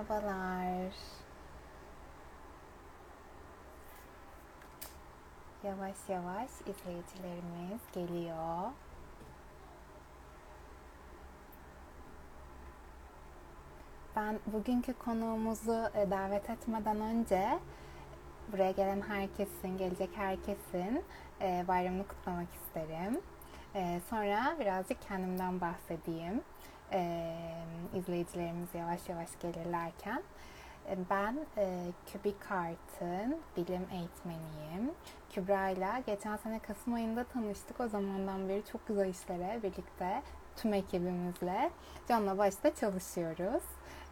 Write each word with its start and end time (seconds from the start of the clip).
Merhabalar. 0.00 0.92
Yavaş 5.64 5.96
yavaş 6.08 6.50
izleyicilerimiz 6.60 7.80
geliyor. 7.92 8.70
Ben 14.16 14.38
bugünkü 14.46 14.92
konuğumuzu 14.92 15.90
e, 15.94 16.10
davet 16.10 16.50
etmeden 16.50 17.00
önce 17.00 17.58
buraya 18.52 18.70
gelen 18.70 19.00
herkesin, 19.00 19.78
gelecek 19.78 20.10
herkesin 20.16 21.04
e, 21.40 21.64
bayramını 21.68 22.08
kutlamak 22.08 22.48
isterim. 22.54 23.20
E, 23.74 24.00
sonra 24.10 24.56
birazcık 24.60 25.02
kendimden 25.02 25.60
bahsedeyim. 25.60 26.42
İzleyicilerimiz 27.94 28.68
yavaş 28.74 29.08
yavaş 29.08 29.28
gelirlerken. 29.40 30.22
Ben 31.10 31.36
Kübik 32.06 32.52
Art'ın 32.52 33.38
bilim 33.56 33.86
eğitmeniyim. 33.92 34.90
Kübra 35.30 35.68
ile 35.68 36.02
geçen 36.06 36.36
sene 36.36 36.58
Kasım 36.58 36.94
ayında 36.94 37.24
tanıştık. 37.24 37.80
O 37.80 37.88
zamandan 37.88 38.48
beri 38.48 38.62
çok 38.72 38.88
güzel 38.88 39.08
işlere 39.08 39.62
birlikte 39.62 40.22
tüm 40.56 40.74
ekibimizle 40.74 41.70
canla 42.08 42.38
başta 42.38 42.74
çalışıyoruz. 42.74 43.62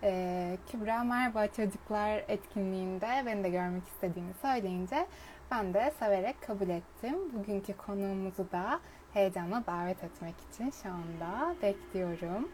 Ee, 0.03 0.57
Kübra 0.71 1.05
merhaba 1.05 1.47
çocuklar 1.47 2.25
etkinliğinde 2.29 3.23
beni 3.27 3.45
de 3.45 3.49
görmek 3.49 3.89
istediğini 3.89 4.35
söyleyince 4.43 5.07
ben 5.51 5.75
de 5.75 5.93
severek 5.99 6.43
kabul 6.43 6.69
ettim. 6.69 7.15
Bugünkü 7.33 7.77
konuğumuzu 7.77 8.53
da 8.53 8.81
heyecanla 9.15 9.63
davet 9.67 10.05
etmek 10.05 10.35
için 10.53 10.71
şu 10.71 10.89
anda 10.89 11.55
bekliyorum. 11.63 12.49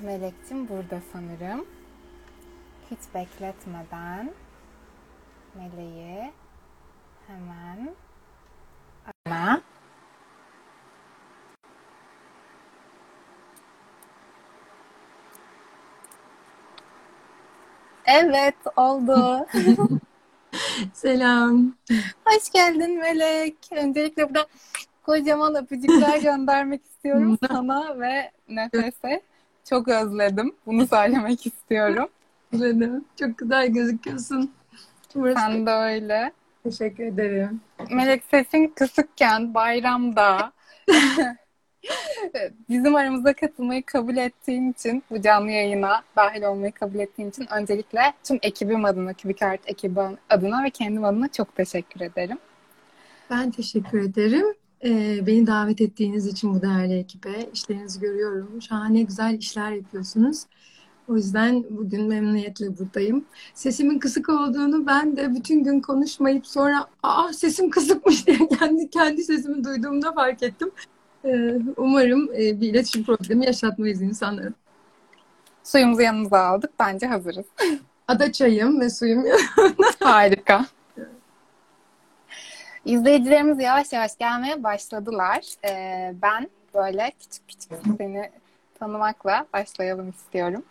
Melek'cim 0.00 0.68
burada 0.68 1.00
sanırım. 1.12 1.66
Hiç 2.90 2.98
bekletmeden 3.14 4.32
Meleği 5.54 6.32
hemen 7.26 7.94
ana 9.26 9.62
Evet, 18.06 18.54
oldu. 18.76 19.46
Selam. 20.92 21.74
Hoş 22.24 22.50
geldin 22.52 22.98
Melek. 22.98 23.56
Öncelikle 23.70 24.28
burada 24.28 24.46
kocaman 25.02 25.54
öpücükler 25.54 26.20
göndermek 26.22 26.84
istiyorum 26.84 27.38
sana 27.48 28.00
ve 28.00 28.30
Nefes'e. 28.48 29.22
Çok 29.64 29.88
özledim. 29.88 30.54
Bunu 30.66 30.86
söylemek 30.86 31.46
istiyorum. 31.46 32.08
Özledim. 32.52 33.04
Çok 33.20 33.38
güzel 33.38 33.68
gözüküyorsun. 33.68 34.52
Burası... 35.14 35.40
Sen 35.40 35.66
de 35.66 35.70
öyle. 35.70 36.32
Teşekkür 36.62 37.04
ederim. 37.04 37.60
Melek 37.90 38.24
sesin 38.30 38.66
kısıkken 38.66 39.54
bayramda 39.54 40.52
bizim 42.68 42.94
aramıza 42.94 43.32
katılmayı 43.32 43.82
kabul 43.86 44.16
ettiğin 44.16 44.72
için, 44.72 45.02
bu 45.10 45.22
canlı 45.22 45.50
yayına 45.50 46.02
dahil 46.16 46.42
olmayı 46.42 46.72
kabul 46.72 46.98
ettiğin 46.98 47.30
için 47.30 47.46
öncelikle 47.52 48.00
tüm 48.24 48.38
ekibim 48.42 48.84
adına, 48.84 49.12
Kübikart 49.12 49.60
ekibi 49.66 50.00
adına 50.30 50.64
ve 50.64 50.70
kendim 50.70 51.04
adına 51.04 51.28
çok 51.28 51.56
teşekkür 51.56 52.00
ederim. 52.00 52.38
Ben 53.30 53.50
teşekkür 53.50 54.02
ederim. 54.02 54.46
Ee, 54.84 55.26
beni 55.26 55.46
davet 55.46 55.80
ettiğiniz 55.80 56.26
için 56.26 56.54
bu 56.54 56.62
değerli 56.62 56.98
ekibe 56.98 57.50
işlerinizi 57.52 58.00
görüyorum. 58.00 58.62
Şahane 58.62 59.02
güzel 59.02 59.38
işler 59.38 59.70
yapıyorsunuz. 59.72 60.42
O 61.08 61.16
yüzden 61.16 61.64
bugün 61.70 62.08
memnuniyetle 62.08 62.78
buradayım. 62.78 63.24
Sesimin 63.54 63.98
kısık 63.98 64.28
olduğunu 64.28 64.86
ben 64.86 65.16
de 65.16 65.34
bütün 65.34 65.64
gün 65.64 65.80
konuşmayıp 65.80 66.46
sonra 66.46 66.86
aa 67.02 67.32
sesim 67.32 67.70
kısıkmış 67.70 68.26
diye 68.26 68.48
kendi 68.58 68.90
kendi 68.90 69.24
sesimi 69.24 69.64
duyduğumda 69.64 70.12
fark 70.12 70.42
ettim. 70.42 70.70
Ee, 71.24 71.58
umarım 71.76 72.32
e, 72.32 72.60
bir 72.60 72.68
iletişim 72.68 73.04
problemi 73.04 73.46
yaşatmayız 73.46 74.02
insanlara. 74.02 74.52
Suyumuzu 75.64 76.02
yanımıza 76.02 76.38
aldık. 76.38 76.70
Bence 76.80 77.06
hazırız. 77.06 77.46
Ada 78.08 78.32
çayım 78.32 78.80
ve 78.80 78.90
suyum 78.90 79.24
Harika. 80.00 80.66
İzleyicilerimiz 82.84 83.60
yavaş 83.60 83.92
yavaş 83.92 84.18
gelmeye 84.18 84.62
başladılar. 84.62 85.44
Ee, 85.64 86.14
ben 86.22 86.48
böyle 86.74 87.12
küçük 87.20 87.48
küçük 87.48 87.72
seni 87.98 88.30
tanımakla 88.78 89.46
başlayalım 89.52 90.10
istiyorum. 90.10 90.64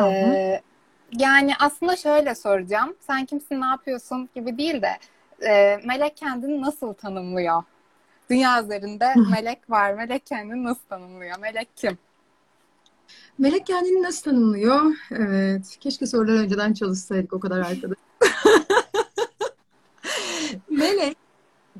Ee, 0.00 0.60
yani 1.12 1.52
aslında 1.60 1.96
şöyle 1.96 2.34
soracağım. 2.34 2.94
Sen 3.00 3.24
kimsin, 3.24 3.60
ne 3.60 3.66
yapıyorsun 3.66 4.28
gibi 4.34 4.58
değil 4.58 4.82
de 4.82 4.98
e, 5.46 5.80
Melek 5.84 6.16
kendini 6.16 6.62
nasıl 6.62 6.94
tanımlıyor? 6.94 7.62
Dünya 8.30 8.62
üzerinde 8.62 9.14
melek 9.30 9.70
var. 9.70 9.94
Melek 9.94 10.26
kendini 10.26 10.64
nasıl 10.64 10.82
tanımlıyor? 10.88 11.38
Melek 11.38 11.68
kim? 11.76 11.98
Melek 13.38 13.66
kendini 13.66 14.02
nasıl 14.02 14.22
tanımlıyor? 14.22 14.80
Evet. 15.10 15.76
Keşke 15.80 16.06
sorular 16.06 16.34
önceden 16.34 16.72
çalışsaydık 16.72 17.32
o 17.32 17.40
kadar 17.40 17.58
arkadaş. 17.58 17.98
Melek 20.70 21.16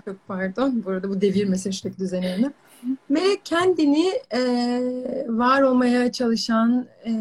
çok 0.05 0.29
pardon. 0.29 0.83
Bu 0.85 0.91
arada 0.91 1.09
bu 1.09 1.21
devirmesin 1.21 1.71
şuradaki 1.71 1.99
düzenini. 1.99 2.51
Melek 3.09 3.45
kendini 3.45 4.09
e, 4.31 4.41
var 5.29 5.63
olmaya 5.63 6.13
çalışan, 6.13 6.87
e, 7.05 7.13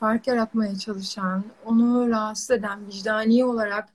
fark 0.00 0.26
yaratmaya 0.26 0.78
çalışan, 0.78 1.44
onu 1.64 2.10
rahatsız 2.10 2.50
eden, 2.50 2.86
vicdani 2.86 3.44
olarak 3.44 3.88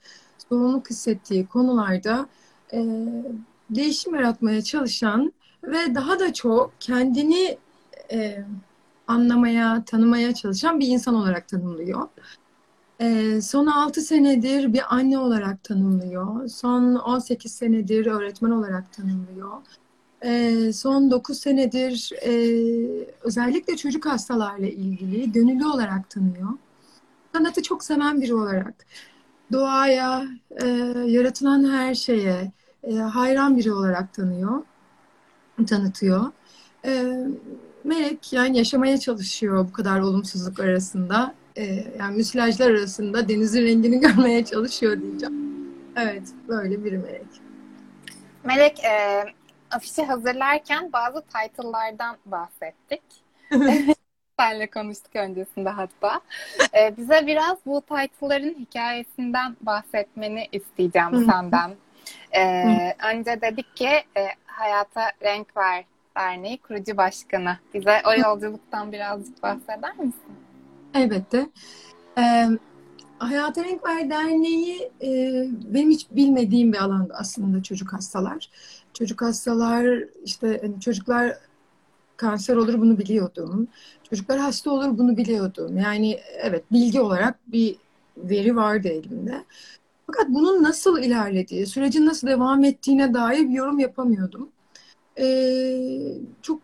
sorumluluk 0.50 0.90
hissettiği 0.90 1.48
konularda 1.48 2.28
e, 2.74 2.80
değişim 3.70 4.16
yaratmaya 4.16 4.62
çalışan 4.62 5.34
ve 5.64 5.96
daha 5.96 6.20
da 6.20 6.34
çok 6.34 6.74
kendini 6.80 7.58
e, 8.12 8.44
anlamaya, 9.08 9.84
tanımaya 9.86 10.34
çalışan 10.34 10.80
bir 10.80 10.88
insan 10.88 11.16
olarak 11.16 11.48
tanımlıyor. 11.48 12.08
E, 13.00 13.42
son 13.42 13.68
6 13.68 14.02
senedir 14.02 14.74
bir 14.74 14.96
anne 14.96 15.20
olarak 15.20 15.64
tanımlıyor. 15.64 16.48
Son 16.48 16.96
18 16.96 17.52
senedir 17.52 18.06
öğretmen 18.06 18.52
olarak 18.52 18.94
tanımlıyor. 18.94 19.52
E, 20.22 20.74
son 20.74 21.12
9 21.12 21.40
senedir 21.40 22.12
e, 22.26 22.32
özellikle 23.24 23.78
çocuk 23.78 24.06
hastalarla 24.06 24.68
ilgili 24.68 25.32
gönüllü 25.32 25.66
olarak 25.66 26.10
tanıyor. 26.10 26.50
Sanatı 27.36 27.62
çok 27.64 27.84
seven 27.84 28.22
biri 28.22 28.36
olarak 28.36 28.74
doğaya, 29.52 30.28
e, 30.62 30.68
yaratılan 31.08 31.72
her 31.72 31.96
şeye, 31.96 32.52
e, 32.84 32.96
hayran 32.96 33.58
biri 33.58 33.74
olarak 33.74 34.14
tanıyor, 34.14 34.64
tanıtıyor. 35.68 36.32
E, 36.86 37.18
Melek 37.84 38.34
yani 38.34 38.58
yaşamaya 38.58 38.98
çalışıyor 38.98 39.68
bu 39.68 39.74
kadar 39.74 40.00
olumsuzluk 40.00 40.60
arasında. 40.60 41.36
E, 41.60 41.84
yani 42.00 42.16
müsilajlar 42.18 42.72
arasında 42.72 43.30
denizin 43.30 43.66
rengini 43.66 44.00
görmeye 44.02 44.46
çalışıyor 44.46 45.02
diyeceğim. 45.02 45.50
Evet, 45.96 46.24
böyle 46.48 46.86
bir 46.86 46.92
Melek. 46.92 47.28
Melek, 48.44 48.84
e, 48.84 49.24
afişi 49.72 50.04
hazırlarken 50.04 50.94
bazı 50.94 51.22
title'lardan 51.22 52.18
bahsettik. 52.26 53.02
Senle 54.40 54.68
konuştuk 54.68 55.16
öncesinde 55.16 55.70
hatta. 55.70 56.22
Ee, 56.78 56.98
bize 56.98 57.28
biraz 57.28 57.58
bu 57.66 57.82
title'ların 57.82 58.56
hikayesinden 58.60 59.58
bahsetmeni 59.62 60.48
isteyeceğim 60.52 61.26
senden. 61.32 61.72
Ee, 62.36 62.96
önce 63.14 63.42
dedik 63.42 63.76
ki 63.76 63.90
e, 64.18 64.28
Hayata 64.46 65.12
Renk 65.24 65.58
Ver 65.58 65.84
Derneği 66.18 66.58
kurucu 66.58 66.98
başkanı. 66.98 67.58
Bize 67.74 68.02
o 68.06 68.14
yolculuktan 68.14 68.92
birazcık 68.92 69.44
bahseder 69.44 69.96
misin? 69.98 70.49
Elbette. 70.94 71.50
Ee, 72.18 72.48
Hayata 73.20 73.64
Renk 73.64 73.86
Ver 73.88 74.10
Derneği 74.10 74.92
e, 75.04 75.10
benim 75.74 75.90
hiç 75.90 76.08
bilmediğim 76.12 76.74
bir 76.74 76.78
alanda 76.78 77.14
aslında 77.14 77.64
çocuk 77.64 77.94
hastalar. 77.94 78.50
Çocuk 78.94 79.22
hastalar 79.22 80.04
işte 80.26 80.60
hani 80.62 80.82
çocuklar 80.82 81.38
kanser 82.18 82.56
olur 82.56 82.80
bunu 82.80 82.98
biliyordum. 82.98 83.68
Çocuklar 84.10 84.40
hasta 84.40 84.72
olur 84.72 84.98
bunu 84.98 85.18
biliyordum. 85.18 85.78
Yani 85.78 86.20
evet 86.42 86.64
bilgi 86.72 87.02
olarak 87.02 87.40
bir 87.48 87.76
veri 88.18 88.56
vardı 88.56 88.88
elimde. 88.88 89.44
Fakat 90.08 90.30
bunun 90.30 90.64
nasıl 90.64 91.00
ilerlediği, 91.04 91.66
sürecin 91.66 92.06
nasıl 92.06 92.28
devam 92.28 92.64
ettiğine 92.64 93.14
dair 93.14 93.50
bir 93.50 93.54
yorum 93.54 93.80
yapamıyordum. 93.80 94.50
Ee, 95.20 96.14
çok 96.42 96.62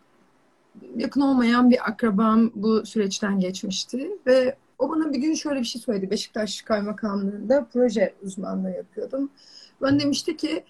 yakın 0.96 1.20
olmayan 1.20 1.70
bir 1.70 1.88
akrabam 1.90 2.50
bu 2.54 2.86
süreçten 2.86 3.40
geçmişti 3.40 4.10
ve 4.26 4.56
o 4.78 4.90
bana 4.90 5.12
bir 5.12 5.18
gün 5.18 5.34
şöyle 5.34 5.60
bir 5.60 5.64
şey 5.64 5.82
söyledi. 5.82 6.10
Beşiktaş 6.10 6.62
Kaymakamlığı'nda 6.62 7.66
proje 7.72 8.14
uzmanlığı 8.22 8.70
yapıyordum. 8.70 9.30
Ben 9.82 10.00
demişti 10.00 10.36
ki 10.36 10.64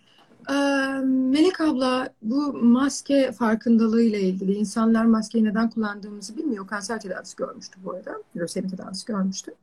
Melek 1.04 1.60
abla 1.60 2.08
bu 2.22 2.52
maske 2.52 3.32
farkındalığı 3.32 4.02
ile 4.02 4.20
ilgili 4.20 4.54
insanlar 4.54 5.04
maskeyi 5.04 5.44
neden 5.44 5.70
kullandığımızı 5.70 6.36
bilmiyor. 6.36 6.66
Kanser 6.66 7.00
tedavisi 7.00 7.36
görmüştü 7.36 7.80
bu 7.84 7.92
arada. 7.92 8.22
Lösemi 8.36 8.68
tedavisi 8.68 9.06
görmüştü. 9.06 9.54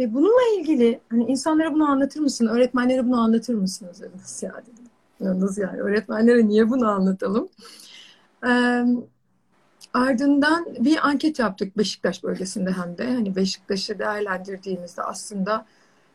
E, 0.00 0.14
bununla 0.14 0.60
ilgili 0.60 1.00
hani 1.08 1.24
insanlara 1.24 1.74
bunu 1.74 1.90
anlatır 1.90 2.20
mısın? 2.20 2.46
Öğretmenlere 2.46 3.06
bunu 3.06 3.20
anlatır 3.20 3.54
mısınız? 3.54 4.02
Nasıl 4.14 4.46
yani? 4.46 5.40
Nasıl 5.40 5.62
yani? 5.62 5.80
Öğretmenlere 5.80 6.46
niye 6.48 6.70
bunu 6.70 6.88
anlatalım? 6.88 7.48
Ardından 9.94 10.66
bir 10.78 11.06
anket 11.08 11.38
yaptık 11.38 11.78
Beşiktaş 11.78 12.22
bölgesinde 12.22 12.70
hem 12.72 12.98
de. 12.98 13.06
Hani 13.06 13.36
Beşiktaş'ı 13.36 13.98
değerlendirdiğimizde 13.98 15.02
aslında 15.02 15.66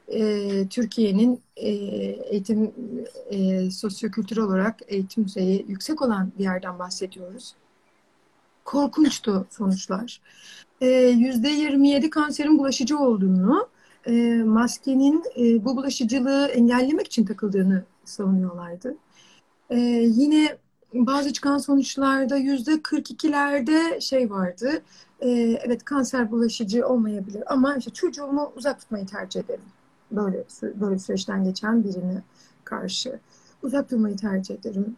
e, 0.07 0.67
Türkiye'nin 0.67 1.41
e, 1.55 1.69
eğitim 1.69 2.73
e, 3.29 3.71
sosyokültürel 3.71 4.43
olarak 4.43 4.79
eğitim 4.87 5.25
düzeyi 5.25 5.65
yüksek 5.67 6.01
olan 6.01 6.31
bir 6.37 6.43
yerden 6.43 6.79
bahsediyoruz. 6.79 7.55
Korkunçtu 8.65 9.47
sonuçlar. 9.49 10.21
Yüzde 11.11 11.49
27 11.49 12.09
kanserin 12.09 12.59
bulaşıcı 12.59 12.97
olduğunu, 12.97 13.69
e, 14.07 14.43
maskenin 14.43 15.23
e, 15.37 15.65
bu 15.65 15.77
bulaşıcılığı 15.77 16.47
engellemek 16.47 17.07
için 17.07 17.25
takıldığını 17.25 17.83
savunuyorlardı. 18.05 18.95
E, 19.69 19.79
yine 20.05 20.57
bazı 21.05 21.33
çıkan 21.33 21.57
sonuçlarda 21.57 22.37
yüzde 22.37 22.73
42'lerde 22.73 24.01
şey 24.01 24.29
vardı. 24.29 24.81
E, 25.19 25.29
evet 25.65 25.85
kanser 25.85 26.31
bulaşıcı 26.31 26.87
olmayabilir 26.87 27.43
ama 27.53 27.75
işte 27.75 27.91
çocuğumu 27.91 28.53
uzak 28.55 28.79
tutmayı 28.79 29.05
tercih 29.05 29.39
ederim. 29.39 29.61
Böyle 30.11 30.43
böyle 30.61 30.99
süreçten 30.99 31.43
geçen 31.43 31.83
birine 31.83 32.23
karşı 32.63 33.19
uzak 33.63 33.91
durmayı 33.91 34.17
tercih 34.17 34.55
ederim. 34.55 34.95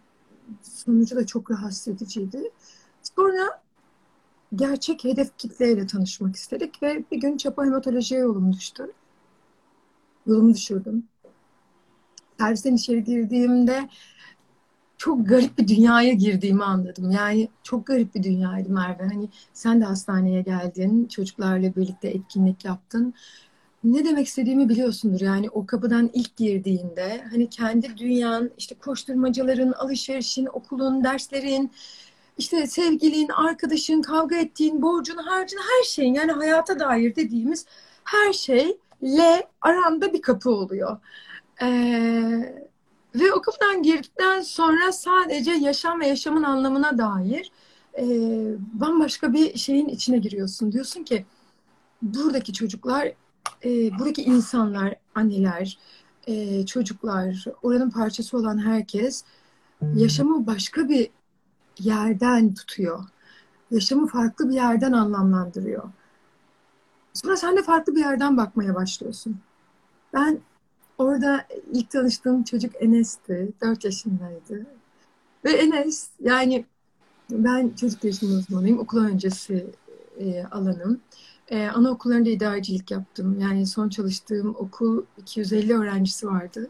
Sonucu 0.62 1.16
da 1.16 1.26
çok 1.26 1.52
rahatsız 1.52 1.88
ediciydi. 1.88 2.52
Sonra 3.16 3.62
gerçek 4.56 5.04
hedef 5.04 5.38
kitleyle 5.38 5.88
tanışmak 5.88 6.36
istedik 6.36 6.84
ve 6.84 7.04
bir 7.12 7.18
gün 7.18 7.38
çapa 7.38 7.66
hematolojiye 7.66 8.22
yolum 8.22 8.54
düştü. 8.54 8.92
Yolumu 10.28 10.54
düşürdüm. 10.54 11.04
Servisten 12.40 12.76
içeri 12.76 13.04
girdiğimde 13.04 13.90
çok 15.00 15.30
garip 15.30 15.58
bir 15.58 15.68
dünyaya 15.68 16.14
girdiğimi 16.14 16.64
anladım. 16.64 17.12
Yani 17.12 17.50
çok 17.64 17.88
garip 17.88 18.16
bir 18.16 18.24
dünyaydı 18.24 18.70
Merve. 18.70 19.04
Hani 19.04 19.30
sen 19.54 19.82
de 19.82 19.86
hastaneye 19.86 20.42
geldin, 20.42 21.06
çocuklarla 21.06 21.76
birlikte 21.76 22.08
etkinlik 22.08 22.66
yaptın. 22.66 23.14
Ne 23.84 24.06
demek 24.06 24.28
istediğimi 24.28 24.70
biliyorsundur. 24.70 25.22
Yani 25.22 25.50
o 25.50 25.66
kapıdan 25.66 26.10
ilk 26.14 26.38
girdiğinde 26.38 27.24
hani 27.32 27.50
kendi 27.50 27.98
dünyan, 27.98 28.52
işte 28.58 28.76
koşturmacaların, 28.76 29.72
alışverişin, 29.72 30.46
okulun, 30.46 31.04
derslerin, 31.04 31.72
işte 32.38 32.68
sevgilin, 32.68 33.30
arkadaşın, 33.30 34.02
kavga 34.02 34.36
ettiğin, 34.36 34.82
borcun, 34.82 35.18
harcın, 35.18 35.58
her 35.58 35.84
şeyin 35.84 36.14
yani 36.14 36.32
hayata 36.32 36.80
dair 36.80 37.16
dediğimiz 37.16 37.66
her 38.04 38.34
şeyle 38.34 39.48
aranda 39.62 40.14
bir 40.14 40.22
kapı 40.22 40.50
oluyor. 40.50 40.98
Ee, 41.62 42.69
ve 43.16 43.34
o 43.34 43.42
kapıdan 43.42 43.84
girdikten 43.84 44.42
sonra 44.42 44.92
sadece 44.92 45.52
yaşam 45.52 46.00
ve 46.00 46.08
yaşamın 46.08 46.44
anlamına 46.44 46.98
dair 46.98 47.52
e, 47.98 48.06
bambaşka 48.74 49.34
bir 49.34 49.58
şeyin 49.58 49.88
içine 49.88 50.18
giriyorsun. 50.18 50.72
Diyorsun 50.72 51.04
ki 51.04 51.26
buradaki 52.02 52.54
çocuklar, 52.54 53.14
e, 53.66 54.00
buradaki 54.00 54.24
insanlar, 54.24 54.96
anneler, 55.16 55.78
e, 56.28 56.66
çocuklar, 56.66 57.46
oranın 57.64 57.90
parçası 57.90 58.38
olan 58.38 58.58
herkes 58.58 59.24
yaşamı 59.96 60.48
başka 60.48 60.90
bir 60.90 61.10
yerden 61.80 62.54
tutuyor. 62.54 63.04
Yaşamı 63.72 64.08
farklı 64.08 64.50
bir 64.50 64.56
yerden 64.56 64.92
anlamlandırıyor. 64.92 65.84
Sonra 67.14 67.38
sen 67.38 67.58
de 67.58 67.64
farklı 67.64 67.96
bir 67.96 68.00
yerden 68.00 68.38
bakmaya 68.38 68.76
başlıyorsun. 68.76 69.40
Ben 70.14 70.40
orada 71.00 71.46
ilk 71.72 71.90
tanıştığım 71.90 72.44
çocuk 72.44 72.72
Enes'ti. 72.80 73.50
Dört 73.62 73.86
yaşındaydı. 73.86 74.66
Ve 75.46 75.52
Enes 75.52 76.10
yani 76.20 76.66
ben 77.32 77.70
çocuk 77.70 78.02
gelişimi 78.02 78.34
uzmanıyım. 78.34 78.80
Okul 78.80 79.06
öncesi 79.06 79.66
e, 80.20 80.44
alanım. 80.44 81.02
E, 81.48 81.68
anaokullarında 81.68 82.30
idarecilik 82.30 82.92
yaptım. 82.92 83.40
Yani 83.40 83.68
son 83.68 83.90
çalıştığım 83.90 84.56
okul 84.56 85.04
250 85.18 85.74
öğrencisi 85.74 86.28
vardı. 86.28 86.70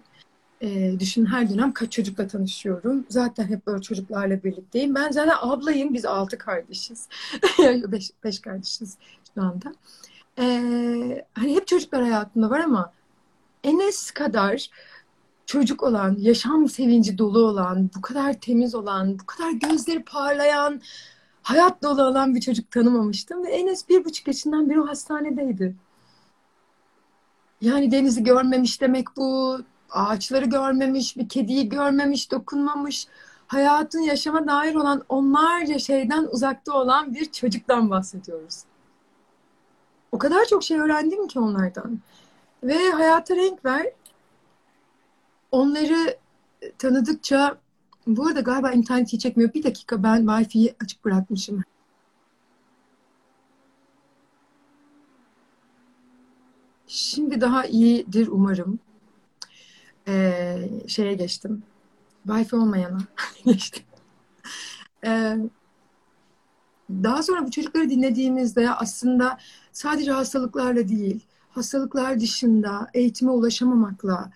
E, 0.62 1.00
düşün 1.00 1.26
her 1.26 1.50
dönem 1.50 1.74
kaç 1.74 1.92
çocukla 1.92 2.28
tanışıyorum. 2.28 3.06
Zaten 3.10 3.48
hep 3.48 3.68
böyle 3.68 3.82
çocuklarla 3.82 4.44
birlikteyim. 4.44 4.96
Ben 4.96 5.12
zaten 5.12 5.36
ablayım. 5.42 5.94
Biz 5.94 6.06
altı 6.06 6.38
kardeşiz. 6.38 7.08
beş, 7.88 8.12
beş 8.24 8.40
kardeşiz 8.40 8.98
şu 9.36 9.42
anda. 9.42 9.74
E, 10.40 10.46
hani 11.34 11.56
hep 11.56 11.68
çocuklar 11.68 12.02
hayatımda 12.02 12.50
var 12.50 12.60
ama 12.60 12.94
Enes 13.64 14.12
kadar 14.12 14.70
çocuk 15.46 15.84
olan, 15.84 16.16
yaşam 16.20 16.70
sevinci 16.70 17.18
dolu 17.18 17.40
olan, 17.48 17.90
bu 17.98 18.02
kadar 18.02 18.34
temiz 18.34 18.76
olan, 18.76 19.20
bu 19.20 19.26
kadar 19.26 19.52
gözleri 19.52 20.04
parlayan, 20.04 20.82
hayat 21.44 21.84
dolu 21.84 22.04
olan 22.04 22.36
bir 22.36 22.42
çocuk 22.42 22.72
tanımamıştım. 22.72 23.46
Ve 23.46 23.50
Enes 23.50 23.90
bir 23.90 24.06
buçuk 24.06 24.28
yaşından 24.28 24.70
beri 24.70 24.82
o 24.82 24.88
hastanedeydi. 24.88 25.76
Yani 27.62 27.92
denizi 27.92 28.24
görmemiş 28.24 28.82
demek 28.82 29.08
bu, 29.18 29.60
ağaçları 29.92 30.46
görmemiş, 30.46 31.18
bir 31.18 31.30
kediyi 31.30 31.70
görmemiş, 31.70 32.32
dokunmamış, 32.32 33.08
hayatın 33.48 34.00
yaşama 34.00 34.48
dair 34.48 34.76
olan 34.76 35.04
onlarca 35.10 35.80
şeyden 35.80 36.28
uzakta 36.32 36.74
olan 36.74 37.14
bir 37.14 37.32
çocuktan 37.32 37.90
bahsediyoruz. 37.90 38.64
O 40.12 40.18
kadar 40.18 40.46
çok 40.46 40.64
şey 40.64 40.80
öğrendim 40.80 41.28
ki 41.28 41.40
onlardan. 41.40 42.00
Ve 42.64 42.90
hayata 42.90 43.36
renk 43.36 43.66
ver. 43.66 43.92
Onları 45.52 46.18
tanıdıkça 46.78 47.58
bu 48.08 48.28
arada 48.28 48.40
galiba 48.42 48.72
interneti 48.72 49.20
çekmiyor. 49.20 49.54
Bir 49.54 49.64
dakika 49.64 50.04
ben 50.04 50.26
Wi-Fi'yi 50.26 50.76
açık 50.84 51.06
bırakmışım. 51.06 51.64
Şimdi 56.88 57.42
daha 57.42 57.66
iyidir 57.66 58.28
umarım 58.28 58.80
e, 60.08 60.70
şeye 60.88 61.14
geçtim. 61.14 61.64
Wi-Fi 62.28 62.56
olmayana 62.56 63.00
geçtim. 63.46 63.84
E, 65.06 65.38
daha 66.90 67.24
sonra 67.24 67.46
bu 67.48 67.52
çocukları 67.52 67.90
dinlediğimizde 67.90 68.72
aslında 68.72 69.38
sadece 69.72 70.12
hastalıklarla 70.12 70.88
değil, 70.88 71.26
hastalıklar 71.50 72.20
dışında 72.20 72.88
eğitime 72.94 73.32
ulaşamamakla, 73.32 74.32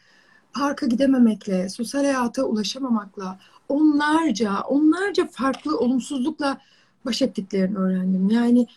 parka 0.54 0.86
gidememekle, 0.86 1.70
sosyal 1.70 2.04
hayata 2.04 2.44
ulaşamamakla, 2.44 3.40
onlarca, 3.70 4.62
onlarca 4.62 5.28
farklı 5.28 5.80
olumsuzlukla 5.80 6.58
baş 7.06 7.22
ettiklerini 7.22 7.78
öğrendim. 7.78 8.30
Yani 8.30 8.68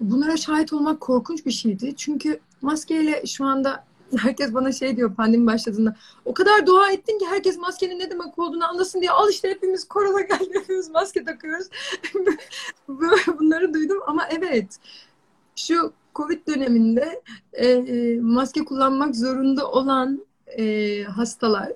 bunlara 0.00 0.36
şahit 0.36 0.72
olmak 0.72 1.00
korkunç 1.00 1.46
bir 1.46 1.50
şeydi. 1.50 1.96
Çünkü 1.96 2.40
maskeyle 2.62 3.26
şu 3.26 3.44
anda 3.44 3.84
herkes 4.18 4.54
bana 4.54 4.72
şey 4.72 4.96
diyor 4.96 5.14
pandemi 5.14 5.46
başladığında 5.46 5.96
o 6.24 6.34
kadar 6.34 6.66
dua 6.66 6.90
ettin 6.90 7.18
ki 7.18 7.26
herkes 7.26 7.58
maskenin 7.58 7.98
ne 7.98 8.10
demek 8.10 8.38
olduğunu 8.38 8.68
anlasın 8.68 9.00
diye 9.00 9.10
al 9.10 9.30
işte 9.30 9.50
hepimiz 9.50 9.84
korona 9.84 10.20
geldi 10.20 10.50
hepimiz 10.60 10.90
maske 10.90 11.24
takıyoruz. 11.24 11.66
Bunları 13.38 13.74
duydum 13.74 13.98
ama 14.06 14.28
evet 14.30 14.78
şu 15.56 15.92
Covid 16.14 16.46
döneminde 16.46 17.22
e, 17.52 17.66
e, 17.68 18.20
maske 18.20 18.64
kullanmak 18.64 19.16
zorunda 19.16 19.70
olan 19.70 20.26
e, 20.58 21.02
hastalar 21.02 21.72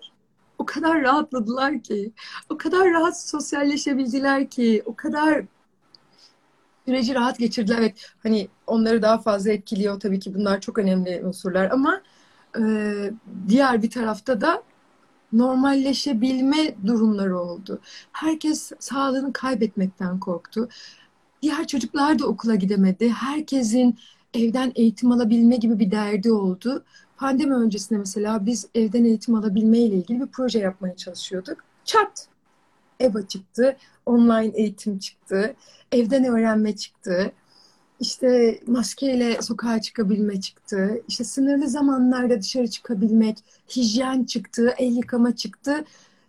o 0.59 0.67
kadar 0.67 1.03
rahatladılar 1.03 1.83
ki, 1.83 2.13
o 2.49 2.59
kadar 2.59 2.91
rahat 2.91 3.21
sosyalleşebildiler 3.21 4.51
ki, 4.51 4.83
o 4.87 4.97
kadar 4.97 5.45
süreci 6.87 7.15
rahat 7.15 7.39
geçirdiler. 7.39 7.79
Evet, 7.79 8.07
hani 8.23 8.49
onları 8.67 9.03
daha 9.03 9.19
fazla 9.19 9.53
etkiliyor 9.53 10.01
tabii 10.01 10.21
ki 10.21 10.35
bunlar 10.35 10.61
çok 10.61 10.79
önemli 10.79 11.23
unsurlar 11.25 11.71
ama 11.71 12.03
e, 12.59 12.63
diğer 13.49 13.83
bir 13.83 13.91
tarafta 13.91 14.41
da 14.41 14.63
normalleşebilme 15.33 16.75
durumları 16.87 17.39
oldu. 17.39 17.81
Herkes 18.13 18.73
sağlığını 18.79 19.33
kaybetmekten 19.33 20.21
korktu. 20.21 20.69
Diğer 21.43 21.67
çocuklar 21.67 22.19
da 22.19 22.27
okula 22.27 22.55
gidemedi. 22.55 23.11
Herkesin 23.11 23.99
evden 24.35 24.73
eğitim 24.75 25.13
alabilme 25.13 25.57
gibi 25.57 25.79
bir 25.79 25.91
derdi 25.91 26.33
oldu. 26.33 26.85
Pandemi 27.17 27.55
öncesinde 27.55 27.99
mesela 27.99 28.47
biz 28.47 28.69
evden 28.75 29.05
eğitim 29.05 29.35
alabilme 29.35 29.79
ile 29.79 29.95
ilgili 29.95 30.21
bir 30.21 30.27
proje 30.27 30.59
yapmaya 30.59 30.97
çalışıyorduk. 30.97 31.59
Çat! 31.85 32.29
EBA 33.01 33.29
çıktı, 33.29 33.77
online 34.07 34.53
eğitim 34.55 34.99
çıktı, 34.99 35.55
evden 35.93 36.25
öğrenme 36.25 36.77
çıktı 36.77 37.33
işte 38.01 38.61
maskeyle 38.67 39.43
sokağa 39.43 39.81
çıkabilme 39.81 40.41
çıktı. 40.41 41.03
İşte 41.09 41.25
sınırlı 41.25 41.69
zamanlarda 41.69 42.41
dışarı 42.41 42.69
çıkabilmek, 42.71 43.39
hijyen 43.77 44.25
çıktı, 44.25 44.75
el 44.79 44.97
yıkama 44.97 45.37
çıktı. 45.37 45.85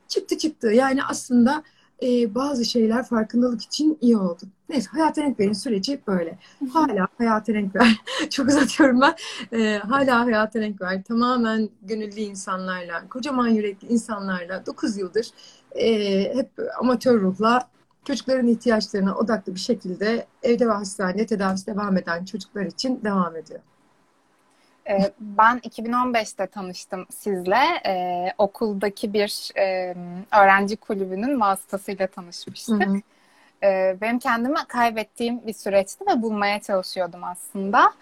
Çıktı 0.08 0.38
çıktı. 0.38 0.68
Yani 0.68 1.04
aslında 1.04 1.64
e, 2.04 2.36
bazı 2.36 2.66
şeyler 2.66 3.06
farkındalık 3.06 3.62
için 3.62 3.98
iyi 4.02 4.18
oldu. 4.18 4.42
Neyse 4.70 4.90
hayata 4.92 5.22
renk 5.22 5.40
verin 5.40 5.54
süreci 5.54 6.02
böyle. 6.08 6.38
Hala 6.74 7.08
hayata 7.18 7.54
renk 7.54 7.76
ver. 7.76 8.02
Çok 8.30 8.48
uzatıyorum 8.48 9.02
ben. 9.02 9.16
E, 9.60 9.78
hala 9.78 10.26
hayata 10.26 10.60
renk 10.60 10.82
ver. 10.82 11.04
Tamamen 11.04 11.70
gönüllü 11.82 12.20
insanlarla, 12.20 13.10
kocaman 13.10 13.48
yürekli 13.48 13.88
insanlarla 13.88 14.66
9 14.66 14.98
yıldır 14.98 15.28
e, 15.76 16.36
hep 16.36 16.50
amatör 16.80 17.22
ruhla 17.22 17.70
çocukların 18.06 18.48
ihtiyaçlarına 18.48 19.16
odaklı 19.16 19.56
bir 19.56 19.60
şekilde 19.60 20.26
evde 20.44 20.68
ve 20.68 20.72
hastanede 20.72 21.26
tedavisi 21.26 21.68
devam 21.68 21.98
eden 21.98 22.26
çocuklar 22.26 22.66
için 22.66 23.04
devam 23.04 23.36
ediyor. 23.36 23.60
Ee, 24.90 25.12
ben 25.20 25.58
2015'te 25.58 26.48
tanıştım 26.48 27.06
sizle. 27.10 27.60
Ee, 27.86 28.34
okuldaki 28.38 29.14
bir 29.14 29.52
e, 29.58 29.96
öğrenci 30.42 30.78
kulübünün 30.78 31.40
vasıtasıyla 31.40 32.08
tanışmıştık. 32.08 32.82
Hı 32.82 32.90
hı. 32.90 33.02
Ee, 33.64 33.98
benim 34.02 34.20
kendimi 34.20 34.56
kaybettiğim 34.68 35.48
bir 35.48 35.54
süreçti 35.54 36.06
ve 36.08 36.22
bulmaya 36.22 36.62
çalışıyordum 36.62 37.24
aslında. 37.24 37.94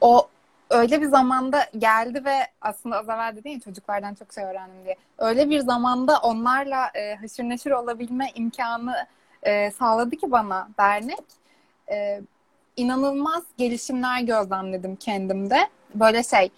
O 0.00 0.28
öyle 0.70 1.00
bir 1.00 1.06
zamanda 1.06 1.66
geldi 1.78 2.24
ve 2.24 2.36
aslında 2.60 2.98
az 2.98 3.08
evvel 3.08 3.36
dedin 3.36 3.50
ya 3.50 3.60
çocuklardan 3.60 4.14
çok 4.14 4.32
şey 4.32 4.44
öğrendim 4.44 4.84
diye. 4.84 4.96
Öyle 5.18 5.50
bir 5.50 5.60
zamanda 5.60 6.18
onlarla 6.18 6.90
e, 6.94 7.14
haşır 7.14 7.44
neşir 7.44 7.70
olabilme 7.70 8.30
imkanı 8.34 9.06
e, 9.42 9.70
sağladı 9.70 10.16
ki 10.16 10.30
bana 10.30 10.68
dernek. 10.78 11.24
E, 11.90 12.20
inanılmaz 12.76 13.42
gelişimler 13.58 14.20
gözlemledim 14.20 14.96
kendimde. 14.96 15.68
Böyle 15.94 16.22
şey 16.22 16.50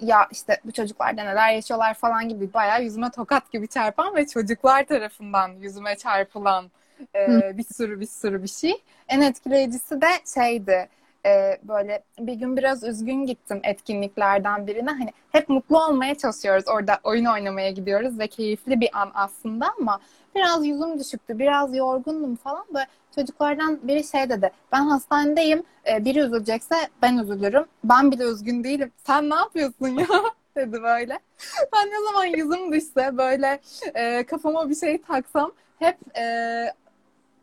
ya 0.00 0.28
işte 0.30 0.60
bu 0.64 0.72
çocuklarda 0.72 1.22
neler 1.22 1.52
yaşıyorlar 1.52 1.94
falan 1.94 2.28
gibi 2.28 2.54
bayağı 2.54 2.82
yüzüme 2.82 3.10
tokat 3.10 3.52
gibi 3.52 3.68
çarpan 3.68 4.16
ve 4.16 4.26
çocuklar 4.26 4.84
tarafından 4.84 5.48
yüzüme 5.48 5.96
çarpılan 5.96 6.70
e, 7.14 7.58
bir 7.58 7.64
sürü 7.64 8.00
bir 8.00 8.06
sürü 8.06 8.42
bir 8.42 8.48
şey. 8.48 8.82
En 9.08 9.20
etkileyicisi 9.20 10.00
de 10.00 10.08
şeydi 10.34 10.88
e, 11.26 11.58
böyle 11.62 12.02
bir 12.18 12.34
gün 12.34 12.56
biraz 12.56 12.84
üzgün 12.84 13.26
gittim 13.26 13.60
etkinliklerden 13.64 14.66
birine. 14.66 14.90
Hani 14.90 15.12
hep 15.32 15.48
mutlu 15.48 15.84
olmaya 15.84 16.14
çalışıyoruz. 16.14 16.68
Orada 16.68 17.00
oyun 17.04 17.24
oynamaya 17.24 17.70
gidiyoruz 17.70 18.18
ve 18.18 18.26
keyifli 18.26 18.80
bir 18.80 18.88
an 18.92 19.10
aslında 19.14 19.66
ama 19.80 20.00
biraz 20.34 20.66
yüzüm 20.66 20.98
düşüktü, 20.98 21.38
biraz 21.38 21.76
yorgundum 21.76 22.36
falan. 22.36 22.64
Böyle 22.74 22.86
çocuklardan 23.14 23.78
biri 23.82 24.04
şey 24.04 24.30
dedi. 24.30 24.50
Ben 24.72 24.86
hastanedeyim. 24.86 25.62
E, 25.90 26.04
biri 26.04 26.18
üzülecekse 26.18 26.74
ben 27.02 27.18
üzülürüm. 27.18 27.64
Ben 27.84 28.12
bile 28.12 28.24
üzgün 28.24 28.64
değilim. 28.64 28.92
Sen 29.06 29.30
ne 29.30 29.34
yapıyorsun 29.34 29.88
ya? 29.88 30.06
dedi 30.56 30.82
böyle. 30.82 31.18
Ben 31.72 31.90
ne 31.90 32.06
zaman 32.06 32.24
yüzüm 32.24 32.72
düşse 32.72 33.18
böyle 33.18 33.60
e, 33.94 34.24
kafama 34.24 34.68
bir 34.70 34.74
şey 34.74 35.02
taksam 35.02 35.52
hep 35.78 36.18
e, 36.18 36.24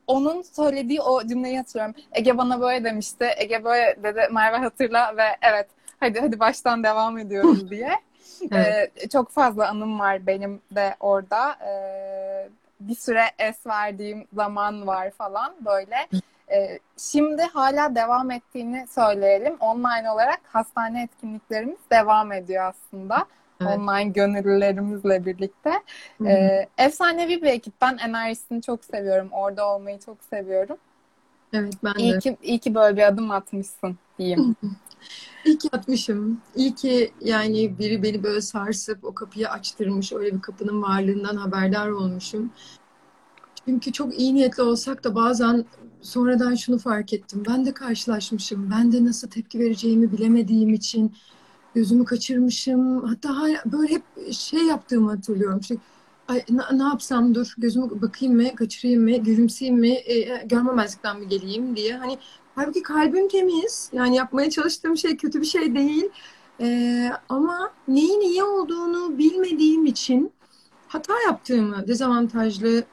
onun 0.08 0.41
söylediği 0.41 1.01
o 1.01 1.27
cümleyi 1.27 1.58
hatırlıyorum. 1.58 1.96
Ege 2.12 2.38
bana 2.38 2.62
böyle 2.62 2.84
demişti. 2.84 3.29
Ege 3.38 3.63
böyle 3.63 4.03
dedi 4.03 4.27
Merve 4.32 4.58
hatırla 4.58 5.17
ve 5.17 5.24
evet 5.41 5.67
hadi 6.00 6.20
hadi 6.20 6.39
baştan 6.39 6.84
devam 6.84 7.17
ediyoruz 7.17 7.70
diye. 7.70 7.91
evet. 8.51 8.91
ee, 8.96 9.10
çok 9.10 9.29
fazla 9.29 9.67
anım 9.67 10.00
var 10.00 10.27
benim 10.27 10.62
de 10.72 10.96
orada. 11.00 11.56
Ee, 11.65 12.50
bir 12.79 12.96
süre 12.96 13.24
es 13.39 13.67
verdiğim 13.67 14.25
zaman 14.34 14.88
var 14.88 15.12
falan 15.12 15.55
böyle. 15.65 15.96
Ee, 16.51 16.79
şimdi 16.98 17.41
hala 17.41 17.96
devam 17.96 18.31
ettiğini 18.31 18.88
söyleyelim. 18.88 19.57
Online 19.60 20.12
olarak 20.12 20.39
hastane 20.48 21.03
etkinliklerimiz 21.03 21.79
devam 21.91 22.31
ediyor 22.31 22.63
aslında. 22.63 23.25
Evet. 23.62 23.77
Online 23.77 24.10
gönüllülerimizle 24.12 25.25
birlikte. 25.25 25.72
Ee, 26.25 26.67
efsanevi 26.77 27.41
bir 27.41 27.48
ekip. 27.48 27.74
Ben 27.81 27.98
enerjisini 27.98 28.62
çok 28.62 28.86
seviyorum. 28.86 29.29
Orada 29.31 29.69
olmayı 29.69 30.00
çok 30.00 30.17
seviyorum. 30.24 30.77
Evet 31.54 31.74
ben 31.84 31.94
iyi 31.98 32.13
de. 32.13 32.20
Ki, 32.20 32.38
iyi 32.44 32.60
ki 32.60 32.75
böyle 32.75 32.98
bir 32.98 33.08
adım 33.08 33.32
atmışsın 33.32 33.98
diyeyim. 34.20 34.56
İyi 35.46 35.58
ki 35.58 35.70
atmışım. 35.72 36.42
İyi 36.56 36.75
ki 36.75 37.12
yani 37.22 37.80
biri 37.80 38.04
beni 38.04 38.24
böyle 38.24 38.42
sarsıp 38.42 39.04
o 39.04 39.13
kapıyı 39.13 39.50
açtırmış. 39.50 40.13
Öyle 40.13 40.36
bir 40.36 40.42
kapının 40.42 40.82
varlığından 40.82 41.36
haberdar 41.36 41.89
olmuşum. 41.89 42.51
Çünkü 43.66 43.92
çok 43.92 44.20
iyi 44.20 44.36
niyetli 44.36 44.63
olsak 44.63 45.04
da 45.04 45.16
bazen 45.16 45.66
sonradan 46.01 46.56
şunu 46.56 46.77
fark 46.77 47.13
ettim. 47.13 47.44
Ben 47.50 47.66
de 47.66 47.74
karşılaşmışım. 47.74 48.72
Ben 48.72 48.92
de 48.92 49.06
nasıl 49.06 49.27
tepki 49.27 49.60
vereceğimi 49.60 50.12
bilemediğim 50.12 50.74
için 50.74 51.16
gözümü 51.75 52.06
kaçırmışım. 52.06 53.04
Hatta 53.04 53.48
böyle 53.66 53.94
hep 53.94 54.34
şey 54.34 54.63
yaptığımı 54.63 55.12
hatırlıyorum. 55.12 55.60
İşte, 55.60 55.75
ay, 56.27 56.43
ne, 56.50 56.79
ne 56.79 56.84
yapsam 56.84 57.36
dur 57.36 57.53
gözümü 57.57 58.01
bakayım 58.01 58.36
mı, 58.36 58.55
kaçırayım 58.55 59.03
mı, 59.03 59.12
gülümseyeyim 59.12 59.79
mi, 59.79 59.89
e, 59.89 60.43
görmemezlikten 60.46 61.19
mi 61.19 61.27
geleyim 61.27 61.75
diye. 61.75 61.98
Hani 61.98 62.17
halbuki 62.55 62.84
kalbim 62.84 63.27
temiz. 63.27 63.89
Yani 63.93 64.15
yapmaya 64.15 64.50
çalıştığım 64.50 64.98
şey 64.98 65.17
kötü 65.17 65.41
bir 65.41 65.46
şey 65.46 65.75
değil. 65.75 66.10
E, 66.60 67.12
ama 67.29 67.74
neyin 67.88 68.22
iyi 68.22 68.43
olduğunu 68.43 69.17
bilmediğim 69.17 69.86
için 69.86 70.31
hata 70.88 71.13
yaptığımı, 71.27 71.88
dezavantajlı 71.88 72.84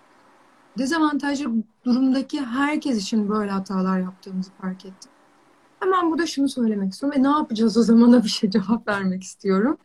dezavantajlı 0.79 1.51
durumdaki 1.85 2.41
herkes 2.41 3.03
için 3.03 3.29
böyle 3.29 3.51
hatalar 3.51 4.01
yaptığımızı 4.01 4.51
fark 4.61 4.85
ettim. 4.85 5.11
Hemen 5.81 6.11
burada 6.11 6.27
şunu 6.27 6.49
söylemek 6.49 6.93
istiyorum 6.93 7.19
ve 7.19 7.23
ne 7.23 7.31
yapacağız 7.31 7.77
o 7.77 7.83
zamana 7.83 8.25
bir 8.25 8.29
şey 8.29 8.51
cevap 8.51 8.89
vermek 8.89 9.23
istiyorum. 9.23 9.79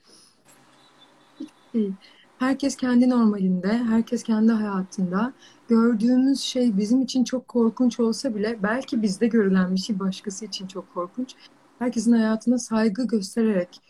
Herkes 2.39 2.75
kendi 2.75 3.09
normalinde, 3.09 3.77
herkes 3.77 4.23
kendi 4.23 4.51
hayatında. 4.51 5.33
Gördüğümüz 5.69 6.39
şey 6.39 6.77
bizim 6.77 7.01
için 7.01 7.23
çok 7.23 7.47
korkunç 7.47 7.99
olsa 7.99 8.35
bile 8.35 8.63
belki 8.63 9.01
bizde 9.01 9.27
görülen 9.27 9.75
bir 9.75 9.79
şey 9.79 9.99
başkası 9.99 10.45
için 10.45 10.67
çok 10.67 10.93
korkunç. 10.93 11.35
Herkesin 11.79 12.11
hayatına 12.11 12.57
saygı 12.57 13.07
göstererek 13.07 13.81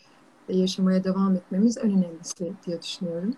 yaşamaya 0.48 1.04
devam 1.04 1.36
etmemiz 1.36 1.78
en 1.78 1.90
önemlisi 1.90 2.52
diye 2.66 2.82
düşünüyorum. 2.82 3.34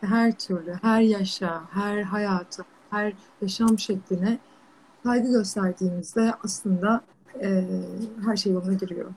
Her 0.00 0.38
türlü, 0.38 0.74
her 0.82 1.00
yaşa, 1.00 1.62
her 1.70 2.02
hayata, 2.02 2.64
her 2.90 3.12
yaşam 3.42 3.78
şekline 3.78 4.38
saygı 5.04 5.32
gösterdiğimizde 5.32 6.34
aslında 6.44 7.00
e, 7.42 7.64
her 8.24 8.36
şey 8.36 8.52
yoluna 8.52 8.74
giriyor. 8.74 9.10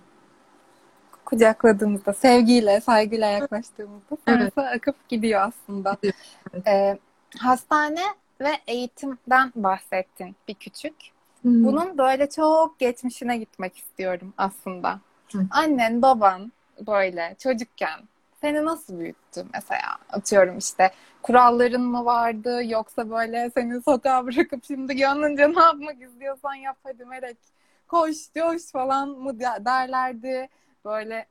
Kucakladığımızda, 1.25 2.13
sevgiyle, 2.13 2.81
saygıyla 2.81 3.27
yaklaştığımızda 3.27 4.17
sonrası 4.27 4.51
evet. 4.57 4.75
akıp 4.75 5.09
gidiyor 5.09 5.41
aslında. 5.41 5.97
Evet. 6.53 6.67
E, 6.67 6.97
hastane 7.37 8.03
ve 8.41 8.51
eğitimden 8.67 9.51
bahsettin 9.55 10.35
bir 10.47 10.53
küçük. 10.53 10.95
Hı-hı. 11.43 11.63
Bunun 11.63 11.97
böyle 11.97 12.29
çok 12.29 12.79
geçmişine 12.79 13.37
gitmek 13.37 13.77
istiyorum 13.77 14.33
aslında. 14.37 14.99
Annen, 15.51 16.01
baban 16.01 16.51
böyle 16.87 17.35
çocukken 17.39 17.99
seni 18.41 18.65
nasıl 18.65 18.99
büyüttü 18.99 19.45
mesela? 19.53 19.97
Atıyorum 20.09 20.57
işte 20.57 20.91
kuralların 21.21 21.81
mı 21.81 22.05
vardı 22.05 22.63
yoksa 22.65 23.09
böyle 23.09 23.51
seni 23.53 23.81
sokağa 23.81 24.25
bırakıp 24.25 24.63
şimdi 24.65 24.95
gönlünce 24.95 25.53
ne 25.53 25.61
yapmak 25.61 26.01
istiyorsan 26.01 26.53
yap 26.53 26.77
hadi 26.83 27.05
melek 27.05 27.37
koş 27.87 28.15
coş 28.37 28.71
falan 28.71 29.09
mı 29.09 29.39
derlerdi. 29.39 30.49
Böyle 30.85 31.25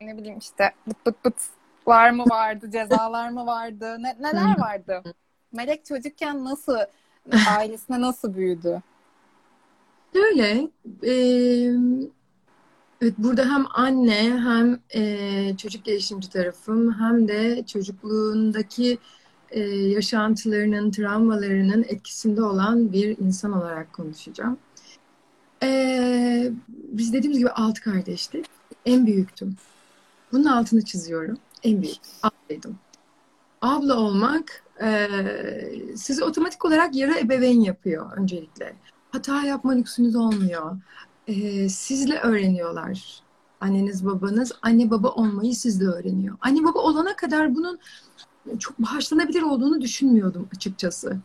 ne 0.00 0.18
bileyim 0.18 0.38
işte 0.38 0.72
bıt 0.86 1.06
bıt 1.06 1.24
bıt 1.24 1.34
var 1.86 2.10
mı 2.10 2.24
vardı, 2.30 2.70
cezalar 2.72 3.28
mı 3.28 3.46
vardı, 3.46 3.96
ne, 3.98 4.16
neler 4.20 4.58
vardı? 4.60 5.02
Melek 5.52 5.84
çocukken 5.84 6.44
nasıl, 6.44 6.76
ailesine 7.48 8.00
nasıl 8.00 8.34
büyüdü? 8.34 8.82
Öyle. 10.14 10.68
E, 11.02 11.14
evet, 13.02 13.14
burada 13.18 13.44
hem 13.44 13.66
anne 13.74 14.40
hem 14.40 14.80
e, 14.94 15.56
çocuk 15.56 15.84
gelişimci 15.84 16.30
tarafım 16.30 17.00
hem 17.00 17.28
de 17.28 17.66
çocukluğundaki 17.66 18.98
e, 19.50 19.60
yaşantılarının, 19.70 20.90
travmalarının 20.90 21.84
etkisinde 21.88 22.42
olan 22.42 22.92
bir 22.92 23.18
insan 23.18 23.52
olarak 23.52 23.92
konuşacağım. 23.92 24.58
Ee, 25.62 26.50
biz 26.68 27.12
dediğimiz 27.12 27.38
gibi 27.38 27.50
altı 27.50 27.82
kardeştik. 27.82 28.46
En 28.86 29.06
büyüktüm. 29.06 29.56
Bunun 30.32 30.44
altını 30.44 30.84
çiziyorum. 30.84 31.38
En 31.62 31.82
büyük. 31.82 31.96
Ablaydım. 32.22 32.78
Abla 33.62 33.96
olmak 33.96 34.64
e, 34.82 35.08
sizi 35.96 36.24
otomatik 36.24 36.64
olarak 36.64 36.94
yarı 36.94 37.18
ebeveyn 37.18 37.60
yapıyor 37.60 38.16
öncelikle. 38.16 38.74
Hata 39.10 39.42
yapma 39.42 39.72
lüksünüz 39.72 40.16
olmuyor. 40.16 40.76
E, 41.26 41.68
sizle 41.68 42.18
öğreniyorlar. 42.18 43.22
Anneniz 43.60 44.06
babanız 44.06 44.52
anne 44.62 44.90
baba 44.90 45.08
olmayı 45.08 45.54
sizle 45.54 45.84
öğreniyor. 45.84 46.36
Anne 46.40 46.64
baba 46.64 46.78
olana 46.78 47.16
kadar 47.16 47.54
bunun 47.54 47.78
çok 48.58 48.78
bağışlanabilir 48.78 49.42
olduğunu 49.42 49.80
düşünmüyordum 49.80 50.48
açıkçası. 50.56 51.16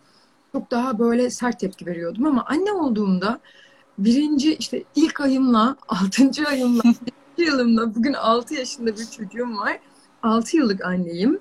Çok 0.52 0.72
daha 0.72 1.00
böyle 1.00 1.30
sert 1.30 1.60
tepki 1.60 1.86
veriyordum 1.86 2.26
ama 2.26 2.46
anne 2.46 2.72
olduğumda 2.72 3.40
birinci 3.98 4.56
işte 4.56 4.84
ilk 4.96 5.22
ayımla, 5.22 5.76
altıncı 5.88 6.48
ayımla, 6.48 6.84
yılımla 7.42 7.96
bugün 7.96 8.14
altı 8.14 8.54
yaşında 8.54 8.98
bir 8.98 9.06
çocuğum 9.06 9.58
var. 9.58 9.80
Altı 10.24 10.58
yıllık 10.58 10.86
anneyim. 10.86 11.40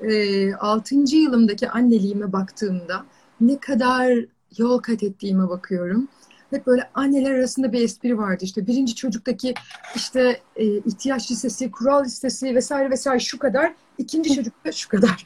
E, 0.00 0.54
altıncı 0.54 1.16
yılımdaki 1.16 1.70
anneliğime 1.70 2.32
baktığımda 2.32 3.04
ne 3.40 3.58
kadar 3.58 4.18
yol 4.58 4.78
kat 4.78 5.02
ettiğime 5.02 5.48
bakıyorum. 5.48 6.08
Hep 6.50 6.66
böyle 6.66 6.90
anneler 6.94 7.30
arasında 7.30 7.72
bir 7.72 7.80
espri 7.80 8.18
vardı 8.18 8.44
işte 8.44 8.66
birinci 8.66 8.94
çocuktaki 8.94 9.54
işte 9.94 10.40
e, 10.56 10.64
ihtiyaç 10.66 11.30
listesi, 11.30 11.70
kural 11.70 12.04
listesi 12.04 12.54
vesaire 12.54 12.90
vesaire 12.90 13.20
şu 13.20 13.38
kadar, 13.38 13.74
ikinci 13.98 14.30
çocukta 14.36 14.72
şu 14.72 14.88
kadar. 14.88 15.24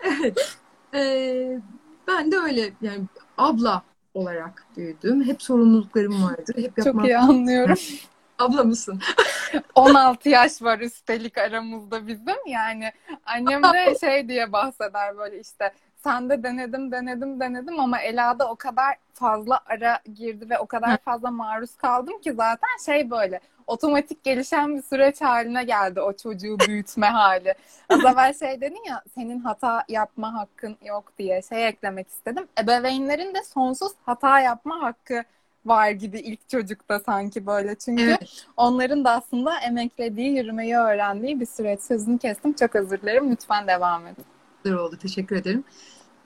evet. 0.00 0.56
E, 0.94 1.60
ben 2.08 2.32
de 2.32 2.36
öyle 2.36 2.72
yani 2.82 3.02
abla 3.38 3.82
olarak 4.14 4.64
büyüdüm. 4.76 5.24
Hep 5.24 5.42
sorumluluklarım 5.42 6.22
vardı. 6.22 6.52
Hep 6.56 6.78
yapmam... 6.78 6.96
Çok 6.96 7.04
iyi 7.04 7.18
anlıyorum. 7.18 7.76
Abla 8.38 8.64
mısın? 8.64 9.00
16 9.74 10.28
yaş 10.28 10.62
var 10.62 10.78
üstelik 10.78 11.38
aramızda 11.38 12.06
bizim. 12.06 12.36
Yani 12.46 12.92
annem 13.26 13.62
de 13.62 13.94
şey 14.00 14.28
diye 14.28 14.52
bahseder 14.52 15.18
böyle 15.18 15.40
işte 15.40 15.72
sen 15.96 16.30
de 16.30 16.42
denedim 16.42 16.92
denedim 16.92 17.40
denedim 17.40 17.80
ama 17.80 18.00
Ela'da 18.00 18.50
o 18.50 18.56
kadar 18.56 18.96
fazla 19.14 19.60
ara 19.66 20.00
girdi 20.14 20.50
ve 20.50 20.58
o 20.58 20.66
kadar 20.66 20.98
fazla 20.98 21.30
maruz 21.30 21.76
kaldım 21.76 22.20
ki 22.20 22.32
zaten 22.32 22.76
şey 22.86 23.10
böyle 23.10 23.40
otomatik 23.66 24.24
gelişen 24.24 24.76
bir 24.76 24.82
süreç 24.82 25.20
haline 25.20 25.64
geldi 25.64 26.00
o 26.00 26.12
çocuğu 26.12 26.58
büyütme 26.58 27.06
hali. 27.06 27.54
Az 27.88 28.04
evvel 28.12 28.34
şey 28.34 28.60
dedin 28.60 28.84
ya 28.88 29.02
senin 29.14 29.40
hata 29.40 29.84
yapma 29.88 30.34
hakkın 30.34 30.76
yok 30.84 31.12
diye 31.18 31.42
şey 31.42 31.68
eklemek 31.68 32.08
istedim. 32.08 32.48
Ebeveynlerin 32.62 33.34
de 33.34 33.44
sonsuz 33.44 33.92
hata 34.06 34.40
yapma 34.40 34.82
hakkı 34.82 35.24
var 35.68 35.90
gibi 35.90 36.18
ilk 36.18 36.48
çocukta 36.48 37.00
sanki 37.00 37.46
böyle. 37.46 37.74
Çünkü 37.74 38.02
evet. 38.02 38.46
onların 38.56 39.04
da 39.04 39.10
aslında 39.10 39.58
emeklediği, 39.60 40.36
yürümeyi 40.36 40.76
öğrendiği 40.76 41.40
bir 41.40 41.46
süreç. 41.46 41.80
Sözünü 41.80 42.18
kestim. 42.18 42.52
Çok 42.52 42.76
özür 42.76 43.02
dilerim. 43.02 43.30
Lütfen 43.30 43.66
devam 43.66 44.06
edin. 44.06 44.24
Güzel 44.64 44.78
oldu. 44.78 44.96
Teşekkür 45.02 45.36
ederim. 45.36 45.64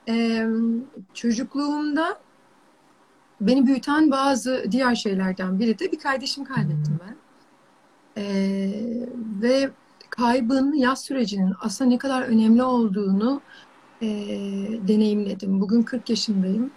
Ee, 0.09 0.47
çocukluğumda 1.15 2.19
beni 3.41 3.67
büyüten 3.67 4.11
bazı 4.11 4.65
diğer 4.71 4.95
şeylerden 4.95 5.59
biri 5.59 5.79
de 5.79 5.93
bir 5.93 5.99
kardeşim 5.99 6.45
kaybettim 6.45 7.01
ben. 7.07 7.17
Ee, 8.17 8.71
ve 9.43 9.71
kaybın 10.11 10.73
yaz 10.73 11.05
sürecinin 11.05 11.55
aslında 11.61 11.91
ne 11.91 11.99
kadar 11.99 12.23
önemli 12.23 12.63
olduğunu 12.63 13.41
e, 14.03 14.07
deneyimledim. 14.89 15.61
Bugün 15.61 15.83
40 15.83 16.11
yaşındayım. 16.11 16.71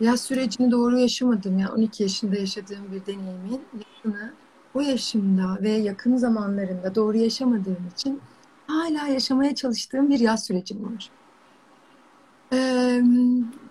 Yaz 0.00 0.20
sürecini 0.20 0.70
doğru 0.70 0.98
yaşamadım. 0.98 1.58
Yani 1.58 1.70
12 1.70 2.02
yaşında 2.02 2.36
yaşadığım 2.36 2.92
bir 2.92 3.06
deneyimin 3.06 3.60
yakını 3.72 4.32
o 4.74 4.80
yaşımda 4.80 5.58
ve 5.62 5.70
yakın 5.70 6.16
zamanlarında 6.16 6.94
doğru 6.94 7.16
yaşamadığım 7.16 7.90
için 7.94 8.20
hala 8.66 9.06
yaşamaya 9.08 9.54
çalıştığım 9.54 10.10
bir 10.10 10.18
yaz 10.18 10.44
sürecim 10.44 10.84
var. 10.84 11.10
Ee, 12.52 13.02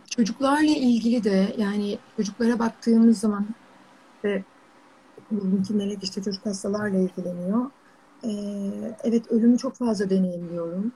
çocuklarla 0.09 0.71
ilgili 0.71 1.23
de 1.23 1.55
yani 1.57 1.97
çocuklara 2.17 2.59
baktığımız 2.59 3.19
zaman 3.19 3.45
ve 4.23 4.43
bugünkü 5.31 5.73
melek 5.73 6.03
işte 6.03 6.23
çocuk 6.23 6.45
hastalarla 6.45 6.97
ilgileniyor. 6.97 7.71
Ee, 8.23 8.29
evet 9.03 9.31
ölümü 9.31 9.57
çok 9.57 9.75
fazla 9.75 10.09
deneyimliyorum. 10.09 10.91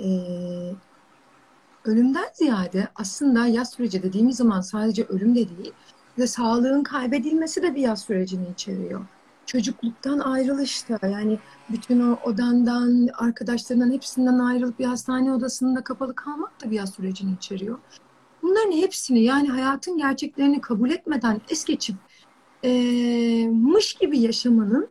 Ee, 0.00 0.74
ölümden 1.88 2.26
ziyade 2.32 2.88
aslında 2.94 3.46
yaz 3.46 3.70
süreci 3.70 4.02
dediğimiz 4.02 4.36
zaman 4.36 4.60
sadece 4.60 5.04
ölüm 5.04 5.34
de 5.34 5.48
değil 5.48 5.72
ve 6.18 6.26
sağlığın 6.26 6.82
kaybedilmesi 6.82 7.62
de 7.62 7.74
bir 7.74 7.80
yaz 7.80 8.02
sürecini 8.02 8.48
içeriyor. 8.52 9.06
Çocukluktan 9.46 10.18
ayrılış 10.18 10.88
da 10.88 11.06
yani 11.06 11.38
bütün 11.70 12.00
o 12.00 12.18
odandan, 12.24 13.08
arkadaşlarından 13.18 13.92
hepsinden 13.92 14.38
ayrılıp 14.38 14.78
bir 14.78 14.84
hastane 14.84 15.32
odasında 15.32 15.84
kapalı 15.84 16.14
kalmak 16.14 16.64
da 16.64 16.70
bir 16.70 16.76
yaz 16.76 16.94
sürecini 16.94 17.32
içeriyor. 17.32 17.78
Bunların 18.42 18.72
hepsini 18.72 19.20
yani 19.20 19.48
hayatın 19.48 19.98
gerçeklerini 19.98 20.60
kabul 20.60 20.90
etmeden 20.90 21.40
es 21.48 21.64
geçip 21.64 21.96
e, 22.64 22.70
mış 23.48 23.94
gibi 23.94 24.18
yaşamanın 24.18 24.88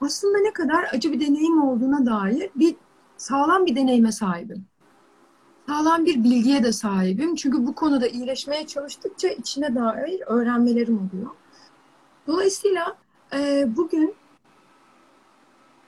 aslında 0.00 0.38
ne 0.38 0.52
kadar 0.52 0.84
acı 0.92 1.12
bir 1.12 1.20
deneyim 1.20 1.62
olduğuna 1.62 2.06
dair 2.06 2.50
bir 2.54 2.76
sağlam 3.16 3.66
bir 3.66 3.76
deneyime 3.76 4.12
sahibim 4.12 4.67
sağlam 5.68 6.06
bir 6.06 6.24
bilgiye 6.24 6.62
de 6.62 6.72
sahibim. 6.72 7.34
Çünkü 7.34 7.66
bu 7.66 7.74
konuda 7.74 8.06
iyileşmeye 8.06 8.66
çalıştıkça 8.66 9.28
içine 9.28 9.74
dair 9.74 10.20
öğrenmelerim 10.26 10.96
oluyor. 10.98 11.30
Dolayısıyla 12.26 12.96
e, 13.32 13.64
bugün 13.76 14.14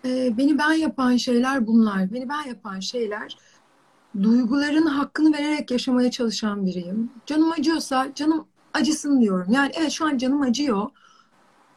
e, 0.05 0.39
beni 0.39 0.59
ben 0.59 0.73
yapan 0.73 1.17
şeyler 1.17 1.67
bunlar. 1.67 2.13
Beni 2.13 2.29
ben 2.29 2.43
yapan 2.49 2.81
şeyler 2.81 3.37
duyguların 4.23 4.87
hakkını 4.87 5.33
vererek 5.37 5.71
yaşamaya 5.71 6.11
çalışan 6.11 6.67
biriyim. 6.67 7.11
Canım 7.27 7.53
acıyorsa 7.53 8.15
canım 8.15 8.47
acısın 8.75 9.21
diyorum. 9.21 9.53
Yani 9.53 9.73
evet 9.75 9.91
şu 9.93 10.07
an 10.07 10.19
canım 10.19 10.43
acıyor. 10.43 10.91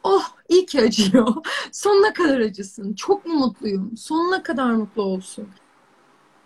Oh 0.03 0.35
iyi 0.49 0.65
ki 0.65 0.81
acıyor. 0.81 1.27
Sonuna 1.71 2.13
kadar 2.13 2.39
acısın. 2.39 2.93
Çok 2.93 3.25
mu 3.25 3.33
mutluyum? 3.33 3.97
Sonuna 3.97 4.43
kadar 4.43 4.71
mutlu 4.71 5.01
olsun. 5.03 5.47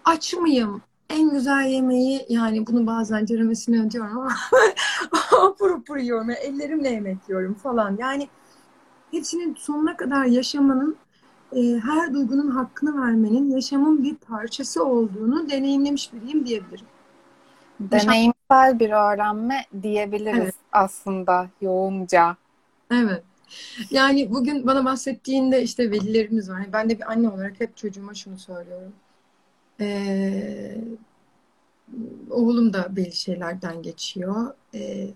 Aç 0.06 0.34
mıyım? 0.34 0.82
En 1.10 1.30
güzel 1.30 1.66
yemeği 1.66 2.26
yani 2.30 2.68
bunu 2.68 2.88
bazen 2.88 3.26
ceremesini 3.26 3.82
ödüyorum 3.82 4.18
ama 4.18 4.36
apur 5.42 5.72
apur 5.72 5.98
yiyorum. 5.98 6.30
Yani 6.30 6.40
ellerimle 6.40 6.90
yemek 6.90 7.18
yiyorum 7.28 7.54
falan. 7.54 7.98
Yani 8.00 8.28
hepsinin 9.12 9.56
sonuna 9.56 9.98
kadar 9.98 10.26
yaşamanın 10.26 10.98
e, 11.56 11.60
her 11.80 12.14
duygunun 12.14 12.50
hakkını 12.50 13.02
vermenin 13.02 13.50
yaşamın 13.50 14.04
bir 14.04 14.16
parçası 14.16 14.86
olduğunu 14.86 15.50
deneyimlemiş 15.50 16.14
biriyim 16.14 16.46
diyebilirim. 16.46 16.86
Deneyimsel 17.80 18.80
bir 18.80 18.90
öğrenme 18.90 19.66
diyebiliriz 19.84 20.44
evet. 20.44 20.56
aslında 20.72 21.50
yoğunca. 21.62 22.38
Evet. 22.92 23.24
Yani 23.92 24.34
bugün 24.34 24.68
bana 24.68 24.86
bahsettiğinde 24.86 25.64
işte 25.64 25.92
velilerimiz 25.92 26.50
var. 26.50 26.66
Ben 26.74 26.90
de 26.90 26.98
bir 26.98 27.12
anne 27.12 27.30
olarak 27.30 27.60
hep 27.60 27.78
çocuğuma 27.78 28.14
şunu 28.14 28.38
söylüyorum. 28.38 28.94
Ee, 29.80 30.78
oğlum 32.30 32.74
da 32.74 32.96
belli 32.96 33.16
şeylerden 33.16 33.82
geçiyor. 33.82 34.54
Ee, 34.74 35.10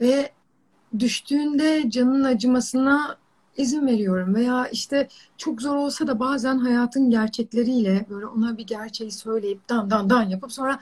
ve 0.00 0.32
düştüğünde 0.98 1.90
canın 1.90 2.24
acımasına 2.24 3.18
izin 3.56 3.86
veriyorum 3.86 4.34
veya 4.34 4.68
işte 4.68 5.08
çok 5.36 5.62
zor 5.62 5.76
olsa 5.76 6.06
da 6.06 6.20
bazen 6.20 6.58
hayatın 6.58 7.10
gerçekleriyle 7.10 8.06
böyle 8.10 8.26
ona 8.26 8.58
bir 8.58 8.66
gerçeği 8.66 9.12
söyleyip 9.12 9.68
dan 9.68 9.90
dan 9.90 10.10
dan 10.10 10.22
yapıp 10.22 10.52
sonra 10.52 10.80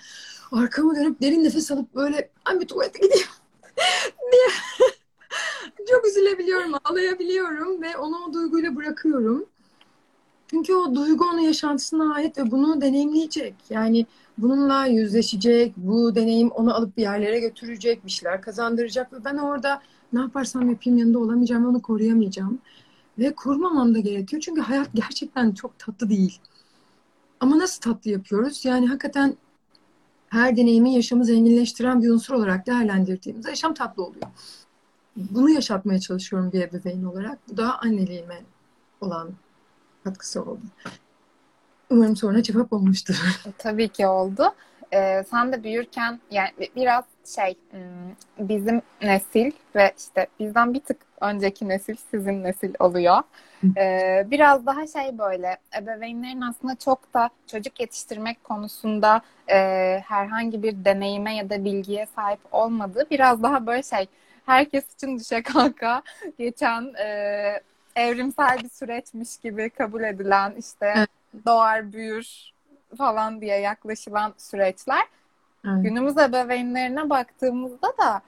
arkamı 0.53 0.96
dönüp 0.96 1.22
derin 1.22 1.44
nefes 1.44 1.70
alıp 1.70 1.94
böyle 1.94 2.31
ben 2.49 2.61
bir 2.61 2.66
tuvalete 2.68 2.99
gideyim 2.99 3.27
diye 4.33 4.49
çok 5.90 6.07
üzülebiliyorum, 6.07 6.72
ağlayabiliyorum 6.85 7.83
ve 7.83 7.96
onu 7.96 8.16
o 8.25 8.33
duyguyla 8.33 8.77
bırakıyorum. 8.77 9.46
Çünkü 10.50 10.74
o 10.74 10.94
duygu 10.94 11.24
onun 11.24 11.38
yaşantısına 11.38 12.14
ait 12.14 12.38
ve 12.38 12.50
bunu 12.50 12.80
deneyimleyecek. 12.80 13.54
Yani 13.70 14.06
bununla 14.38 14.87
yüzleşecek, 14.87 15.72
bu 15.76 16.14
deneyim 16.14 16.50
onu 16.50 16.74
alıp 16.74 16.96
bir 16.96 17.02
yerlere 17.02 17.40
götürecek, 17.40 18.06
bir 18.06 18.11
şeyler 18.11 18.42
kazandıracak 18.42 19.12
ve 19.12 19.24
ben 19.24 19.37
orada 19.37 19.82
ne 20.12 20.20
yaparsam 20.20 20.70
yapayım 20.70 20.98
yanında 20.98 21.18
olamayacağım, 21.18 21.66
onu 21.66 21.82
koruyamayacağım. 21.82 22.59
Ve 23.18 23.35
kurmamam 23.35 23.94
da 23.94 23.98
gerekiyor 23.98 24.42
çünkü 24.42 24.61
hayat 24.61 24.88
gerçekten 24.94 25.52
çok 25.52 25.78
tatlı 25.78 26.09
değil. 26.09 26.38
Ama 27.40 27.59
nasıl 27.59 27.80
tatlı 27.80 28.11
yapıyoruz? 28.11 28.64
Yani 28.64 28.87
hakikaten 28.87 29.37
her 30.28 30.56
deneyimi 30.56 30.94
yaşamı 30.94 31.24
zenginleştiren 31.24 32.02
bir 32.02 32.11
unsur 32.11 32.35
olarak 32.35 32.66
değerlendirdiğimizde 32.66 33.50
yaşam 33.50 33.74
tatlı 33.74 34.04
oluyor. 34.04 34.26
Bunu 35.16 35.50
yaşatmaya 35.50 36.00
çalışıyorum 36.00 36.52
bir 36.52 36.61
ebeveyn 36.61 37.04
olarak. 37.04 37.38
Bu 37.48 37.56
da 37.56 37.78
anneliğime 37.78 38.42
olan 39.00 39.30
katkısı 40.07 40.42
oldu. 40.42 40.61
Umarım 41.90 42.16
sonra 42.16 42.42
cevap 42.42 42.73
olmuştur. 42.73 43.42
E, 43.47 43.53
tabii 43.59 43.88
ki 43.88 44.07
oldu. 44.07 44.55
Ee, 44.92 45.25
sen 45.31 45.53
de 45.53 45.64
büyürken 45.64 46.21
yani 46.31 46.51
biraz 46.77 47.05
şey 47.37 47.57
bizim 48.38 48.83
nesil 49.03 49.51
ve 49.75 49.92
işte 49.99 50.27
bizden 50.40 50.75
bir 50.75 50.81
tık 50.81 50.97
önceki 51.21 51.69
nesil 51.69 51.97
sizin 52.11 52.45
nesil 52.45 52.75
oluyor. 52.79 53.23
Ee, 53.77 54.27
biraz 54.31 54.66
daha 54.66 54.87
şey 54.87 55.19
böyle 55.19 55.57
ebeveynlerin 55.79 56.40
aslında 56.40 56.77
çok 56.77 57.14
da 57.14 57.31
çocuk 57.47 57.81
yetiştirmek 57.81 58.45
konusunda 58.45 59.21
e, 59.49 59.57
herhangi 60.05 60.62
bir 60.62 60.85
deneyime 60.85 61.37
ya 61.37 61.51
da 61.51 61.64
bilgiye 61.64 62.07
sahip 62.16 62.40
olmadığı 62.53 63.07
biraz 63.11 63.42
daha 63.42 63.66
böyle 63.66 63.83
şey 63.83 64.07
herkes 64.47 64.95
için 64.95 65.19
düşe 65.19 65.42
kalka 65.42 66.03
geçen 66.38 66.95
e, 66.95 67.61
evrimsel 67.96 68.59
bir 68.64 68.68
süreçmiş 68.68 69.37
gibi 69.37 69.70
kabul 69.70 70.02
edilen 70.02 70.54
işte 70.59 70.92
evet. 70.96 71.09
doğar 71.46 71.92
büyür 71.92 72.52
falan 72.98 73.40
diye 73.40 73.61
yaklaşılan 73.61 74.35
süreçler. 74.38 75.04
Evet. 75.64 75.85
Günümüz 75.85 76.18
ebeveynlerine 76.18 77.11
baktığımızda 77.11 77.92
da 77.98 78.20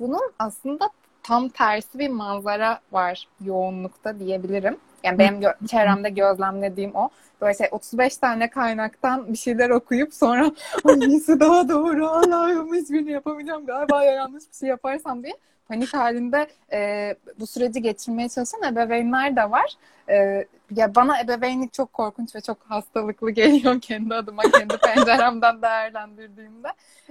bunun 0.00 0.32
aslında 0.38 0.90
tam 1.22 1.48
tersi 1.48 1.98
bir 1.98 2.08
manzara 2.08 2.80
var 2.92 3.28
yoğunlukta 3.44 4.18
diyebilirim. 4.18 4.76
Yani 5.04 5.18
benim 5.18 5.42
gö- 5.42 5.66
çevremde 5.68 6.10
gözlemlediğim 6.10 6.94
o. 6.94 7.08
böyle 7.40 7.54
şey 7.54 7.68
35 7.70 8.16
tane 8.16 8.50
kaynaktan 8.50 9.32
bir 9.32 9.38
şeyler 9.38 9.70
okuyup 9.70 10.14
sonra 10.14 10.50
hangisi 10.84 11.40
daha 11.40 11.68
doğru 11.68 12.06
Allah'ım 12.06 12.74
hiçbirini 12.74 13.10
yapamayacağım 13.10 13.66
galiba 13.66 14.04
ya 14.04 14.12
yanlış 14.12 14.44
bir 14.52 14.56
şey 14.56 14.68
yaparsam 14.68 15.22
diye 15.22 15.34
panik 15.68 15.94
halinde 15.94 16.46
e, 16.72 17.14
bu 17.40 17.46
süreci 17.46 17.82
geçirmeye 17.82 18.28
çalışan 18.28 18.62
ebeveynler 18.62 19.36
de 19.36 19.50
var. 19.50 19.72
E, 20.08 20.46
ya 20.76 20.94
bana 20.94 21.20
ebeveynlik 21.20 21.72
çok 21.72 21.92
korkunç 21.92 22.34
ve 22.34 22.40
çok 22.40 22.58
hastalıklı 22.68 23.30
geliyor 23.30 23.80
kendi 23.82 24.14
adıma, 24.14 24.42
kendi 24.42 24.76
penceremden 24.76 25.62
değerlendirdiğimde. 25.62 26.68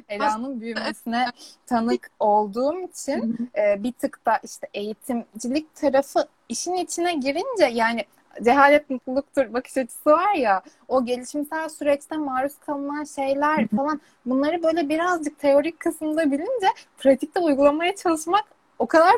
Ela'nın 0.10 0.62
büyümesine 0.62 1.28
tanık 1.66 2.10
olduğum 2.20 2.82
için 2.82 3.50
e, 3.58 3.84
bir 3.84 3.92
tık 3.92 4.26
da 4.26 4.40
işte 4.44 4.68
eğitimcilik 4.74 5.76
tarafı 5.76 6.28
işin 6.50 6.74
içine 6.74 7.14
girince 7.14 7.66
yani 7.66 8.06
cehalet 8.44 8.90
mutluluktur 8.90 9.54
bakış 9.54 9.78
açısı 9.78 10.10
var 10.10 10.34
ya 10.34 10.62
o 10.88 11.06
gelişimsel 11.06 11.70
süreçte 11.70 12.18
maruz 12.18 12.58
kalınan 12.60 13.04
şeyler 13.04 13.68
falan 13.68 14.02
bunları 14.26 14.64
böyle 14.64 14.90
birazcık 14.90 15.40
teorik 15.40 15.80
kısımda 15.80 16.32
bilince 16.32 16.68
pratikte 16.98 17.40
uygulamaya 17.40 17.96
çalışmak 17.96 18.44
o 18.80 18.88
kadar 18.88 19.14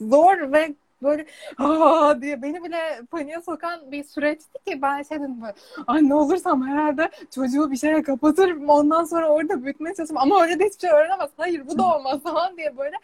zor 0.00 0.52
ve 0.52 0.74
böyle 1.02 1.26
aa! 1.58 2.22
diye 2.22 2.42
beni 2.42 2.64
bile 2.64 3.00
paniğe 3.10 3.40
sokan 3.42 3.92
bir 3.92 4.04
süreçti 4.04 4.58
ki 4.66 4.82
ben 4.82 5.02
şey 5.02 5.18
dedim 5.18 5.42
böyle 5.42 5.54
anne 5.86 6.14
olursam 6.14 6.68
herhalde 6.68 7.10
çocuğu 7.34 7.70
bir 7.70 7.76
şeye 7.76 8.02
kapatırım 8.02 8.68
ondan 8.68 9.04
sonra 9.04 9.28
orada 9.28 9.64
büyütmeye 9.64 9.94
çalışırım. 9.94 10.20
Ama 10.20 10.42
öyle 10.42 10.58
de 10.58 10.64
hiçbir 10.66 10.80
şey 10.80 10.90
öğrenemez 10.90 11.30
hayır 11.36 11.66
bu 11.66 11.78
da 11.78 11.96
olmaz. 11.96 12.22
falan 12.22 12.56
diye 12.56 12.76
böyle. 12.76 12.96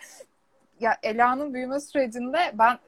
Ya 0.81 0.97
Ela'nın 1.03 1.55
büyüme 1.55 1.81
sürecinde 1.81 2.38
ben 2.55 2.79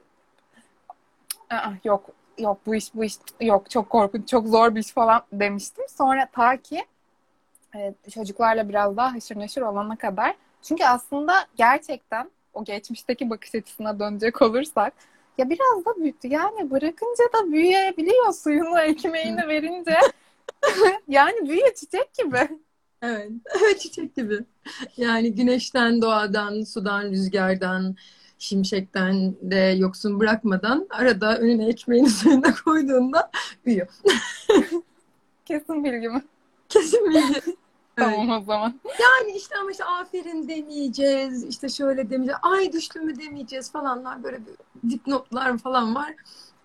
Aa, 1.49 1.71
yok 1.83 2.09
yok 2.39 2.57
bu 2.65 2.75
iş 2.75 2.95
bu 2.95 3.03
iş 3.03 3.13
yok 3.41 3.69
çok 3.69 3.89
korkunç 3.89 4.27
çok 4.29 4.47
zor 4.47 4.75
bir 4.75 4.79
iş 4.79 4.91
falan 4.91 5.21
demiştim. 5.33 5.85
Sonra 5.89 6.27
ta 6.31 6.57
ki 6.57 6.85
e, 7.75 7.93
çocuklarla 8.13 8.69
biraz 8.69 8.97
daha 8.97 9.13
haşır 9.13 9.35
neşir 9.39 9.61
olana 9.61 9.95
kadar. 9.95 10.35
Çünkü 10.61 10.83
aslında 10.83 11.33
gerçekten 11.55 12.31
o 12.53 12.63
geçmişteki 12.63 13.29
bakış 13.29 13.55
açısına 13.55 13.99
dönecek 13.99 14.41
olursak 14.41 14.93
ya 15.37 15.49
biraz 15.49 15.85
da 15.85 16.01
büyüttü. 16.01 16.27
Yani 16.27 16.71
bırakınca 16.71 17.23
da 17.33 17.51
büyüyebiliyor 17.51 18.33
suyunu, 18.33 18.79
ekmeğini 18.79 19.47
verince. 19.47 19.97
yani 21.07 21.49
büyüyor 21.49 21.73
çiçek 21.73 22.13
gibi. 22.13 22.59
Evet, 23.01 23.31
evet 23.59 23.79
çiçek 23.79 24.15
gibi. 24.15 24.39
Yani 24.97 25.35
güneşten, 25.35 26.01
doğadan, 26.01 26.63
sudan, 26.63 27.03
rüzgardan, 27.03 27.95
şimşekten 28.39 29.35
de 29.41 29.75
yoksun 29.77 30.19
bırakmadan 30.19 30.87
arada 30.89 31.37
önüne 31.37 31.67
ekmeğin 31.67 32.05
üzerine 32.05 32.53
koyduğunda 32.65 33.31
büyüyor. 33.65 33.87
Kesin 35.45 35.83
bilgi 35.83 36.09
mi? 36.09 36.23
Kesin 36.69 37.09
bilgi. 37.09 37.41
Tamam 37.95 38.29
o 38.29 38.41
zaman. 38.41 38.79
Yani 38.85 39.37
işte 39.37 39.55
ama 39.61 39.71
işte 39.71 39.85
aferin 39.85 40.47
demeyeceğiz, 40.47 41.43
işte 41.43 41.69
şöyle 41.69 42.09
demeyeceğiz, 42.09 42.39
ay 42.41 42.73
düştü 42.73 42.99
mü 42.99 43.19
demeyeceğiz 43.19 43.71
falanlar 43.71 44.23
böyle 44.23 44.39
dipnotlar 44.89 45.57
falan 45.57 45.95
var. 45.95 46.15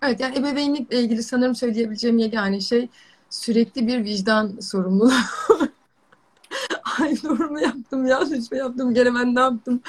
Evet 0.01 0.19
yani 0.19 0.37
ebeveynlikle 0.37 0.99
ilgili 0.99 1.23
sanırım 1.23 1.55
söyleyebileceğim 1.55 2.17
yegane 2.17 2.59
şey 2.59 2.89
sürekli 3.29 3.87
bir 3.87 4.03
vicdan 4.03 4.59
sorumluluğu. 4.59 5.11
ay 6.99 7.23
doğru 7.23 7.51
mu 7.51 7.59
yaptım, 7.59 8.05
yanlış 8.05 8.51
mı 8.51 8.57
yaptım, 8.57 8.93
gene 8.93 9.15
ben 9.15 9.35
ne 9.35 9.39
yaptım? 9.39 9.81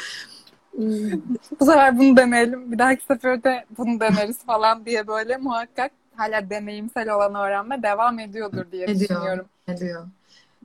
Bu 1.60 1.64
sefer 1.64 1.98
bunu 1.98 2.16
deneyelim. 2.16 2.72
Bir 2.72 2.78
dahaki 2.78 3.04
seferde 3.04 3.64
bunu 3.78 4.00
deneriz 4.00 4.38
falan 4.38 4.86
diye 4.86 5.06
böyle 5.06 5.36
muhakkak 5.36 5.92
hala 6.16 6.50
deneyimsel 6.50 7.10
olan 7.10 7.34
öğrenme 7.34 7.82
devam 7.82 8.18
ediyordur 8.18 8.72
diye 8.72 8.84
ediyor, 8.84 9.00
düşünüyorum. 9.00 9.46
Ediyor. 9.68 10.06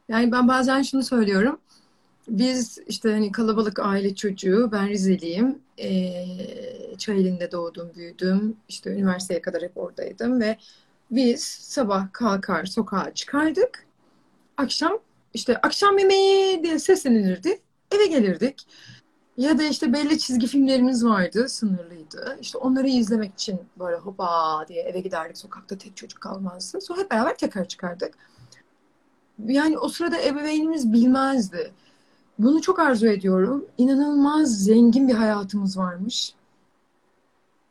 Yani 0.10 0.32
ben 0.32 0.48
bazen 0.48 0.82
şunu 0.82 1.04
söylüyorum. 1.04 1.60
Biz 2.28 2.80
işte 2.88 3.12
hani 3.12 3.32
kalabalık 3.32 3.80
aile 3.80 4.16
çocuğu, 4.16 4.70
ben 4.72 4.90
Rizeliyim. 4.90 5.60
Ee, 5.80 6.26
Çayeli'nde 6.98 7.52
doğdum, 7.52 7.92
büyüdüm. 7.96 8.58
İşte 8.70 8.90
üniversiteye 8.90 9.42
kadar 9.42 9.62
hep 9.62 9.78
oradaydım 9.78 10.42
ve 10.42 10.58
biz 11.12 11.44
sabah 11.44 12.14
kalkar 12.14 12.66
sokağa 12.66 13.14
çıkardık. 13.14 13.86
Akşam 14.58 15.00
işte 15.34 15.58
akşam 15.58 15.98
yemeği 15.98 16.64
diye 16.64 16.80
seslenirdi. 16.80 17.60
Eve 17.92 18.08
gelirdik. 18.08 18.68
Ya 19.38 19.58
da 19.58 19.64
işte 19.64 19.94
belli 19.94 20.20
çizgi 20.20 20.48
filmlerimiz 20.48 21.06
vardı, 21.06 21.50
sınırlıydı. 21.50 22.38
İşte 22.42 22.58
onları 22.58 22.88
izlemek 22.88 23.34
için 23.34 23.60
böyle 23.80 23.98
hopa 23.98 24.66
diye 24.68 24.84
eve 24.84 25.00
giderdik. 25.00 25.38
Sokakta 25.38 25.78
tek 25.78 25.98
çocuk 25.98 26.22
kalmazdı. 26.22 26.82
Sonra 26.82 27.02
hep 27.02 27.12
beraber 27.12 27.38
tekrar 27.38 27.68
çıkardık. 27.68 28.14
Yani 29.46 29.78
o 29.78 29.90
sırada 29.90 30.22
ebeveynimiz 30.22 30.94
bilmezdi. 30.94 31.72
Bunu 32.40 32.62
çok 32.62 32.80
arzu 32.80 33.08
ediyorum. 33.08 33.66
İnanılmaz 33.78 34.64
zengin 34.64 35.08
bir 35.08 35.14
hayatımız 35.14 35.78
varmış. 35.78 36.34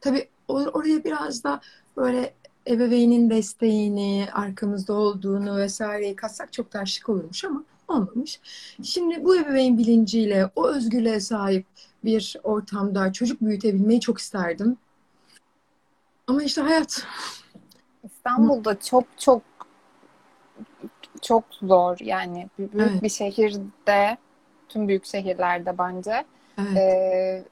Tabii 0.01 0.29
or- 0.49 0.71
oraya 0.71 1.05
biraz 1.05 1.45
da 1.45 1.61
böyle 1.97 2.35
ebeveynin 2.67 3.31
desteğini, 3.31 4.29
arkamızda 4.33 4.93
olduğunu 4.93 5.57
vesaireyi 5.57 6.17
katsak 6.17 6.53
çok 6.53 6.73
daha 6.73 6.87
şık 6.87 7.09
olurmuş 7.09 7.45
ama 7.45 7.65
olmamış. 7.91 8.41
Şimdi 8.83 9.25
bu 9.25 9.37
ebeveyn 9.37 9.79
bilinciyle, 9.79 10.51
o 10.57 10.69
özgürlüğe 10.69 11.21
sahip 11.21 11.67
bir 12.05 12.37
ortamda 12.45 13.13
çocuk 13.13 13.41
büyütebilmeyi 13.41 14.01
çok 14.01 14.19
isterdim. 14.19 14.77
Ama 16.27 16.43
işte 16.43 16.61
hayat. 16.61 17.07
İstanbul'da 18.05 18.81
çok 18.81 19.05
çok 19.19 19.43
çok 21.23 21.45
zor 21.51 21.97
yani 22.01 22.49
büyük 22.59 22.75
Evet. 22.75 23.03
bir 23.03 23.09
şehirde 23.09 24.19
tüm 24.69 24.89
büyük 24.89 25.05
şehirlerde 25.07 25.79
bence 25.79 26.25
Evet. 26.59 26.77
e, 26.77 27.45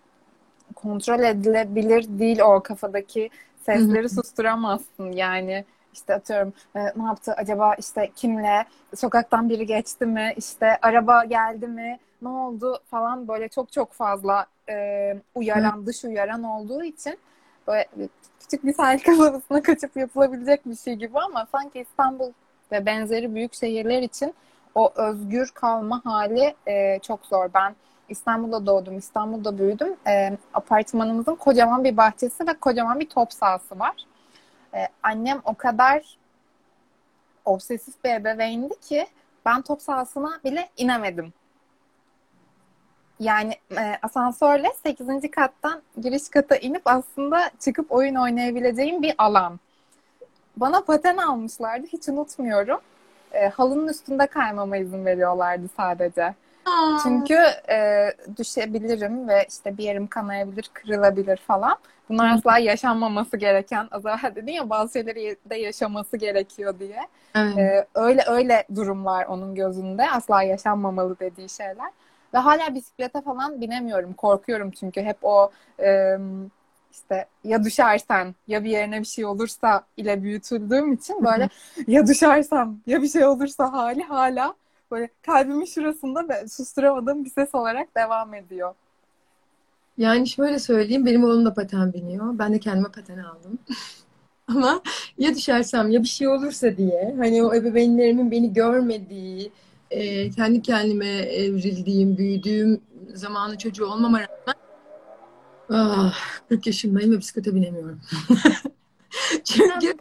kontrol 0.74 1.20
edilebilir 1.20 2.18
değil 2.18 2.40
o 2.40 2.62
kafadaki 2.62 3.30
sesleri 3.66 4.08
susturamazsın 4.08 5.12
yani 5.12 5.64
işte 5.92 6.14
atıyorum 6.14 6.52
e, 6.76 6.80
ne 6.96 7.04
yaptı 7.06 7.32
acaba 7.32 7.74
işte 7.74 8.10
kimle 8.16 8.64
sokaktan 8.96 9.48
biri 9.48 9.66
geçti 9.66 10.06
mi 10.06 10.32
işte 10.36 10.78
araba 10.82 11.24
geldi 11.24 11.66
mi 11.66 11.98
ne 12.22 12.28
oldu 12.28 12.80
falan 12.90 13.28
böyle 13.28 13.48
çok 13.48 13.72
çok 13.72 13.92
fazla 13.92 14.46
e, 14.68 15.16
uyaran 15.34 15.86
dış 15.86 16.04
uyaran 16.04 16.42
olduğu 16.42 16.84
için 16.84 17.18
böyle 17.66 17.88
küçük 18.40 18.64
bir 18.64 18.74
sahil 18.74 18.98
kasabasına 19.04 19.62
kaçıp 19.62 19.96
yapılabilecek 19.96 20.66
bir 20.66 20.76
şey 20.76 20.94
gibi 20.94 21.18
ama 21.18 21.46
sanki 21.52 21.80
İstanbul 21.80 22.32
ve 22.72 22.86
benzeri 22.86 23.34
büyük 23.34 23.54
şehirler 23.54 24.02
için 24.02 24.34
o 24.74 24.92
özgür 24.96 25.50
kalma 25.54 26.00
hali 26.04 26.54
e, 26.66 26.98
çok 26.98 27.26
zor. 27.26 27.50
Ben 27.54 27.74
İstanbul'da 28.08 28.66
doğdum, 28.66 28.98
İstanbul'da 28.98 29.58
büyüdüm. 29.58 29.96
E, 30.08 30.38
apartmanımızın 30.54 31.34
kocaman 31.34 31.84
bir 31.84 31.96
bahçesi 31.96 32.46
ve 32.46 32.54
kocaman 32.60 33.00
bir 33.00 33.08
top 33.08 33.32
sahası 33.32 33.78
var. 33.78 33.94
E, 34.74 34.88
annem 35.02 35.40
o 35.44 35.54
kadar 35.54 36.18
obsesif 37.44 38.04
bir 38.04 38.10
ebeveyndi 38.10 38.80
ki 38.80 39.06
ben 39.46 39.62
top 39.62 39.82
sahasına 39.82 40.40
bile 40.44 40.68
inemedim. 40.76 41.32
Yani 43.20 43.54
e, 43.70 43.98
asansörle 44.02 44.68
8. 44.82 45.30
kattan 45.30 45.82
giriş 46.00 46.28
kata 46.28 46.56
inip 46.56 46.82
aslında 46.84 47.50
çıkıp 47.60 47.92
oyun 47.92 48.14
oynayabileceğim 48.14 49.02
bir 49.02 49.14
alan. 49.18 49.60
Bana 50.56 50.80
paten 50.80 51.16
almışlardı, 51.16 51.86
hiç 51.86 52.08
unutmuyorum. 52.08 52.80
E, 53.32 53.48
halının 53.48 53.88
üstünde 53.88 54.26
kaymama 54.26 54.76
izin 54.76 55.04
veriyorlardı 55.04 55.68
sadece. 55.76 56.34
Aa, 56.68 56.98
Çünkü 57.02 57.34
e, 57.70 58.08
düşebilirim 58.36 59.28
ve 59.28 59.46
işte 59.48 59.78
bir 59.78 59.84
yerim 59.84 60.06
kanayabilir, 60.06 60.70
kırılabilir 60.74 61.36
falan. 61.36 61.76
Bunlar 62.08 62.30
asla 62.34 62.58
yaşanmaması 62.58 63.36
gereken, 63.36 63.88
az 63.90 64.06
evvel 64.06 64.34
dedin 64.36 64.52
ya 64.52 64.70
bazı 64.70 64.92
şeyleri 64.92 65.36
de 65.50 65.56
yaşaması 65.56 66.16
gerekiyor 66.16 66.78
diye. 66.78 67.00
evet. 67.34 67.56
E, 67.58 67.86
öyle 67.94 68.22
öyle 68.28 68.64
durumlar 68.74 69.26
onun 69.26 69.54
gözünde. 69.54 70.10
Asla 70.10 70.42
yaşanmamalı 70.42 71.18
dediği 71.20 71.48
şeyler. 71.48 71.90
Ve 72.34 72.38
hala 72.38 72.74
bisiklete 72.74 73.20
falan 73.22 73.60
binemiyorum. 73.60 74.12
Korkuyorum 74.14 74.70
çünkü 74.70 75.02
hep 75.02 75.16
o 75.22 75.50
e, 75.80 76.16
işte 76.92 77.26
ya 77.44 77.64
düşersen 77.64 78.34
ya 78.48 78.64
bir 78.64 78.70
yerine 78.70 79.00
bir 79.00 79.04
şey 79.04 79.24
olursa 79.24 79.82
ile 79.96 80.22
büyütüldüğüm 80.22 80.92
için 80.92 81.24
böyle 81.24 81.48
ya 81.86 82.06
düşersem 82.06 82.80
ya 82.86 83.02
bir 83.02 83.08
şey 83.08 83.24
olursa 83.26 83.72
hali 83.72 84.02
hala 84.02 84.54
böyle 84.90 85.08
kalbimin 85.22 85.64
şurasında 85.64 86.28
ve 86.28 86.48
susturamadığım 86.48 87.24
bir 87.24 87.30
ses 87.30 87.54
olarak 87.54 87.96
devam 87.96 88.34
ediyor. 88.34 88.74
Yani 89.98 90.28
şöyle 90.28 90.58
söyleyeyim, 90.58 91.06
benim 91.06 91.24
oğlum 91.24 91.44
da 91.44 91.54
paten 91.54 91.92
biniyor. 91.92 92.38
Ben 92.38 92.52
de 92.52 92.58
kendime 92.58 92.88
paten 92.88 93.18
aldım. 93.18 93.58
Ama 94.48 94.82
ya 95.18 95.34
düşersem 95.34 95.90
ya 95.90 96.02
bir 96.02 96.08
şey 96.08 96.28
olursa 96.28 96.76
diye 96.76 97.14
hani 97.18 97.44
o 97.44 97.54
ebeveynlerimin 97.54 98.30
beni 98.30 98.52
görmediği, 98.52 99.52
e, 99.90 100.30
kendi 100.30 100.62
kendime 100.62 101.08
evrildiğim, 101.08 102.18
büyüdüğüm 102.18 102.80
zamanı 103.14 103.58
çocuğu 103.58 103.86
olmama 103.86 104.20
rağmen 104.20 104.54
ah, 105.70 106.14
40 106.48 106.66
yaşındayım 106.66 107.12
ve 107.12 107.18
bisiklete 107.18 107.54
binemiyorum. 107.54 108.00
Çünkü. 109.44 109.96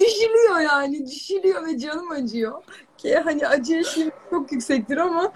Düşülüyor 0.00 0.60
yani. 0.60 1.06
Düşülüyor 1.06 1.66
ve 1.66 1.78
canım 1.78 2.10
acıyor. 2.10 2.62
Ki 2.98 3.16
hani 3.16 3.48
acı 3.48 3.74
eşiğim 3.74 4.10
çok 4.30 4.52
yüksektir 4.52 4.96
ama 4.96 5.32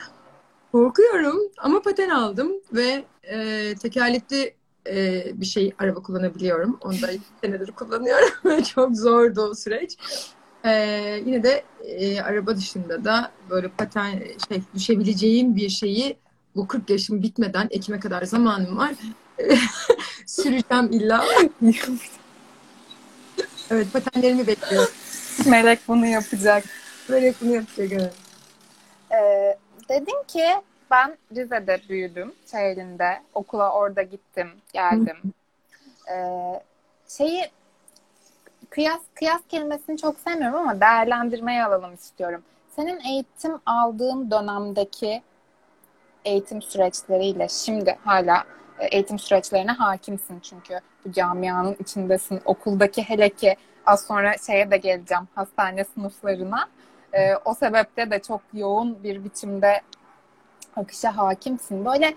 korkuyorum. 0.73 1.39
Ama 1.59 1.83
paten 1.83 2.09
aldım 2.09 2.53
ve 2.73 3.05
e, 3.23 3.75
tekerlekli 3.75 4.55
e, 4.87 5.25
bir 5.35 5.47
şey 5.47 5.73
araba 5.79 6.03
kullanabiliyorum. 6.03 6.79
Onu 6.81 7.03
da 7.03 7.09
senedir 7.41 7.73
kullanıyorum 7.73 8.63
çok 8.75 8.97
zordu 8.97 9.41
o 9.41 9.55
süreç. 9.55 9.97
E, 10.65 10.73
yine 11.27 11.43
de 11.43 11.65
e, 11.85 12.21
araba 12.21 12.57
dışında 12.57 13.05
da 13.05 13.33
böyle 13.51 13.69
paten 13.69 14.23
şey 14.49 14.63
düşebileceğim 14.75 15.57
bir 15.57 15.69
şeyi 15.69 16.17
bu 16.57 16.69
40 16.69 16.91
yaşım 16.91 17.23
bitmeden 17.23 17.69
Ekim'e 17.71 18.01
kadar 18.01 18.23
zamanım 18.23 18.77
var. 18.77 18.93
Süreceğim 20.27 20.93
illa. 20.93 21.25
evet 23.71 23.93
patenlerimi 23.93 24.47
bekliyorum. 24.47 24.91
Melek 25.47 25.79
bunu 25.89 26.07
yapacak. 26.07 26.65
Melek 27.09 27.41
bunu 27.41 27.55
yapacak 27.55 27.93
evet. 27.93 28.15
Ee, 29.13 29.59
dedin 29.89 30.23
ki 30.29 30.45
ben 30.91 31.17
Rize'de 31.37 31.81
büyüdüm. 31.89 32.35
Çayeli'nde. 32.51 33.23
Okula 33.35 33.73
orada 33.73 34.03
gittim. 34.03 34.49
Geldim. 34.73 35.17
Ee, 36.11 36.63
şeyi 37.09 37.51
kıyas 38.71 39.01
kıyas 39.15 39.41
kelimesini 39.49 39.99
çok 39.99 40.19
sevmiyorum 40.21 40.59
ama 40.59 40.81
değerlendirmeye 40.81 41.65
alalım 41.65 41.95
istiyorum. 41.95 42.43
Senin 42.77 43.01
eğitim 43.01 43.53
aldığın 43.67 44.31
dönemdeki 44.31 45.23
eğitim 46.25 46.63
süreçleriyle 46.63 47.49
şimdi 47.49 47.99
hala 48.05 48.45
eğitim 48.81 49.19
süreçlerine 49.19 49.73
hakimsin 49.73 50.41
çünkü 50.41 50.81
bu 51.05 51.13
camianın 51.13 51.77
içindesin. 51.81 52.41
Okuldaki 52.45 53.03
hele 53.03 53.29
ki 53.29 53.57
az 53.87 54.07
sonra 54.07 54.39
şeye 54.47 54.71
de 54.71 54.77
geleceğim 54.77 55.29
hastane 55.35 55.85
sınıflarına. 55.85 56.69
E, 57.13 57.37
o 57.45 57.55
sebeple 57.55 58.11
de 58.11 58.23
çok 58.23 58.41
yoğun 58.53 59.03
bir 59.03 59.25
biçimde 59.25 59.81
akışa 60.77 61.17
hakimsin. 61.17 61.85
Böyle 61.85 62.15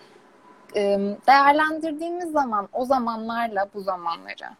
e, 0.75 0.99
değerlendirdiğimiz 1.27 2.31
zaman 2.31 2.69
o 2.73 2.85
zamanlarla 2.85 3.67
bu 3.73 3.81
zamanları 3.81 4.55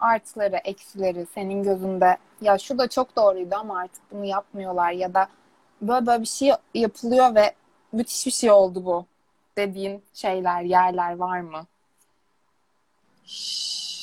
artıları, 0.00 0.56
eksileri 0.56 1.26
senin 1.34 1.62
gözünde 1.62 2.16
ya 2.40 2.58
şu 2.58 2.78
da 2.78 2.88
çok 2.88 3.16
doğruydu 3.16 3.54
ama 3.54 3.78
artık 3.78 4.02
bunu 4.12 4.24
yapmıyorlar 4.24 4.92
ya 4.92 5.14
da 5.14 5.28
böyle, 5.82 6.06
böyle 6.06 6.22
bir 6.22 6.26
şey 6.26 6.52
yapılıyor 6.74 7.34
ve 7.34 7.54
müthiş 7.92 8.26
bir 8.26 8.30
şey 8.30 8.50
oldu 8.50 8.84
bu 8.84 9.06
dediğin 9.58 10.02
şeyler, 10.14 10.62
yerler 10.62 11.16
var 11.16 11.40
mı? 11.40 11.66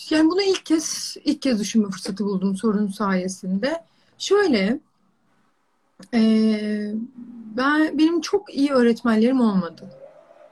Yani 0.09 0.29
bunu 0.29 0.41
ilk 0.41 0.65
kez 0.65 1.17
ilk 1.25 1.41
kez 1.41 1.59
düşünme 1.59 1.89
fırsatı 1.89 2.25
buldum 2.25 2.55
sorun 2.55 2.87
sayesinde. 2.87 3.83
Şöyle 4.17 4.79
e, 6.13 6.21
ben 7.57 7.97
benim 7.97 8.21
çok 8.21 8.55
iyi 8.55 8.71
öğretmenlerim 8.71 9.41
olmadı. 9.41 9.89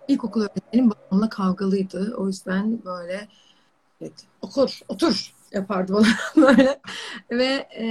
İlkokul 0.07 0.41
öğretmenim 0.41 0.89
babamla 0.89 1.29
kavgalıydı. 1.29 2.15
O 2.17 2.27
yüzden 2.27 2.85
böyle 2.85 3.27
evet, 4.01 4.13
otur, 4.41 4.79
otur 4.87 5.33
yapardı 5.51 5.93
bana 5.93 6.07
böyle. 6.47 6.79
Ve 7.31 7.67
e, 7.77 7.85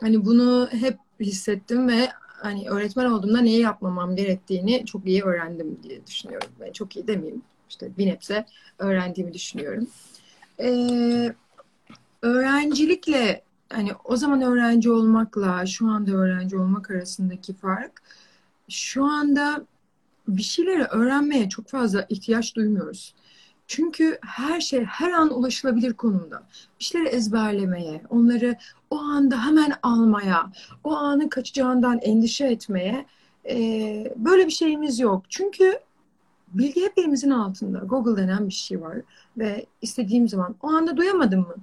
hani 0.00 0.24
bunu 0.24 0.68
hep 0.70 0.98
hissettim 1.20 1.88
ve 1.88 2.08
hani 2.42 2.70
öğretmen 2.70 3.04
olduğumda 3.04 3.40
neyi 3.40 3.60
yapmamam 3.60 4.16
gerektiğini 4.16 4.86
çok 4.86 5.06
iyi 5.06 5.22
öğrendim 5.22 5.78
diye 5.82 6.06
düşünüyorum. 6.06 6.48
Ben 6.60 6.72
çok 6.72 6.96
iyi 6.96 7.06
demeyeyim. 7.06 7.42
İşte 7.70 7.90
bir 7.98 8.06
nebze 8.06 8.46
öğrendiğimi 8.78 9.34
düşünüyorum. 9.34 9.86
Ee, 10.60 11.34
öğrencilikle 12.22 13.42
hani 13.68 13.90
o 14.04 14.16
zaman 14.16 14.42
öğrenci 14.42 14.90
olmakla 14.90 15.66
şu 15.66 15.86
anda 15.86 16.12
öğrenci 16.12 16.56
olmak 16.56 16.90
arasındaki 16.90 17.54
fark 17.54 18.02
şu 18.68 19.04
anda 19.04 19.66
bir 20.28 20.42
şeyleri 20.42 20.84
öğrenmeye 20.84 21.48
çok 21.48 21.68
fazla 21.68 22.06
ihtiyaç 22.08 22.56
duymuyoruz. 22.56 23.14
Çünkü 23.66 24.18
her 24.22 24.60
şey 24.60 24.84
her 24.84 25.12
an 25.12 25.38
ulaşılabilir 25.38 25.92
konumda. 25.92 26.42
Bir 26.80 26.84
şeyleri 26.84 27.08
ezberlemeye, 27.08 28.02
onları 28.10 28.56
o 28.90 28.98
anda 28.98 29.46
hemen 29.46 29.72
almaya, 29.82 30.52
o 30.84 30.96
anın 30.96 31.28
kaçacağından 31.28 31.98
endişe 31.98 32.46
etmeye 32.46 33.06
e, 33.48 33.56
böyle 34.16 34.46
bir 34.46 34.50
şeyimiz 34.50 34.98
yok. 34.98 35.22
Çünkü 35.28 35.80
bilgi 36.48 36.84
hep 36.84 36.98
elimizin 36.98 37.30
altında. 37.30 37.78
Google 37.78 38.22
denen 38.22 38.48
bir 38.48 38.52
şey 38.52 38.80
var 38.80 38.98
ve 39.38 39.66
istediğim 39.82 40.28
zaman 40.28 40.54
o 40.62 40.68
anda 40.68 40.96
duyamadım 40.96 41.40
mı? 41.40 41.54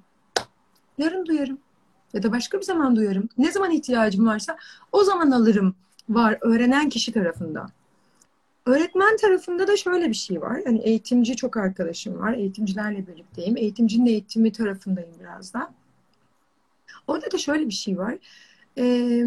Yarın 0.98 1.26
duyarım 1.26 1.58
ya 2.14 2.24
da 2.24 2.32
başka 2.32 2.58
bir 2.58 2.64
zaman 2.64 2.96
duyarım. 2.96 3.30
Ne 3.38 3.52
zaman 3.52 3.72
ihtiyacım 3.72 4.28
varsa 4.28 4.58
o 4.92 5.04
zaman 5.04 5.32
alırım 5.32 5.76
var 6.10 6.38
öğrenen 6.42 6.90
kişi 6.90 7.12
tarafında. 7.12 7.68
Öğretmen 8.66 9.18
tarafında 9.18 9.68
da 9.68 9.78
şöyle 9.78 10.10
bir 10.10 10.14
şey 10.14 10.42
var. 10.42 10.62
Hani 10.66 10.80
eğitimci 10.80 11.36
çok 11.36 11.58
arkadaşım 11.58 12.20
var. 12.20 12.34
Eğitimcilerle 12.34 13.08
birlikteyim. 13.08 13.58
Eğitimcinin 13.58 14.06
eğitimi 14.06 14.52
tarafındayım 14.52 15.14
biraz 15.20 15.54
da. 15.54 15.74
Orada 17.08 17.32
da 17.32 17.38
şöyle 17.38 17.68
bir 17.68 17.74
şey 17.74 17.98
var. 17.98 18.16
Ee, 18.78 19.26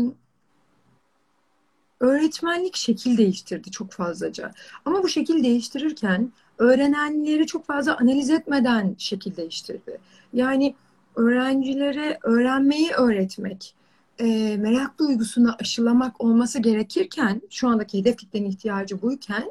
öğretmenlik 2.01 2.77
şekil 2.77 3.17
değiştirdi 3.17 3.71
çok 3.71 3.93
fazlaca. 3.93 4.53
Ama 4.85 5.03
bu 5.03 5.09
şekil 5.09 5.45
değiştirirken 5.45 6.33
öğrenenleri 6.59 7.47
çok 7.47 7.67
fazla 7.67 7.97
analiz 7.97 8.31
etmeden 8.31 8.95
şekil 8.99 9.37
değiştirdi. 9.37 9.99
Yani 10.33 10.75
öğrencilere 11.17 12.19
öğrenmeyi 12.23 12.91
öğretmek, 12.91 13.75
e, 14.19 14.57
merak 14.57 14.99
duygusunu 14.99 15.55
aşılamak 15.61 16.21
olması 16.21 16.59
gerekirken, 16.59 17.43
şu 17.51 17.69
andaki 17.69 17.99
hedef 17.99 18.17
kitlenin 18.17 18.51
ihtiyacı 18.51 19.03
buyken, 19.03 19.51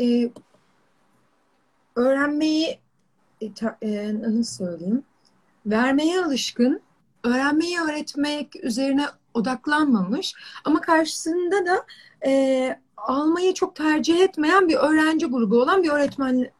e, 0.00 0.30
öğrenmeyi 1.96 2.78
e, 3.40 3.54
ta, 3.54 3.78
e, 3.82 4.14
nasıl 4.14 4.64
söyleyeyim, 4.64 5.02
vermeye 5.66 6.24
alışkın, 6.24 6.80
öğrenmeyi 7.24 7.80
öğretmek 7.80 8.64
üzerine 8.64 9.06
odaklanmamış 9.34 10.34
ama 10.64 10.80
karşısında 10.80 11.66
da 11.66 11.86
e, 12.26 12.78
almayı 12.96 13.54
çok 13.54 13.76
tercih 13.76 14.20
etmeyen 14.20 14.68
bir 14.68 14.76
öğrenci 14.76 15.26
grubu 15.26 15.62
olan 15.62 15.82
bir 15.82 15.90
öğretmen 15.90 16.50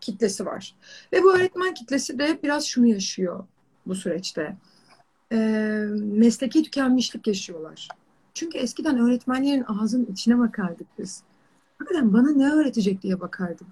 kitlesi 0.00 0.46
var. 0.46 0.74
Ve 1.12 1.22
bu 1.22 1.34
öğretmen 1.34 1.74
kitlesi 1.74 2.18
de 2.18 2.38
biraz 2.42 2.64
şunu 2.64 2.86
yaşıyor 2.86 3.44
bu 3.86 3.94
süreçte 3.94 4.56
e, 5.32 5.36
mesleki 5.94 6.62
tükenmişlik 6.62 7.26
yaşıyorlar. 7.26 7.88
Çünkü 8.34 8.58
eskiden 8.58 8.98
öğretmenlerin 8.98 9.64
ağzının 9.68 10.06
içine 10.12 10.38
bakardık 10.38 10.86
biz. 10.98 11.22
Hakikaten 11.78 12.12
bana 12.12 12.30
ne 12.30 12.50
öğretecek 12.50 13.02
diye 13.02 13.20
bakardım. 13.20 13.66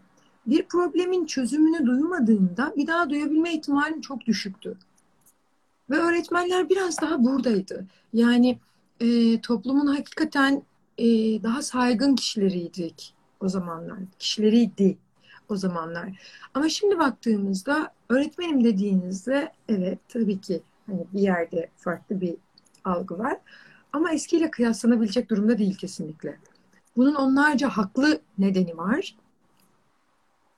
Bir 0.47 0.63
problemin 0.63 1.27
çözümünü 1.27 1.87
duymadığımda 1.87 2.73
bir 2.77 2.87
daha 2.87 3.11
duyabilme 3.11 3.55
ihtimalim 3.55 4.01
çok 4.01 4.27
düşüktü. 4.27 4.77
Ve 5.91 5.97
öğretmenler 5.97 6.69
biraz 6.69 7.01
daha 7.01 7.25
buradaydı. 7.25 7.87
Yani 8.13 8.59
e, 9.01 9.41
toplumun 9.41 9.87
hakikaten 9.87 10.63
e, 10.99 11.07
daha 11.43 11.63
saygın 11.63 12.17
kişileriydik 12.17 13.15
o 13.41 13.49
zamanlar. 13.49 13.99
Kişileriydi 14.19 14.99
o 15.49 15.57
zamanlar. 15.57 16.21
Ama 16.55 16.69
şimdi 16.69 16.99
baktığımızda 16.99 17.93
öğretmenim 18.09 18.65
dediğinizde 18.65 19.53
evet 19.69 19.99
tabii 20.09 20.41
ki 20.41 20.63
Hani 20.87 21.07
bir 21.13 21.21
yerde 21.21 21.69
farklı 21.77 22.21
bir 22.21 22.37
algı 22.85 23.19
var. 23.19 23.39
Ama 23.93 24.13
eskiyle 24.13 24.51
kıyaslanabilecek 24.51 25.31
durumda 25.31 25.59
değil 25.59 25.77
kesinlikle. 25.77 26.39
Bunun 26.97 27.15
onlarca 27.15 27.69
haklı 27.69 28.21
nedeni 28.39 28.77
var. 28.77 29.17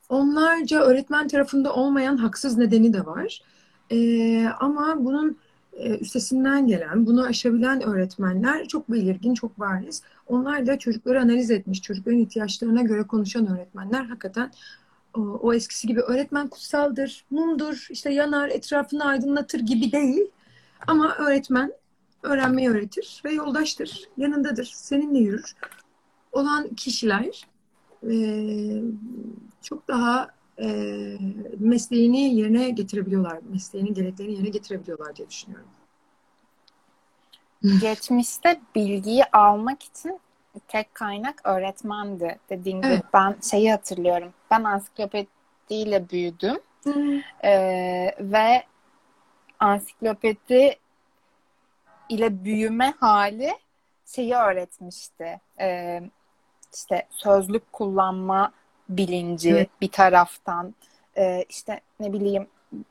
Onlarca 0.09 0.81
öğretmen 0.81 1.29
tarafında 1.29 1.75
olmayan 1.75 2.17
haksız 2.17 2.57
nedeni 2.57 2.93
de 2.93 3.07
var. 3.07 3.43
Ee, 3.91 4.47
ama 4.61 5.05
bunun 5.05 5.39
e, 5.73 5.99
üstesinden 5.99 6.67
gelen, 6.67 7.07
bunu 7.07 7.25
aşabilen 7.25 7.83
öğretmenler 7.83 8.69
çok 8.69 8.93
belirgin, 8.93 9.35
çok 9.35 9.61
bariz. 9.61 10.03
Onlar 10.27 10.67
da 10.67 10.79
çocukları 10.79 11.21
analiz 11.21 11.51
etmiş, 11.51 11.83
çocukların 11.83 12.21
ihtiyaçlarına 12.21 12.83
göre 12.83 13.03
konuşan 13.03 13.47
öğretmenler 13.47 14.05
hakikaten 14.05 14.51
o, 15.15 15.21
o 15.21 15.55
eskisi 15.55 15.87
gibi 15.87 16.01
öğretmen 16.01 16.49
kutsaldır, 16.49 17.25
mumdur, 17.31 17.87
işte 17.91 18.13
yanar, 18.13 18.49
etrafını 18.49 19.05
aydınlatır 19.05 19.61
gibi 19.61 19.93
değil. 19.93 20.31
Ama 20.87 21.15
öğretmen 21.15 21.73
öğrenmeyi 22.23 22.71
öğretir 22.71 23.23
ve 23.25 23.33
yoldaştır, 23.33 24.09
yanındadır, 24.17 24.73
seninle 24.75 25.19
yürür. 25.19 25.55
Olan 26.33 26.69
kişiler 26.69 27.47
e, 28.11 28.17
çok 29.63 29.89
daha 29.89 30.36
e, 30.59 30.67
mesleğini 31.59 32.35
yerine 32.35 32.71
getirebiliyorlar, 32.71 33.39
mesleğinin 33.51 33.95
gereklerini 33.95 34.33
yerine 34.33 34.49
getirebiliyorlar 34.49 35.17
diye 35.17 35.31
düşünüyorum. 35.31 35.69
Geçmişte 37.81 38.61
bilgiyi 38.75 39.25
almak 39.25 39.83
için 39.83 40.21
tek 40.69 40.95
kaynak 40.95 41.41
öğretmendi. 41.45 42.39
Dediğim 42.51 42.83
gibi 42.83 42.93
evet. 42.93 43.05
ben 43.15 43.37
şeyi 43.51 43.71
hatırlıyorum. 43.71 44.33
Ben 44.51 44.65
ansiklopediyle 44.65 46.11
büyüdüm. 46.11 46.59
Hmm. 46.83 47.21
Ee, 47.45 48.15
ve 48.21 48.65
ansiklopedi 49.59 50.79
ile 52.09 52.45
büyüme 52.45 52.95
hali 53.01 53.51
şeyi 54.07 54.35
öğretmişti. 54.35 55.41
Ee, 55.61 56.03
işte 56.75 57.07
sözlük 57.11 57.73
kullanma 57.73 58.53
bilinci 58.89 59.51
evet. 59.51 59.69
bir 59.81 59.89
taraftan. 59.89 60.75
Ee, 61.17 61.45
işte 61.49 61.81
ne 62.01 62.13
bileyim 62.13 62.47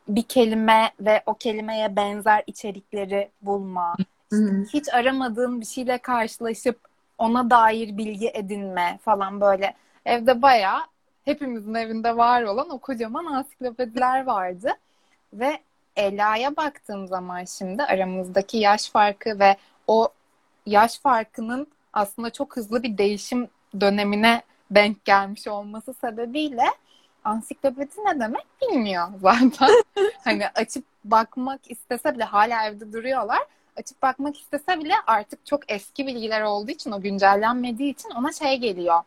bir 0.07 0.23
kelime 0.23 0.91
ve 0.99 1.23
o 1.25 1.33
kelimeye 1.33 1.95
benzer 1.95 2.43
içerikleri 2.47 3.29
bulma. 3.41 3.95
İşte 4.31 4.77
hiç 4.79 4.93
aramadığın 4.93 5.61
bir 5.61 5.65
şeyle 5.65 5.97
karşılaşıp 5.97 6.79
ona 7.17 7.49
dair 7.49 7.97
bilgi 7.97 8.31
edinme 8.33 8.99
falan 9.01 9.41
böyle. 9.41 9.73
Evde 10.05 10.41
bayağı 10.41 10.79
hepimizin 11.25 11.73
evinde 11.73 12.17
var 12.17 12.43
olan 12.43 12.69
o 12.69 12.77
kocaman 12.77 13.25
ansiklopediler 13.25 14.25
vardı. 14.25 14.71
Ve 15.33 15.59
Ela'ya 15.95 16.55
baktığım 16.55 17.07
zaman 17.07 17.45
şimdi 17.45 17.83
aramızdaki 17.83 18.57
yaş 18.57 18.89
farkı 18.89 19.39
ve 19.39 19.57
o 19.87 20.09
yaş 20.65 20.99
farkının 20.99 21.67
aslında 21.93 22.29
çok 22.29 22.57
hızlı 22.57 22.83
bir 22.83 22.97
değişim 22.97 23.47
dönemine 23.81 24.41
denk 24.75 25.05
gelmiş 25.05 25.47
olması 25.47 25.93
sebebiyle 25.93 26.63
ansiklopedi 27.23 27.91
ne 28.05 28.19
demek 28.19 28.45
bilmiyor 28.61 29.07
zaten. 29.21 29.69
hani 30.23 30.47
açıp 30.55 30.85
bakmak 31.03 31.71
istese 31.71 32.15
bile 32.15 32.23
hala 32.23 32.67
evde 32.67 32.93
duruyorlar. 32.93 33.39
Açıp 33.77 34.01
bakmak 34.01 34.39
istese 34.39 34.79
bile 34.79 34.93
artık 35.07 35.45
çok 35.45 35.71
eski 35.71 36.07
bilgiler 36.07 36.41
olduğu 36.41 36.71
için 36.71 36.91
o 36.91 37.01
güncellenmediği 37.01 37.93
için 37.93 38.09
ona 38.09 38.31
şey 38.31 38.57
geliyor. 38.57 38.99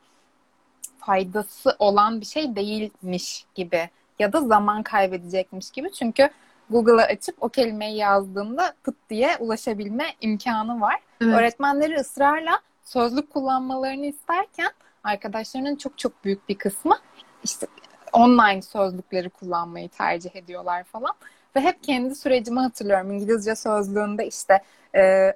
Faydası 0.99 1.77
olan 1.79 2.21
bir 2.21 2.27
şey 2.27 2.57
değilmiş 2.57 3.47
gibi 3.55 3.91
ya 4.19 4.33
da 4.33 4.41
zaman 4.41 4.83
kaybedecekmiş 4.83 5.71
gibi. 5.71 5.93
Çünkü 5.93 6.31
Google'a 6.71 7.07
açıp 7.07 7.37
o 7.41 7.49
kelimeyi 7.49 7.97
yazdığında 7.97 8.75
pıt 8.83 8.97
diye 9.11 9.37
ulaşabilme 9.37 10.07
imkanı 10.21 10.81
var. 10.81 10.97
Evet. 11.21 11.35
Öğretmenleri 11.35 11.97
ısrarla 11.97 12.61
sözlük 12.85 13.31
kullanmalarını 13.31 14.07
isterken 14.07 14.71
arkadaşlarının 15.09 15.77
çok 15.77 15.99
çok 15.99 16.25
büyük 16.25 16.49
bir 16.49 16.59
kısmı 16.59 16.99
işte 17.45 17.67
online 18.13 18.63
sözlükleri 18.63 19.31
kullanmayı 19.31 19.89
tercih 19.89 20.37
ediyorlar 20.37 20.85
falan. 20.85 21.13
Ve 21.57 21.61
hep 21.61 21.83
kendi 21.83 22.15
sürecimi 22.15 22.61
hatırlıyorum. 22.61 23.11
İngilizce 23.11 23.57
sözlüğünde 23.57 24.27
işte 24.27 24.63
e, 24.95 25.33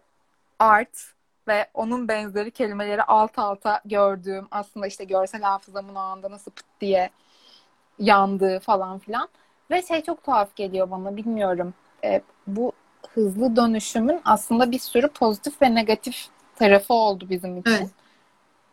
art 0.59 1.13
ve 1.49 1.67
onun 1.75 2.09
benzeri 2.09 2.51
kelimeleri 2.51 3.03
alt 3.03 3.39
alta 3.39 3.81
gördüğüm 3.85 4.49
aslında 4.51 4.87
işte 4.87 5.05
görsel 5.05 5.43
hafızamın 5.43 5.95
o 5.95 5.99
anda 5.99 6.31
nasıl 6.31 6.51
pıt 6.51 6.67
diye 6.81 7.11
yandığı 7.99 8.61
falan 8.61 8.99
filan. 8.99 9.29
Ve 9.71 9.83
şey 9.83 10.03
çok 10.03 10.25
tuhaf 10.25 10.57
geliyor 10.57 10.91
bana 10.91 11.17
bilmiyorum. 11.17 11.75
E, 12.05 12.21
bu 12.47 12.73
hızlı 13.15 13.57
dönüşümün 13.57 14.21
aslında 14.25 14.71
bir 14.71 14.79
sürü 14.79 15.09
pozitif 15.09 15.63
ve 15.63 15.75
negatif 15.75 16.27
tarafı 16.57 16.95
oldu 16.95 17.27
bizim 17.31 17.59
için. 17.59 17.71
Evet. 17.71 18.02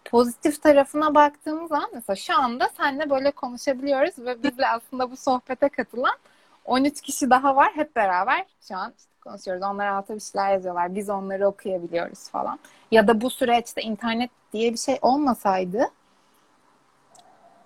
Pozitif 0.10 0.62
tarafına 0.64 1.16
baktığımız 1.16 1.70
zaman 1.70 1.90
mesela 1.94 2.16
şu 2.16 2.40
anda 2.40 2.70
seninle 2.78 3.10
böyle 3.10 3.32
konuşabiliyoruz 3.32 4.20
ve 4.20 4.44
bizle 4.44 4.68
aslında 4.68 5.12
bu 5.12 5.18
sohbete 5.18 5.70
katılan 5.70 6.18
13 6.66 7.02
kişi 7.02 7.30
daha 7.30 7.56
var. 7.56 7.72
Hep 7.76 7.96
beraber 7.96 8.46
şu 8.68 8.78
an 8.78 8.94
işte 8.98 9.12
konuşuyoruz. 9.22 9.64
Onlar 9.64 9.88
alta 9.88 10.16
bir 10.16 10.20
şeyler 10.20 10.54
yazıyorlar. 10.54 10.96
Biz 10.96 11.10
onları 11.10 11.48
okuyabiliyoruz 11.48 12.30
falan. 12.30 12.60
Ya 12.92 13.08
da 13.08 13.22
bu 13.22 13.30
süreçte 13.30 13.82
internet 13.82 14.30
diye 14.54 14.74
bir 14.74 14.78
şey 14.78 14.98
olmasaydı 15.02 15.86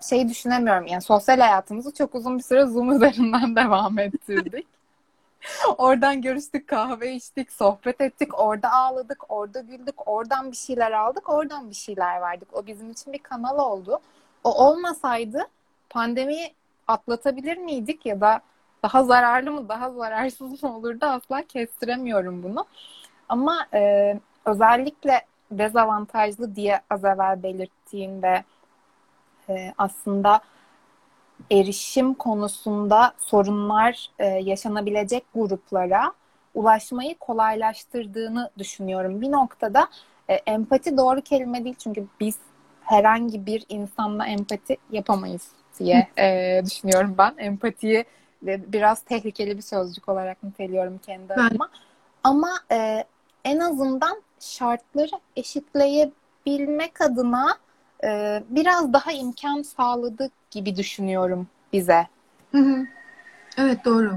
şey 0.09 0.29
düşünemiyorum. 0.29 0.87
Yani 0.87 1.01
sosyal 1.01 1.39
hayatımızı 1.39 1.93
çok 1.93 2.15
uzun 2.15 2.37
bir 2.37 2.43
süre 2.43 2.65
Zoom 2.65 2.91
üzerinden 2.91 3.55
devam 3.55 3.99
ettirdik. 3.99 4.67
Oradan 5.77 6.21
görüştük, 6.21 6.67
kahve 6.67 7.13
içtik, 7.13 7.51
sohbet 7.51 8.01
ettik, 8.01 8.39
orada 8.39 8.71
ağladık, 8.71 9.23
orada 9.29 9.59
güldük, 9.59 10.07
oradan 10.07 10.51
bir 10.51 10.57
şeyler 10.57 10.91
aldık, 10.91 11.29
oradan 11.29 11.69
bir 11.69 11.75
şeyler 11.75 12.21
verdik. 12.21 12.47
O 12.53 12.65
bizim 12.65 12.91
için 12.91 13.13
bir 13.13 13.19
kanal 13.19 13.59
oldu. 13.59 13.99
O 14.43 14.67
olmasaydı 14.67 15.47
pandemiyi 15.89 16.53
atlatabilir 16.87 17.57
miydik 17.57 18.05
ya 18.05 18.21
da 18.21 18.41
daha 18.83 19.03
zararlı 19.03 19.51
mı, 19.51 19.69
daha 19.69 19.91
zararsız 19.91 20.63
mı 20.63 20.77
olurdu 20.77 21.05
asla 21.05 21.41
kestiremiyorum 21.41 22.43
bunu. 22.43 22.65
Ama 23.29 23.67
e, 23.73 24.13
özellikle 24.45 25.21
dezavantajlı 25.51 26.55
diye 26.55 26.81
az 26.89 27.05
evvel 27.05 27.43
belirttiğimde 27.43 28.43
e, 29.49 29.73
aslında 29.77 30.41
erişim 31.51 32.13
konusunda 32.13 33.13
sorunlar 33.17 34.09
e, 34.19 34.25
yaşanabilecek 34.25 35.23
gruplara 35.35 36.13
ulaşmayı 36.53 37.17
kolaylaştırdığını 37.17 38.49
düşünüyorum. 38.57 39.21
Bir 39.21 39.31
noktada 39.31 39.87
e, 40.29 40.33
empati 40.33 40.97
doğru 40.97 41.21
kelime 41.21 41.63
değil 41.63 41.75
çünkü 41.79 42.07
biz 42.19 42.35
herhangi 42.81 43.45
bir 43.45 43.65
insanla 43.69 44.27
empati 44.27 44.77
yapamayız 44.91 45.47
diye 45.79 46.07
e, 46.17 46.61
düşünüyorum 46.65 47.15
ben. 47.17 47.33
Empatiyi 47.37 48.05
biraz 48.41 49.01
tehlikeli 49.01 49.57
bir 49.57 49.61
sözcük 49.61 50.09
olarak 50.09 50.43
niteliyorum 50.43 50.97
kendi 50.97 51.33
adıma. 51.33 51.69
Ama 52.23 52.51
e, 52.71 53.03
en 53.45 53.59
azından 53.59 54.21
şartları 54.39 55.19
eşitleyebilmek 55.35 57.01
adına 57.01 57.57
e, 58.03 58.43
biraz 58.49 58.93
daha 58.93 59.11
imkan 59.11 59.61
sağladı 59.61 60.29
gibi 60.53 60.75
düşünüyorum 60.75 61.47
bize. 61.73 62.07
Hı 62.51 62.57
hı. 62.57 62.85
Evet 63.57 63.85
doğru. 63.85 64.11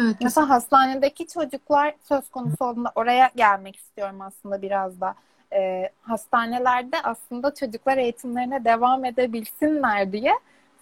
Evet, 0.00 0.16
Mesela 0.20 0.48
hastanedeki 0.48 1.26
çocuklar 1.26 1.94
söz 2.08 2.30
konusu 2.30 2.64
olduğunda 2.64 2.92
oraya 2.94 3.30
gelmek 3.36 3.76
istiyorum 3.76 4.20
aslında 4.20 4.62
biraz 4.62 5.00
da. 5.00 5.14
E, 5.52 5.90
hastanelerde 6.02 6.96
aslında 7.04 7.54
çocuklar 7.54 7.98
eğitimlerine 7.98 8.64
devam 8.64 9.04
edebilsinler 9.04 10.12
diye 10.12 10.32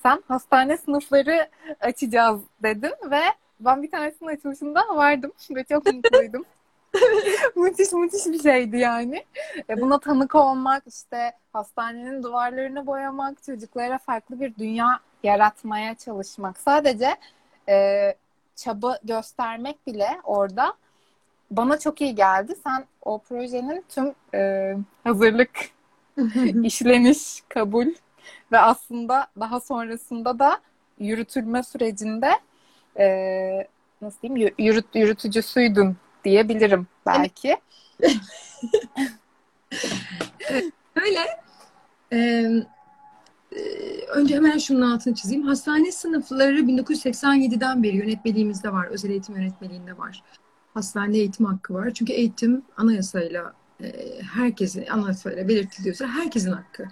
sen 0.02 0.22
hastane 0.28 0.76
sınıfları 0.76 1.48
açacağız 1.80 2.40
dedin 2.62 2.92
ve 3.11 3.20
ben 3.61 3.82
bir 3.82 3.90
tanesinin 3.90 4.30
açılışında 4.30 4.80
vardım 4.96 5.32
ve 5.50 5.64
çok 5.64 5.87
mutluydum. 5.92 6.44
müthiş 7.57 7.92
müthiş 7.92 8.27
bir 8.27 8.42
şeydi 8.42 8.79
yani. 8.79 9.24
E, 9.70 9.81
buna 9.81 9.98
tanık 9.98 10.35
olmak, 10.35 10.83
işte 10.87 11.33
hastanenin 11.53 12.22
duvarlarını 12.22 12.87
boyamak, 12.87 13.42
çocuklara 13.42 13.98
farklı 13.98 14.40
bir 14.40 14.57
dünya 14.57 15.01
yaratmaya 15.22 15.94
çalışmak. 15.94 16.59
Sadece 16.59 17.16
e, 17.68 18.14
çaba 18.57 18.98
göstermek 19.05 19.87
bile 19.87 20.09
orada 20.24 20.74
bana 21.51 21.79
çok 21.79 22.01
iyi 22.01 22.14
geldi. 22.14 22.55
Sen 22.64 22.85
o 23.03 23.18
projenin 23.18 23.85
tüm 23.88 24.14
e, 24.35 24.74
hazırlık, 25.05 25.70
işleniş, 26.62 27.42
kabul 27.48 27.87
ve 28.53 28.59
aslında 28.59 29.27
daha 29.40 29.61
sonrasında 29.61 30.38
da 30.38 30.61
yürütülme 30.98 31.62
sürecinde 31.62 32.31
e, 32.98 33.68
nasıl 34.03 34.20
diyeyim 34.22 34.55
yürüt, 34.59 34.87
yürütücüsüydün 34.94 35.96
diyebilirim 36.28 36.86
belki. 37.06 37.56
Öyle. 41.02 41.20
Ee, 42.12 42.64
önce 44.08 44.34
hemen 44.36 44.58
şunun 44.58 44.80
altını 44.80 45.14
çizeyim. 45.14 45.42
Hastane 45.42 45.92
sınıfları 45.92 46.58
1987'den 46.58 47.82
beri 47.82 47.96
yönetmeliğimizde 47.96 48.72
var. 48.72 48.86
Özel 48.86 49.10
eğitim 49.10 49.36
yönetmeliğinde 49.36 49.98
var. 49.98 50.22
Hastane 50.74 51.18
eğitim 51.18 51.46
hakkı 51.46 51.74
var. 51.74 51.90
Çünkü 51.94 52.12
eğitim 52.12 52.62
anayasayla 52.76 53.54
e, 53.83 53.92
herkesin 54.35 54.87
anayasayla 54.87 55.48
belirtiliyorsa 55.48 56.06
herkesin 56.06 56.52
hakkı. 56.52 56.85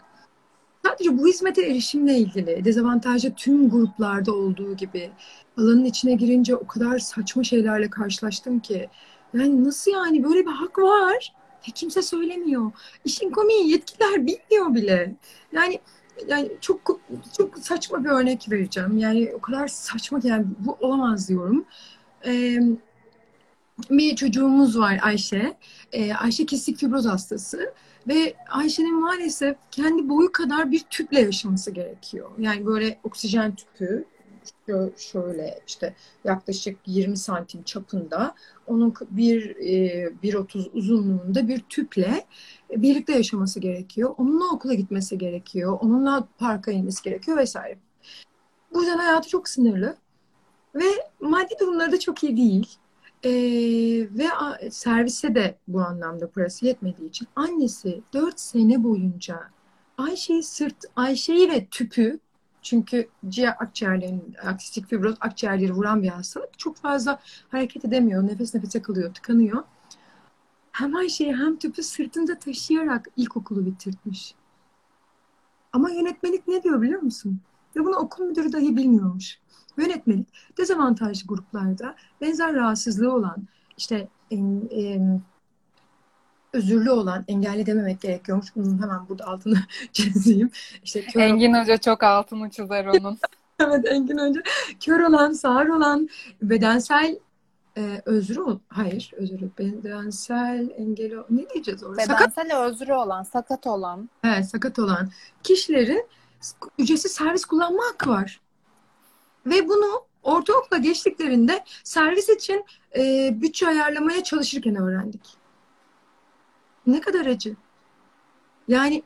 Sadece 0.87 1.19
bu 1.19 1.27
hizmete 1.27 1.63
erişimle 1.63 2.19
ilgili 2.19 2.65
dezavantajlı 2.65 3.35
tüm 3.35 3.71
gruplarda 3.71 4.33
olduğu 4.33 4.77
gibi 4.77 5.11
alanın 5.59 5.85
içine 5.85 6.15
girince 6.15 6.57
o 6.57 6.67
kadar 6.67 6.99
saçma 6.99 7.45
şeylerle 7.45 7.91
karşılaştım 7.91 8.61
ki 8.61 8.89
yani 9.35 9.65
nasıl 9.65 9.91
yani 9.91 10.25
böyle 10.25 10.47
bir 10.47 10.51
hak 10.51 10.79
var 10.79 11.35
ve 11.69 11.73
kimse 11.75 12.03
söylemiyor. 12.03 12.73
İşin 13.05 13.31
komiği 13.31 13.71
yetkililer 13.71 14.27
bilmiyor 14.27 14.75
bile. 14.75 15.15
Yani 15.53 15.81
yani 16.29 16.53
çok 16.61 17.01
çok 17.37 17.59
saçma 17.59 18.05
bir 18.05 18.09
örnek 18.09 18.51
vereceğim. 18.51 18.99
Yani 18.99 19.33
o 19.35 19.41
kadar 19.41 19.69
saçma 19.69 20.21
ki 20.21 20.29
yani 20.29 20.47
bu 20.59 20.77
olamaz 20.81 21.29
diyorum. 21.29 21.65
Ee, 22.27 22.59
bir 23.91 24.17
çocuğumuz 24.17 24.79
var 24.79 24.99
Ayşe. 25.03 25.57
Ee, 25.93 26.15
Ayşe 26.15 26.47
kesik 26.47 26.79
fibroz 26.79 27.07
hastası 27.07 27.75
ve 28.09 28.35
Ayşe'nin 28.51 29.01
maalesef 29.01 29.57
kendi 29.71 30.09
boyu 30.09 30.33
kadar 30.33 30.71
bir 30.71 30.81
tüple 30.81 31.21
yaşaması 31.21 31.71
gerekiyor. 31.71 32.31
Yani 32.39 32.67
böyle 32.67 32.99
oksijen 33.05 33.55
tüpü 33.55 34.05
şöyle 34.97 35.61
işte 35.67 35.95
yaklaşık 36.25 36.79
20 36.87 37.17
santim 37.17 37.63
çapında 37.63 38.35
onun 38.67 38.95
bir 39.11 39.57
1.30 39.57 40.67
e, 40.67 40.71
uzunluğunda 40.71 41.49
bir 41.49 41.61
tüple 41.61 42.27
birlikte 42.71 43.13
yaşaması 43.13 43.61
gerekiyor. 43.61 44.15
Onunla 44.19 44.55
okula 44.55 44.75
gitmesi 44.75 45.19
gerekiyor. 45.19 45.79
Onunla 45.81 46.29
parka 46.39 46.71
inmesi 46.71 47.03
gerekiyor 47.03 47.37
vesaire. 47.37 47.79
Bu 48.75 48.81
yüzden 48.81 48.99
hayatı 48.99 49.29
çok 49.29 49.49
sınırlı 49.49 49.97
ve 50.75 50.85
maddi 51.21 51.55
durumları 51.61 51.93
da 51.93 52.01
çok 52.01 52.25
iyi 52.25 52.37
değil. 52.37 52.77
Ee, 53.25 53.31
ve 54.11 54.27
servise 54.71 55.35
de 55.35 55.59
bu 55.69 55.81
anlamda 55.81 56.31
parası 56.31 56.67
yetmediği 56.67 57.09
için 57.09 57.29
annesi 57.37 58.03
4 58.13 58.41
sene 58.41 58.85
boyunca 58.85 59.41
Ayşe'yi 59.99 60.43
sırt, 60.43 60.77
Ayşe'yi 60.97 61.51
ve 61.51 61.67
tüpü 61.67 62.21
çünkü 62.67 63.09
ciğer 63.29 63.57
akciğerlerin, 63.61 64.37
aksistik 64.45 64.89
fibroz 64.89 65.15
akciğerleri 65.21 65.73
vuran 65.73 66.03
bir 66.03 66.09
hastalık. 66.09 66.59
Çok 66.59 66.77
fazla 66.77 67.21
hareket 67.49 67.85
edemiyor. 67.85 68.27
Nefes 68.27 68.55
nefese 68.55 68.83
kalıyor, 68.83 69.15
tıkanıyor. 69.15 69.63
Hem 70.73 70.97
Ayşe'yi 70.97 71.37
hem 71.37 71.57
tüpü 71.57 71.83
sırtında 71.83 72.39
taşıyarak 72.39 73.09
ilkokulu 73.17 73.67
bitirtmiş. 73.67 74.35
Ama 75.73 75.91
yönetmelik 75.91 76.49
ne 76.49 76.63
diyor 76.63 76.83
biliyor 76.83 77.03
musun? 77.03 77.41
Ve 77.77 77.85
bunu 77.85 77.97
okul 77.97 78.25
müdürü 78.25 78.53
dahi 78.53 78.77
bilmiyormuş. 78.77 79.39
Yönetmelik 79.77 80.29
dezavantajlı 80.59 81.27
gruplarda 81.27 81.97
benzer 82.21 82.55
rahatsızlığı 82.55 83.13
olan 83.13 83.37
işte 83.79 84.09
en, 84.31 84.69
en, 84.71 85.23
özürlü 86.57 86.91
olan 86.91 87.25
engelli 87.29 87.67
dememek 87.67 88.01
gerekiyormuş. 88.01 88.57
Bunun 88.57 88.83
hemen 88.83 89.09
burada 89.09 89.27
altını 89.27 89.59
çizeyim. 89.93 90.51
İşte 90.85 91.07
kör 91.07 91.21
Engin 91.21 91.51
olan... 91.51 91.63
Hoca 91.63 91.77
çok 91.77 92.03
altını 92.03 92.51
çizer 92.51 92.87
onun. 92.87 93.19
evet 93.61 93.87
Engin 93.87 94.19
Hoca. 94.19 94.43
Kör 94.81 95.01
olan, 95.01 95.33
sağır 95.33 95.67
olan, 95.67 96.09
bedensel 96.43 97.19
e, 97.77 98.03
özrü 98.05 98.41
hayır 98.69 99.13
özürü 99.17 99.51
bedensel 99.59 100.71
engeli 100.77 101.17
ne 101.31 101.49
diyeceğiz 101.55 101.83
orada? 101.85 102.03
Bedensel 102.03 102.49
sakat... 102.49 102.73
özrü 102.73 102.93
olan, 102.93 103.23
sakat 103.23 103.67
olan. 103.67 104.11
Evet, 104.25 104.49
sakat 104.49 104.79
olan 104.79 105.11
kişilerin 105.43 106.09
ücretsiz 106.79 107.13
servis 107.13 107.45
kullanma 107.45 107.83
hakkı 107.85 108.11
var. 108.11 108.41
Ve 109.47 109.69
bunu 109.69 110.05
ortaokula 110.23 110.79
geçtiklerinde 110.79 111.65
servis 111.85 112.29
için 112.29 112.65
e, 112.97 113.31
bütçe 113.41 113.69
ayarlamaya 113.69 114.25
çalışırken 114.25 114.77
öğrendik. 114.77 115.36
Ne 116.87 117.01
kadar 117.01 117.27
acı. 117.27 117.57
Yani 118.69 119.03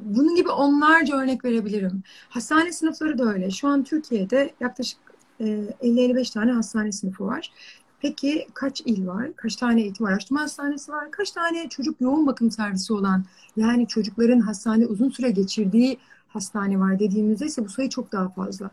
bunun 0.00 0.34
gibi 0.34 0.48
onlarca 0.48 1.16
örnek 1.16 1.44
verebilirim. 1.44 2.02
Hastane 2.28 2.72
sınıfları 2.72 3.18
da 3.18 3.32
öyle. 3.32 3.50
Şu 3.50 3.68
an 3.68 3.84
Türkiye'de 3.84 4.54
yaklaşık 4.60 4.98
50-55 5.40 6.20
e, 6.20 6.32
tane 6.32 6.52
hastane 6.52 6.92
sınıfı 6.92 7.26
var. 7.26 7.52
Peki 8.00 8.46
kaç 8.54 8.80
il 8.80 9.06
var? 9.06 9.36
Kaç 9.36 9.56
tane 9.56 9.82
eğitim 9.82 10.06
araştırma 10.06 10.40
hastanesi 10.40 10.92
var? 10.92 11.10
Kaç 11.10 11.30
tane 11.30 11.68
çocuk 11.68 12.00
yoğun 12.00 12.26
bakım 12.26 12.50
servisi 12.50 12.92
olan 12.92 13.24
yani 13.56 13.86
çocukların 13.86 14.40
hastane 14.40 14.86
uzun 14.86 15.10
süre 15.10 15.30
geçirdiği 15.30 15.98
hastane 16.28 16.80
var 16.80 16.98
dediğimizde 16.98 17.46
ise 17.46 17.64
bu 17.64 17.68
sayı 17.68 17.88
çok 17.88 18.12
daha 18.12 18.28
fazla. 18.28 18.70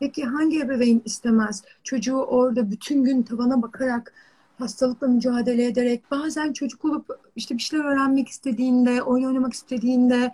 Peki 0.00 0.24
hangi 0.24 0.60
ebeveyn 0.60 1.02
istemez 1.04 1.62
çocuğu 1.84 2.16
orada 2.16 2.70
bütün 2.70 3.04
gün 3.04 3.22
tavana 3.22 3.62
bakarak 3.62 4.12
hastalıkla 4.58 5.08
mücadele 5.08 5.66
ederek 5.66 6.10
bazen 6.10 6.52
çocuk 6.52 6.84
olup 6.84 7.06
işte 7.36 7.54
bir 7.56 7.62
şeyler 7.62 7.84
öğrenmek 7.84 8.28
istediğinde, 8.28 9.02
oyun 9.02 9.24
oynamak 9.24 9.52
istediğinde, 9.52 10.32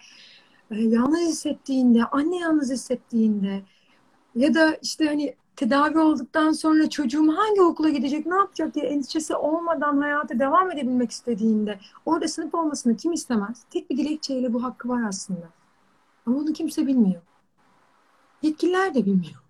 e, 0.70 0.80
yalnız 0.80 1.20
hissettiğinde, 1.20 2.04
anne 2.04 2.36
yalnız 2.36 2.70
hissettiğinde 2.70 3.62
ya 4.34 4.54
da 4.54 4.78
işte 4.82 5.06
hani 5.06 5.34
tedavi 5.56 5.98
olduktan 5.98 6.52
sonra 6.52 6.90
çocuğum 6.90 7.36
hangi 7.36 7.62
okula 7.62 7.88
gidecek, 7.88 8.26
ne 8.26 8.36
yapacak 8.36 8.74
diye 8.74 8.84
endişesi 8.84 9.34
olmadan 9.34 10.00
hayata 10.00 10.38
devam 10.38 10.70
edebilmek 10.70 11.10
istediğinde 11.10 11.78
orada 12.06 12.28
sınıf 12.28 12.54
olmasını 12.54 12.96
kim 12.96 13.12
istemez? 13.12 13.64
Tek 13.70 13.90
bir 13.90 13.96
dilekçeyle 13.96 14.52
bu 14.52 14.62
hakkı 14.62 14.88
var 14.88 15.02
aslında. 15.08 15.48
Ama 16.26 16.36
bunu 16.36 16.52
kimse 16.52 16.86
bilmiyor. 16.86 17.22
Yetkililer 18.42 18.94
de 18.94 19.06
bilmiyor. 19.06 19.42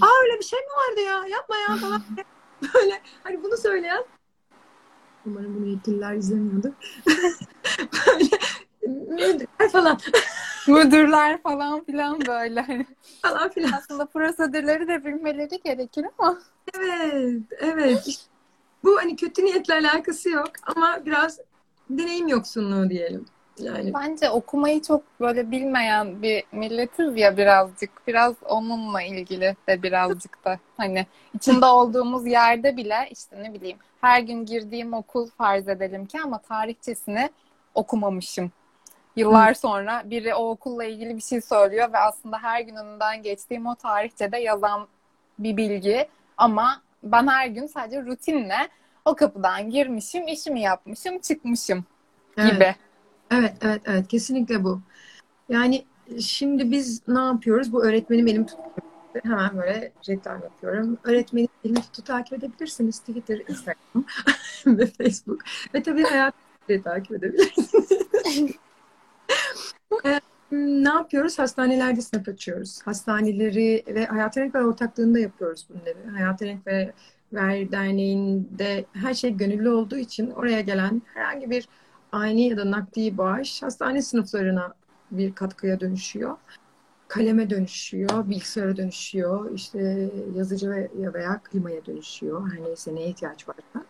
Aa 0.00 0.22
öyle 0.22 0.38
bir 0.38 0.44
şey 0.44 0.58
mi 0.58 0.66
vardı 0.66 1.00
ya? 1.00 1.36
Yapma 1.36 1.56
ya 1.56 1.76
falan. 1.76 2.02
Böyle 2.74 3.00
hani 3.24 3.42
bunu 3.42 3.56
söyleyen 3.56 4.04
umarım 5.26 5.54
bunu 5.54 5.66
yetkililer 5.66 6.14
izlemiyordur. 6.14 6.70
böyle 7.92 8.38
müdürler 8.86 9.70
falan. 9.72 9.98
Müdürler 10.68 11.42
falan 11.42 11.84
filan 11.84 12.26
böyle. 12.26 12.60
Hani 12.60 12.86
falan 13.22 13.48
filan. 13.50 13.72
Aslında 13.72 14.06
prosedürleri 14.06 14.88
de 14.88 15.04
bilmeleri 15.04 15.60
gerekir 15.64 16.06
ama. 16.18 16.38
Evet, 16.74 17.42
evet. 17.58 18.28
Bu 18.84 18.96
hani 18.96 19.16
kötü 19.16 19.44
niyetle 19.44 19.74
alakası 19.74 20.28
yok 20.30 20.50
ama 20.62 20.98
biraz 21.06 21.38
deneyim 21.90 22.28
yoksunluğu 22.28 22.90
diyelim. 22.90 23.26
Yani. 23.58 23.94
Bence 23.94 24.30
okumayı 24.30 24.82
çok 24.82 25.02
böyle 25.20 25.50
bilmeyen 25.50 26.22
bir 26.22 26.44
milletiz 26.52 27.16
ya 27.16 27.36
birazcık. 27.36 27.90
Biraz 28.06 28.34
onunla 28.44 29.02
ilgili 29.02 29.56
de 29.68 29.82
birazcık 29.82 30.44
da 30.44 30.58
hani 30.76 31.06
içinde 31.34 31.66
olduğumuz 31.66 32.26
yerde 32.26 32.76
bile 32.76 33.08
işte 33.10 33.42
ne 33.42 33.54
bileyim 33.54 33.78
her 34.00 34.20
gün 34.20 34.46
girdiğim 34.46 34.92
okul 34.92 35.30
farz 35.30 35.68
edelim 35.68 36.06
ki 36.06 36.20
ama 36.20 36.38
tarihçesini 36.38 37.30
okumamışım. 37.74 38.52
Yıllar 39.16 39.54
sonra 39.54 40.02
biri 40.04 40.34
o 40.34 40.50
okulla 40.50 40.84
ilgili 40.84 41.16
bir 41.16 41.22
şey 41.22 41.40
söylüyor 41.40 41.92
ve 41.92 41.98
aslında 41.98 42.38
her 42.42 42.60
gün 42.60 42.76
önünden 42.76 43.22
geçtiğim 43.22 43.66
o 43.66 43.74
tarihçede 43.74 44.38
yazan 44.38 44.86
bir 45.38 45.56
bilgi 45.56 46.08
ama 46.36 46.82
ben 47.02 47.26
her 47.26 47.46
gün 47.46 47.66
sadece 47.66 48.02
rutinle 48.02 48.68
o 49.04 49.14
kapıdan 49.14 49.70
girmişim, 49.70 50.28
işimi 50.28 50.60
yapmışım, 50.60 51.18
çıkmışım 51.18 51.84
gibi. 52.36 52.64
Evet. 52.64 52.76
Evet, 53.30 53.54
evet, 53.60 53.82
evet. 53.84 54.08
Kesinlikle 54.08 54.64
bu. 54.64 54.80
Yani 55.48 55.84
şimdi 56.20 56.70
biz 56.70 57.08
ne 57.08 57.18
yapıyoruz? 57.20 57.72
Bu 57.72 57.84
öğretmenim 57.84 58.26
elim 58.26 58.46
tutuyor. 58.46 58.70
Hemen 59.22 59.56
böyle 59.56 59.92
reklam 60.08 60.42
yapıyorum. 60.42 60.98
Öğretmenim 61.04 61.48
elimi 61.64 61.82
tutu 61.82 62.04
takip 62.04 62.32
edebilirsiniz. 62.32 62.98
Twitter, 62.98 63.38
Instagram 63.48 64.04
ve 64.78 64.86
Facebook. 64.86 65.42
Ve 65.74 65.82
tabii 65.82 66.02
hayatı 66.02 66.82
takip 66.84 67.12
edebilirsiniz. 67.12 67.90
Ee, 70.04 70.20
ne 70.52 70.88
yapıyoruz? 70.88 71.38
Hastanelerde 71.38 72.00
sınıf 72.00 72.28
açıyoruz. 72.28 72.82
Hastaneleri 72.82 73.84
ve 73.86 74.06
Hayat 74.06 74.36
Renk 74.38 74.54
ve 74.54 74.64
ortaklığında 74.64 75.18
yapıyoruz 75.18 75.66
bunları. 75.70 76.16
Hayat 76.16 76.42
Renk 76.42 76.66
ve 76.66 76.92
Ver 77.32 77.72
Derneği'nde 77.72 78.84
her 78.92 79.14
şey 79.14 79.36
gönüllü 79.36 79.68
olduğu 79.68 79.96
için 79.96 80.30
oraya 80.30 80.60
gelen 80.60 81.02
herhangi 81.14 81.50
bir 81.50 81.68
aynı 82.12 82.40
ya 82.40 82.56
da 82.56 82.70
nakdi 82.70 83.18
bağış 83.18 83.62
hastane 83.62 84.02
sınıflarına 84.02 84.74
bir 85.10 85.34
katkıya 85.34 85.80
dönüşüyor. 85.80 86.36
Kaleme 87.08 87.50
dönüşüyor, 87.50 88.30
bilgisayara 88.30 88.76
dönüşüyor, 88.76 89.50
işte 89.54 90.10
yazıcı 90.34 90.70
veya, 91.14 91.40
klimaya 91.44 91.86
dönüşüyor. 91.86 92.52
Her 92.52 92.64
neyse 92.64 92.94
neye 92.94 93.08
ihtiyaç 93.08 93.48
varsa. 93.48 93.86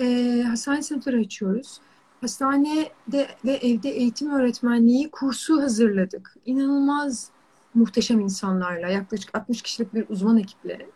Ee, 0.00 0.44
hastane 0.48 0.82
sınıfları 0.82 1.16
açıyoruz. 1.16 1.80
Hastanede 2.20 3.28
ve 3.44 3.52
evde 3.52 3.90
eğitim 3.90 4.30
öğretmenliği 4.30 5.10
kursu 5.10 5.62
hazırladık. 5.62 6.36
İnanılmaz 6.46 7.30
muhteşem 7.74 8.20
insanlarla, 8.20 8.88
yaklaşık 8.88 9.34
60 9.34 9.62
kişilik 9.62 9.94
bir 9.94 10.08
uzman 10.08 10.38
ekiple. 10.38 10.86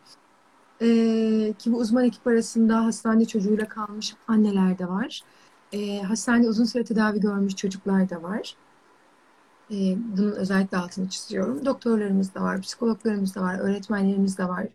Ee, 0.82 1.54
ki 1.58 1.72
bu 1.72 1.78
uzman 1.78 2.04
ekip 2.04 2.26
arasında 2.26 2.84
hastane 2.84 3.24
çocuğuyla 3.24 3.68
kalmış 3.68 4.14
anneler 4.28 4.78
de 4.78 4.88
var. 4.88 5.22
E, 5.72 6.02
hastanede 6.02 6.48
uzun 6.48 6.64
süre 6.64 6.84
tedavi 6.84 7.20
görmüş 7.20 7.56
çocuklar 7.56 8.10
da 8.10 8.22
var. 8.22 8.56
E, 9.70 9.76
bunun 9.96 10.32
özellikle 10.32 10.76
altını 10.76 11.08
çiziyorum. 11.08 11.64
Doktorlarımız 11.66 12.34
da 12.34 12.42
var, 12.42 12.60
psikologlarımız 12.60 13.34
da 13.34 13.40
var, 13.40 13.58
öğretmenlerimiz 13.58 14.38
de 14.38 14.48
var, 14.48 14.66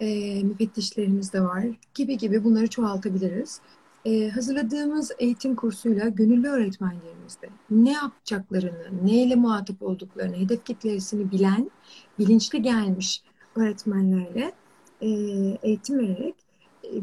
e, 0.00 0.42
müfettişlerimiz 0.42 1.32
de 1.32 1.40
var 1.42 1.64
gibi 1.94 2.18
gibi 2.18 2.44
bunları 2.44 2.66
çoğaltabiliriz. 2.66 3.60
E, 4.04 4.28
hazırladığımız 4.28 5.12
eğitim 5.18 5.56
kursuyla 5.56 6.08
gönüllü 6.08 6.48
öğretmenlerimiz 6.48 7.42
de 7.42 7.48
ne 7.70 7.92
yapacaklarını, 7.92 9.06
neyle 9.06 9.34
muhatap 9.34 9.82
olduklarını, 9.82 10.36
hedef 10.36 10.64
kitlesini 10.64 11.30
bilen, 11.30 11.70
bilinçli 12.18 12.62
gelmiş 12.62 13.22
öğretmenlerle 13.56 14.52
e, 15.00 15.08
eğitim 15.62 15.98
vererek 15.98 16.34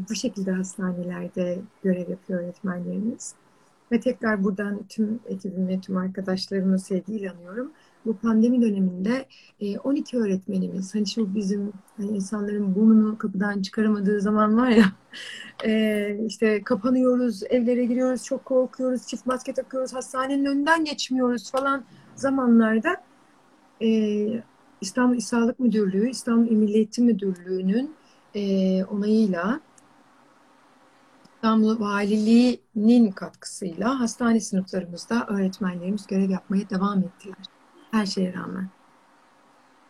bu 0.08 0.14
şekilde 0.14 0.52
hastanelerde 0.52 1.58
görev 1.82 2.10
yapıyor 2.10 2.42
öğretmenlerimiz. 2.42 3.34
Ve 3.92 4.00
tekrar 4.00 4.44
buradan 4.44 4.80
tüm 4.88 5.20
ekibime, 5.26 5.80
tüm 5.80 5.96
arkadaşlarıma 5.96 6.78
sevgiyle 6.78 7.30
anıyorum. 7.30 7.72
Bu 8.06 8.16
pandemi 8.16 8.62
döneminde 8.62 9.26
12 9.84 10.16
e, 10.16 10.20
öğretmenimiz, 10.20 10.94
hani 10.94 11.06
şu 11.06 11.34
bizim 11.34 11.72
hani 11.96 12.16
insanların 12.16 12.74
burnunu 12.74 13.18
kapıdan 13.18 13.62
çıkaramadığı 13.62 14.20
zaman 14.20 14.56
var 14.56 14.68
ya, 14.68 14.84
e, 15.64 16.24
işte 16.26 16.62
kapanıyoruz, 16.62 17.42
evlere 17.50 17.84
giriyoruz, 17.84 18.24
çok 18.24 18.44
korkuyoruz, 18.44 19.06
çift 19.06 19.26
maske 19.26 19.52
takıyoruz, 19.52 19.94
hastanenin 19.94 20.44
önünden 20.44 20.84
geçmiyoruz 20.84 21.50
falan 21.50 21.84
zamanlarda 22.14 22.96
e, 23.82 23.88
İstanbul 24.80 25.16
İl 25.16 25.20
Sağlık 25.20 25.60
Müdürlüğü, 25.60 26.10
İstanbul 26.10 26.46
İl 26.46 26.88
Müdürlüğü'nün 26.98 27.94
onayıyla 28.90 29.60
İstanbul 31.38 31.80
Valiliği'nin 31.80 33.10
katkısıyla 33.10 34.00
hastane 34.00 34.40
sınıflarımızda 34.40 35.26
öğretmenlerimiz 35.26 36.06
görev 36.06 36.30
yapmaya 36.30 36.70
devam 36.70 36.98
ettiler. 36.98 37.36
Her 37.90 38.06
şeye 38.06 38.32
rağmen. 38.34 38.70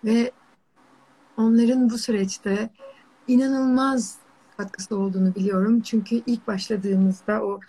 Ve 0.04 0.30
onların 1.36 1.90
bu 1.90 1.98
süreçte 1.98 2.70
inanılmaz 3.28 4.18
katkısı 4.56 4.96
olduğunu 4.96 5.34
biliyorum. 5.34 5.80
Çünkü 5.80 6.22
ilk 6.26 6.46
başladığımızda 6.46 7.42
o 7.42 7.60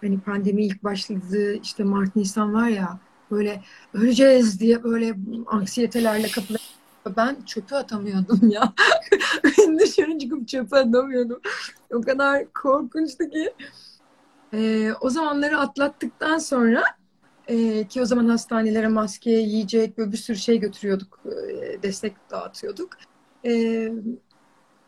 hani 0.00 0.20
pandemi 0.20 0.66
ilk 0.66 0.84
başladığı 0.84 1.54
işte 1.54 1.84
Mart 1.84 2.16
Nisan 2.16 2.54
var 2.54 2.68
ya 2.68 2.98
böyle 3.30 3.62
öleceğiz 3.94 4.60
diye 4.60 4.84
böyle 4.84 5.14
anksiyetelerle 5.46 6.28
kapılar 6.28 6.73
ben 7.16 7.36
çöpü 7.46 7.74
atamıyordum 7.74 8.48
ya. 8.50 8.72
Dışarı 9.78 10.18
çıkıp 10.18 10.48
çöpü 10.48 10.76
atamıyordum. 10.76 11.40
O 11.92 12.00
kadar 12.00 12.52
korkunçtu 12.52 13.30
ki. 13.30 13.54
Ee, 14.54 14.92
o 15.00 15.10
zamanları 15.10 15.58
atlattıktan 15.58 16.38
sonra 16.38 16.84
e, 17.48 17.86
ki 17.88 18.02
o 18.02 18.04
zaman 18.04 18.28
hastanelere 18.28 18.88
maske, 18.88 19.30
yiyecek 19.30 19.98
ve 19.98 20.12
bir 20.12 20.16
sürü 20.16 20.36
şey 20.36 20.60
götürüyorduk. 20.60 21.20
E, 21.26 21.82
destek 21.82 22.30
dağıtıyorduk. 22.30 22.96
E, 23.46 23.88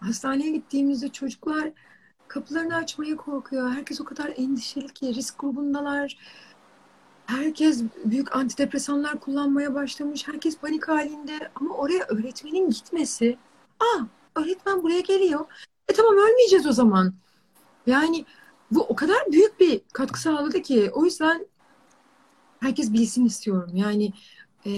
hastaneye 0.01 0.51
gittiğimizde 0.51 1.09
çocuklar 1.09 1.73
kapılarını 2.29 2.77
açmaya 2.77 3.17
korkuyor. 3.17 3.71
Herkes 3.71 4.01
o 4.01 4.05
kadar 4.05 4.33
endişeli 4.37 4.89
ki 4.89 5.15
risk 5.15 5.39
grubundalar. 5.39 6.17
Herkes 7.27 7.83
büyük 8.05 8.37
antidepresanlar 8.37 9.21
kullanmaya 9.21 9.75
başlamış. 9.75 10.29
Herkes 10.29 10.59
panik 10.59 10.89
halinde. 10.89 11.51
Ama 11.55 11.75
oraya 11.75 12.05
öğretmenin 12.09 12.71
gitmesi. 12.71 13.39
Aa 13.81 14.03
öğretmen 14.37 14.83
buraya 14.83 15.01
geliyor. 15.01 15.47
E 15.89 15.93
tamam 15.93 16.15
ölmeyeceğiz 16.15 16.67
o 16.67 16.73
zaman. 16.73 17.15
Yani 17.87 18.25
bu 18.71 18.81
o 18.81 18.97
kadar 18.97 19.19
büyük 19.33 19.61
bir 19.61 19.81
katkı 19.93 20.21
sağladı 20.21 20.63
ki. 20.63 20.91
O 20.95 21.05
yüzden 21.05 21.47
herkes 22.61 22.93
bilsin 22.93 23.25
istiyorum. 23.25 23.71
Yani 23.75 24.13
e, 24.67 24.71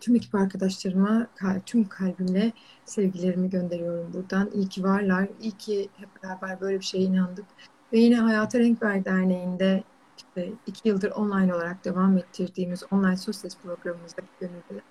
tüm 0.00 0.16
ekip 0.16 0.34
arkadaşlarıma 0.34 1.26
tüm 1.66 1.88
kalbimle 1.88 2.52
sevgilerimi 2.84 3.50
gönderiyorum 3.50 4.12
buradan. 4.12 4.50
İyi 4.54 4.68
ki 4.68 4.84
varlar. 4.84 5.28
İyi 5.40 5.52
ki 5.52 5.88
hep 5.96 6.08
beraber 6.22 6.60
böyle 6.60 6.80
bir 6.80 6.84
şeye 6.84 7.04
inandık. 7.04 7.46
Ve 7.92 7.98
yine 7.98 8.16
Hayata 8.16 8.58
Renk 8.58 8.82
Ver 8.82 9.04
Derneği'nde 9.04 9.84
işte 10.36 10.52
iki 10.66 10.88
yıldır 10.88 11.10
online 11.10 11.54
olarak 11.54 11.84
devam 11.84 12.18
ettirdiğimiz 12.18 12.82
online 12.90 13.16
ses 13.16 13.56
programımızdaki 13.56 14.28
gönüllüler. 14.40 14.82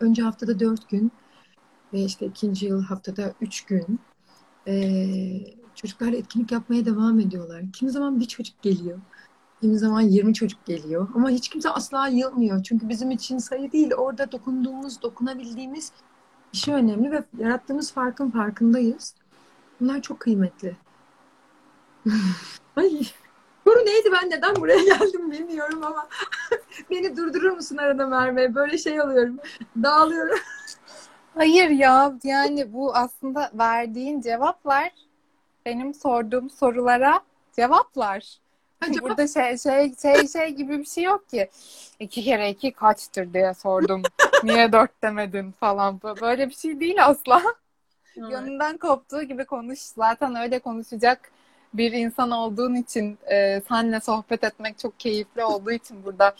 Önce 0.00 0.22
haftada 0.22 0.60
dört 0.60 0.88
gün 0.88 1.12
ve 1.92 2.00
işte 2.00 2.26
ikinci 2.26 2.66
yıl 2.66 2.82
haftada 2.82 3.32
üç 3.40 3.64
gün 3.64 4.00
e, 4.66 4.74
çocuklarla 5.74 6.16
etkinlik 6.16 6.52
yapmaya 6.52 6.84
devam 6.84 7.20
ediyorlar. 7.20 7.62
Kimi 7.72 7.90
zaman 7.90 8.20
bir 8.20 8.28
çocuk 8.28 8.62
geliyor. 8.62 8.98
Kimi 9.60 9.78
zaman 9.78 10.00
20 10.00 10.34
çocuk 10.34 10.66
geliyor. 10.66 11.08
Ama 11.14 11.30
hiç 11.30 11.48
kimse 11.48 11.70
asla 11.70 12.08
yılmıyor. 12.08 12.62
Çünkü 12.62 12.88
bizim 12.88 13.10
için 13.10 13.38
sayı 13.38 13.72
değil. 13.72 13.90
Orada 13.96 14.32
dokunduğumuz, 14.32 15.02
dokunabildiğimiz 15.02 15.92
şey 16.52 16.74
önemli 16.74 17.10
ve 17.10 17.24
yarattığımız 17.38 17.92
farkın 17.92 18.30
farkındayız. 18.30 19.14
Bunlar 19.80 20.02
çok 20.02 20.20
kıymetli. 20.20 20.76
Ay, 22.76 23.02
soru 23.66 23.86
neydi 23.86 24.12
ben 24.12 24.30
neden 24.30 24.56
buraya 24.56 24.84
geldim 24.84 25.30
bilmiyorum 25.30 25.84
ama 25.84 26.08
beni 26.90 27.16
durdurur 27.16 27.50
musun 27.50 27.76
arada 27.76 28.06
Merve? 28.06 28.54
Böyle 28.54 28.78
şey 28.78 29.00
alıyorum. 29.00 29.38
Dağılıyorum. 29.82 30.38
Hayır 31.34 31.70
ya 31.70 32.14
yani 32.24 32.72
bu 32.72 32.94
aslında 32.94 33.50
verdiğin 33.54 34.20
cevaplar 34.20 34.90
benim 35.66 35.94
sorduğum 35.94 36.50
sorulara 36.50 37.20
cevaplar. 37.56 38.38
Acaba? 38.80 39.08
Burada 39.08 39.28
şey 39.28 39.58
şey 39.58 39.94
şey 40.02 40.28
şey 40.28 40.48
gibi 40.48 40.78
bir 40.78 40.84
şey 40.84 41.04
yok 41.04 41.28
ki. 41.28 41.48
İki 42.00 42.24
kere 42.24 42.50
iki 42.50 42.72
kaçtır 42.72 43.34
diye 43.34 43.54
sordum. 43.54 44.02
Niye 44.42 44.72
dört 44.72 45.02
demedin 45.02 45.52
falan. 45.52 46.00
Böyle 46.20 46.48
bir 46.48 46.54
şey 46.54 46.80
değil 46.80 47.06
asla. 47.06 47.42
Evet. 48.16 48.32
Yanından 48.32 48.76
koptuğu 48.76 49.22
gibi 49.22 49.44
konuş. 49.44 49.78
Zaten 49.78 50.34
öyle 50.34 50.58
konuşacak 50.58 51.30
bir 51.78 51.92
insan 51.92 52.30
olduğun 52.30 52.74
için 52.74 53.18
e, 53.32 53.62
senle 53.68 54.00
sohbet 54.00 54.44
etmek 54.44 54.78
çok 54.78 55.00
keyifli 55.00 55.44
olduğu 55.44 55.72
için 55.72 56.04
burada 56.04 56.34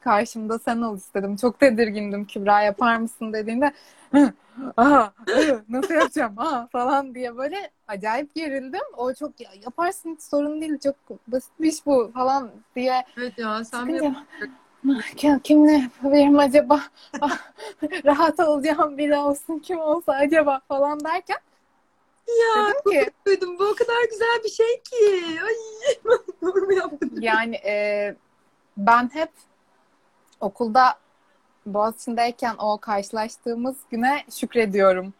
karşımda 0.00 0.58
sen 0.58 0.80
ol 0.80 0.96
istedim. 0.96 1.36
Çok 1.36 1.60
tedirgindim 1.60 2.24
Kübra 2.24 2.62
yapar 2.62 2.96
mısın 2.96 3.32
dediğinde 3.32 3.72
aha 4.76 5.12
nasıl 5.68 5.94
yapacağım 5.94 6.38
aha 6.38 6.68
falan 6.72 7.14
diye 7.14 7.36
böyle 7.36 7.70
acayip 7.88 8.34
gerildim. 8.34 8.80
O 8.96 9.14
çok 9.14 9.40
ya, 9.40 9.50
yaparsın 9.64 10.14
hiç 10.14 10.22
sorun 10.22 10.60
değil 10.60 10.78
çok 10.78 10.96
basitmiş 11.28 11.86
bu 11.86 12.10
falan 12.14 12.50
diye. 12.76 13.04
Evet 13.16 13.38
ya 13.38 13.64
sen 13.64 13.86
mi 13.86 14.14
kim, 15.16 15.38
kimle 15.38 15.72
yapabilirim 15.72 16.38
acaba? 16.38 16.80
Ah, 17.20 17.38
rahat 18.04 18.40
olacağım 18.40 18.98
biri 18.98 19.16
olsun 19.16 19.58
kim 19.58 19.78
olsa 19.78 20.12
acaba 20.12 20.60
falan 20.68 21.04
derken 21.04 21.38
ya 22.28 22.66
dedim 22.66 22.90
ki, 22.90 23.10
duydum 23.26 23.58
bu 23.58 23.64
o 23.64 23.74
kadar 23.74 24.04
güzel 24.10 24.40
bir 24.44 24.48
şey 24.48 24.80
ki. 24.80 25.40
Ay 25.44 25.54
doğru 26.42 26.66
mu 26.66 26.72
yaptım? 26.72 27.10
Yani 27.20 27.56
e, 27.56 28.14
ben 28.76 29.10
hep 29.14 29.30
okulda 30.40 30.94
Boğaziçi'ndeyken 31.66 32.54
o 32.58 32.78
karşılaştığımız 32.78 33.76
güne 33.90 34.24
şükrediyorum. 34.30 35.14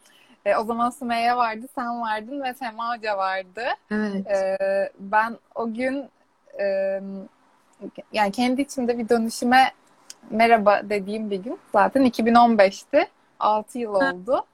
E, 0.45 0.55
o 0.55 0.63
zaman 0.63 0.89
Sümeyye 0.89 1.35
vardı, 1.35 1.67
sen 1.75 2.01
vardın 2.01 2.43
ve 2.43 2.53
Sema 2.53 2.95
Hoca 2.95 3.17
vardı. 3.17 3.63
Evet. 3.91 4.27
E, 4.27 4.57
ben 4.99 5.37
o 5.55 5.73
gün 5.73 6.09
e, 6.59 6.99
yani 8.13 8.31
kendi 8.31 8.61
içimde 8.61 8.97
bir 8.97 9.09
dönüşüme 9.09 9.71
merhaba 10.29 10.81
dediğim 10.89 11.31
bir 11.31 11.43
gün. 11.43 11.59
Zaten 11.71 12.05
2015'ti. 12.05 13.07
6 13.39 13.79
yıl 13.79 13.93
oldu. 13.93 14.45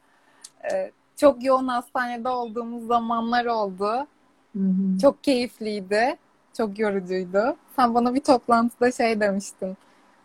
E, 0.72 0.92
çok 1.22 1.44
yoğun 1.44 1.68
hastanede 1.68 2.30
olduğumuz 2.30 2.88
zamanlar 2.88 3.46
oldu. 3.46 4.08
Hı 4.54 4.60
hı. 4.60 4.98
Çok 5.02 5.24
keyifliydi. 5.24 6.18
Çok 6.58 6.80
yorucuydu. 6.80 7.56
Sen 7.76 7.96
bana 7.96 8.16
bir 8.16 8.20
toplantıda 8.20 8.92
şey 8.92 9.20
demiştin 9.20 9.78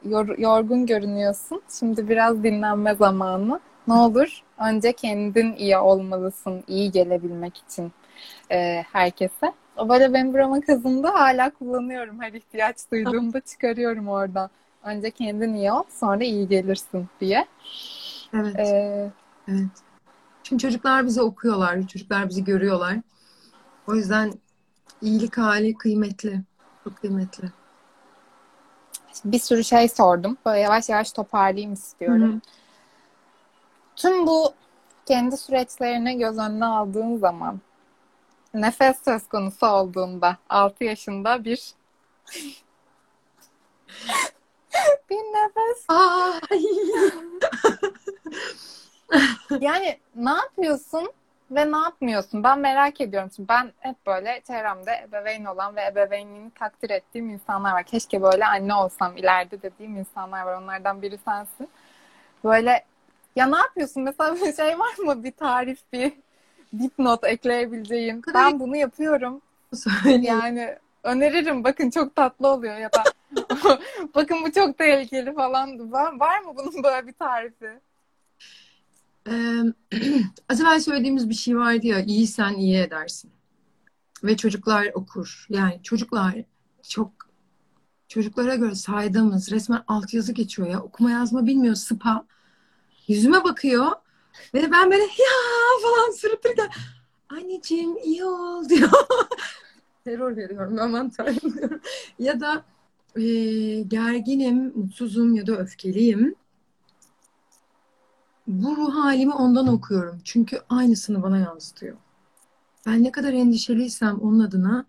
yor, 0.04 0.38
yorgun 0.38 0.86
görünüyorsun. 0.86 1.62
Şimdi 1.78 2.08
biraz 2.08 2.42
dinlenme 2.42 2.94
zamanı. 2.94 3.60
Ne 3.88 3.94
olur 3.94 4.42
önce 4.70 4.92
kendin 4.92 5.54
iyi 5.56 5.78
olmalısın, 5.78 6.64
iyi 6.68 6.90
gelebilmek 6.90 7.56
için 7.56 7.92
e, 8.50 8.84
herkese. 8.92 9.52
O 9.76 9.88
böyle 9.88 10.14
benim 10.14 10.32
burama 10.34 10.60
kazındı. 10.60 11.06
Hala 11.06 11.50
kullanıyorum. 11.50 12.22
Her 12.22 12.32
ihtiyaç 12.32 12.76
duyduğumda 12.92 13.40
çıkarıyorum 13.46 14.08
oradan. 14.08 14.50
Önce 14.84 15.10
kendin 15.10 15.54
iyi 15.54 15.72
ol, 15.72 15.82
sonra 15.90 16.24
iyi 16.24 16.48
gelirsin 16.48 17.06
diye. 17.20 17.46
Evet. 18.34 18.58
Ee, 18.58 19.10
evet. 19.48 19.85
Şimdi 20.48 20.62
çocuklar 20.62 21.06
bizi 21.06 21.22
okuyorlar, 21.22 21.86
çocuklar 21.86 22.28
bizi 22.28 22.44
görüyorlar. 22.44 22.96
O 23.86 23.94
yüzden 23.94 24.32
iyilik 25.02 25.38
hali 25.38 25.74
kıymetli, 25.74 26.40
çok 26.84 26.96
kıymetli 26.96 27.52
bir 29.24 29.38
sürü 29.38 29.64
şey 29.64 29.88
sordum. 29.88 30.36
Böyle 30.46 30.60
yavaş 30.60 30.88
yavaş 30.88 31.12
toparlayayım 31.12 31.72
istiyorum. 31.72 32.32
Hı-hı. 32.32 32.40
Tüm 33.96 34.26
bu 34.26 34.54
kendi 35.06 35.36
süreçlerini 35.36 36.18
göz 36.18 36.38
önüne 36.38 36.66
aldığın 36.66 37.16
zaman 37.16 37.60
nefes 38.54 38.96
söz 39.04 39.28
konusu 39.28 39.66
olduğunda 39.66 40.36
6 40.48 40.84
yaşında 40.84 41.44
bir 41.44 41.72
bir 45.10 45.16
nefes. 45.16 45.86
yani 49.60 49.98
ne 50.14 50.30
yapıyorsun? 50.30 51.12
ve 51.50 51.72
ne 51.72 51.76
yapmıyorsun? 51.76 52.42
Ben 52.42 52.58
merak 52.58 53.00
ediyorum. 53.00 53.30
Şimdi 53.36 53.48
ben 53.48 53.72
hep 53.80 54.06
böyle 54.06 54.40
çevremde 54.46 55.06
ebeveyn 55.08 55.44
olan 55.44 55.76
ve 55.76 55.84
ebeveynliğini 55.84 56.50
takdir 56.50 56.90
ettiğim 56.90 57.30
insanlar 57.30 57.72
var. 57.72 57.84
Keşke 57.84 58.22
böyle 58.22 58.46
anne 58.46 58.74
olsam 58.74 59.16
ileride 59.16 59.62
dediğim 59.62 59.96
insanlar 59.96 60.42
var. 60.42 60.62
Onlardan 60.62 61.02
biri 61.02 61.18
sensin. 61.24 61.68
Böyle 62.44 62.84
ya 63.36 63.46
ne 63.46 63.56
yapıyorsun? 63.56 64.02
Mesela 64.02 64.34
bir 64.34 64.52
şey 64.52 64.78
var 64.78 64.98
mı? 64.98 65.24
Bir 65.24 65.32
tarif, 65.32 65.78
bir 65.92 66.12
dipnot 66.78 67.24
ekleyebileceğim. 67.24 68.22
Ben 68.34 68.60
bunu 68.60 68.76
yapıyorum. 68.76 69.40
Yani 70.20 70.76
öneririm. 71.02 71.64
Bakın 71.64 71.90
çok 71.90 72.16
tatlı 72.16 72.48
oluyor 72.48 72.76
ya 72.76 72.90
da 72.92 73.02
bakın 74.14 74.38
bu 74.44 74.52
çok 74.52 74.78
tehlikeli 74.78 75.34
falan. 75.34 75.92
Var, 75.92 76.20
var 76.20 76.40
mı 76.40 76.52
bunun 76.56 76.82
böyle 76.82 77.06
bir 77.06 77.12
tarifi? 77.12 77.80
Az 80.48 80.60
evvel 80.60 80.80
söylediğimiz 80.80 81.28
bir 81.28 81.34
şey 81.34 81.56
vardı 81.56 81.86
ya, 81.86 82.00
iyi 82.00 82.26
sen 82.26 82.54
iyi 82.54 82.76
edersin. 82.76 83.30
Ve 84.24 84.36
çocuklar 84.36 84.90
okur. 84.94 85.46
Yani 85.48 85.80
çocuklar 85.82 86.34
çok 86.82 87.12
çocuklara 88.08 88.54
göre 88.54 88.74
saydığımız 88.74 89.52
resmen 89.52 89.82
altyazı 89.88 90.32
geçiyor 90.32 90.68
ya. 90.68 90.82
Okuma 90.82 91.10
yazma 91.10 91.46
bilmiyor 91.46 91.74
sıpa. 91.74 92.26
Yüzüme 93.08 93.44
bakıyor. 93.44 93.86
Ve 94.54 94.70
ben 94.72 94.90
böyle 94.90 95.02
ya 95.02 95.36
falan 95.82 96.10
sırıtırken 96.10 96.68
anneciğim 97.28 97.96
iyi 97.96 98.24
ol 98.24 98.64
diyor. 98.68 98.90
Terör 100.04 100.36
veriyorum 100.36 100.78
aman 100.80 101.10
tanrım. 101.10 101.80
Ya 102.18 102.40
da 102.40 102.64
e, 103.16 103.22
gerginim, 103.82 104.72
mutsuzum 104.74 105.34
ya 105.34 105.46
da 105.46 105.56
öfkeliyim 105.56 106.34
bu 108.46 108.76
ruh 108.76 108.94
halimi 108.94 109.34
ondan 109.34 109.66
okuyorum. 109.68 110.20
Çünkü 110.24 110.60
aynısını 110.68 111.22
bana 111.22 111.38
yansıtıyor. 111.38 111.96
ben 112.86 113.02
ne 113.02 113.12
kadar 113.12 113.32
endişeliysem 113.32 114.18
onun 114.18 114.40
adına 114.40 114.86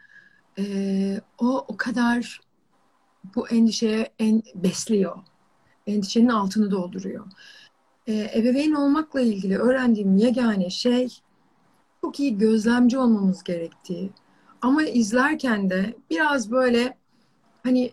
e, 0.60 1.22
o 1.38 1.66
o 1.68 1.78
kadar 1.78 2.42
bu 3.36 3.50
endişeye 3.50 4.14
en, 4.20 4.44
besliyor. 4.56 5.18
Endişenin 5.88 6.30
altını 6.30 6.72
dolduruyor. 6.72 7.26
E, 8.08 8.32
ebeveyn 8.36 8.72
olmakla 8.72 9.22
ilgili 9.22 9.58
öğrendiğim 9.58 10.18
yegane 10.18 10.70
şey 10.70 11.08
çok 12.02 12.20
iyi 12.20 12.38
gözlemci 12.38 12.98
olmamız 12.98 13.44
gerektiği. 13.44 14.12
Ama 14.62 14.84
izlerken 14.84 15.70
de 15.70 15.96
biraz 16.10 16.52
böyle 16.52 16.98
hani 17.64 17.92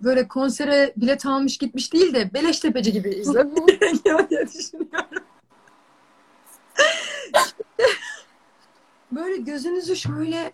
böyle 0.00 0.28
konsere 0.28 0.92
bilet 0.96 1.26
almış 1.26 1.58
gitmiş 1.58 1.92
değil 1.92 2.14
de 2.14 2.34
Beleştepeci 2.34 2.92
gibi 2.92 3.10
izlemek 3.10 3.68
gerekiyor 3.68 4.26
diye 4.30 4.46
düşünüyorum. 4.46 5.04
böyle 9.12 9.36
gözünüzü 9.36 9.96
şöyle 9.96 10.52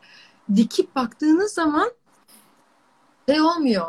dikip 0.57 0.97
baktığınız 0.97 1.53
zaman 1.53 1.93
şey 3.28 3.41
olmuyor. 3.41 3.86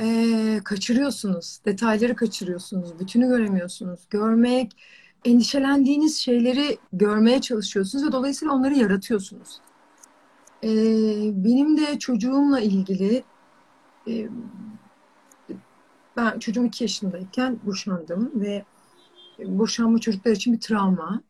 Ee, 0.00 0.60
kaçırıyorsunuz. 0.64 1.60
Detayları 1.64 2.16
kaçırıyorsunuz. 2.16 2.98
Bütünü 2.98 3.28
göremiyorsunuz. 3.28 4.00
Görmek, 4.10 4.76
endişelendiğiniz 5.24 6.18
şeyleri 6.18 6.78
görmeye 6.92 7.40
çalışıyorsunuz 7.40 8.06
ve 8.06 8.12
dolayısıyla 8.12 8.54
onları 8.54 8.74
yaratıyorsunuz. 8.74 9.60
Ee, 10.64 10.68
benim 11.44 11.76
de 11.76 11.98
çocuğumla 11.98 12.60
ilgili 12.60 13.24
e, 14.08 14.28
ben 16.16 16.38
çocuğum 16.38 16.64
iki 16.64 16.84
yaşındayken 16.84 17.58
boşandım 17.66 18.32
ve 18.34 18.64
boşanma 19.38 19.98
çocuklar 19.98 20.32
için 20.32 20.52
bir 20.52 20.60
travma. 20.60 21.20